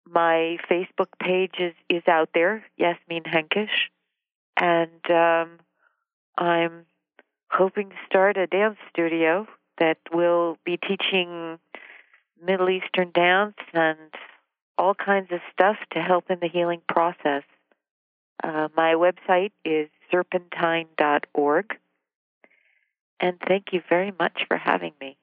my 0.09 0.59
Facebook 0.71 1.09
page 1.21 1.55
is, 1.59 1.75
is 1.89 2.03
out 2.07 2.31
there, 2.35 2.65
Yasmin 2.77 3.25
Henkesh, 3.25 3.91
and 4.57 5.11
um, 5.11 5.59
I'm 6.39 6.87
hoping 7.51 7.91
to 7.91 7.97
start 8.07 8.37
a 8.37 8.47
dance 8.47 8.79
studio 8.91 9.47
that 9.79 9.99
will 10.13 10.59
be 10.65 10.77
teaching 10.77 11.59
Middle 12.45 12.71
Eastern 12.71 13.11
dance 13.13 13.57
and 13.73 13.99
all 14.79 14.95
kinds 14.95 15.33
of 15.33 15.41
stuff 15.53 15.77
to 15.93 16.01
help 16.01 16.31
in 16.31 16.39
the 16.41 16.49
healing 16.49 16.83
process. 16.89 17.43
Uh, 18.43 18.69
my 18.77 18.95
website 18.95 19.53
is 19.65 19.89
serpentine.org. 20.13 21.77
And 23.19 23.39
thank 23.41 23.73
you 23.73 23.83
very 23.89 24.13
much 24.19 24.45
for 24.47 24.57
having 24.57 24.93
me. 25.01 25.17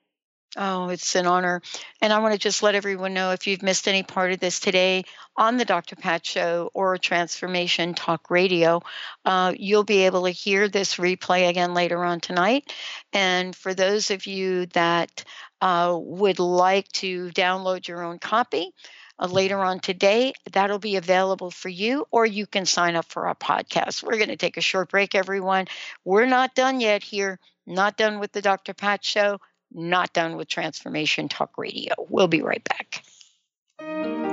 Oh, 0.56 0.90
it's 0.90 1.16
an 1.16 1.26
honor. 1.26 1.62
And 2.00 2.14
I 2.14 2.20
want 2.20 2.34
to 2.34 2.40
just 2.40 2.62
let 2.62 2.76
everyone 2.76 3.14
know 3.14 3.32
if 3.32 3.48
you've 3.48 3.64
missed 3.64 3.88
any 3.88 4.04
part 4.04 4.32
of 4.32 4.40
this 4.40 4.60
today 4.60 5.04
on 5.36 5.58
the 5.58 5.66
Dr. 5.66 5.96
Pat 5.96 6.24
Show 6.26 6.70
or 6.76 6.98
Transformation 6.98 7.96
Talk 7.96 8.30
Radio, 8.30 8.82
uh, 9.26 9.54
you'll 9.58 9.84
be 9.84 10.06
able 10.06 10.26
to 10.26 10.30
hear 10.30 10.68
this 10.68 10.96
replay 10.96 11.50
again 11.50 11.74
later 11.74 12.04
on 12.04 12.20
tonight. 12.20 12.72
And 13.14 13.56
for 13.56 13.74
those 13.74 14.12
of 14.12 14.28
you 14.28 14.68
that 14.68 15.24
uh, 15.60 15.98
would 16.00 16.40
like 16.40 16.88
to 16.94 17.30
download 17.30 17.88
your 17.88 18.04
own 18.04 18.20
copy, 18.20 18.74
uh, 19.20 19.28
later 19.28 19.60
on 19.60 19.80
today. 19.80 20.34
That'll 20.52 20.80
be 20.80 20.96
available 20.96 21.52
for 21.52 21.70
you, 21.70 22.06
or 22.12 22.26
you 22.26 22.46
can 22.46 22.66
sign 22.66 22.96
up 22.96 23.06
for 23.06 23.28
our 23.28 23.36
podcast. 23.36 24.04
We're 24.04 24.18
going 24.18 24.30
to 24.30 24.36
take 24.36 24.58
a 24.58 24.62
short 24.62 24.90
break, 24.90 25.16
everyone. 25.16 25.68
We're 26.06 26.26
not 26.26 26.56
done 26.56 26.80
yet 26.80 27.04
here, 27.04 27.40
not 27.66 27.98
done 27.98 28.20
with 28.20 28.32
the 28.32 28.42
Dr. 28.42 28.74
Pat 28.74 29.04
Show 29.04 29.40
not 29.74 30.14
done 30.14 30.38
with 30.38 30.48
Transformation 30.48 31.28
Talk 31.28 31.58
Radio. 31.58 31.94
We'll 31.98 32.28
be 32.28 32.42
right 32.42 32.64
back. 32.64 34.33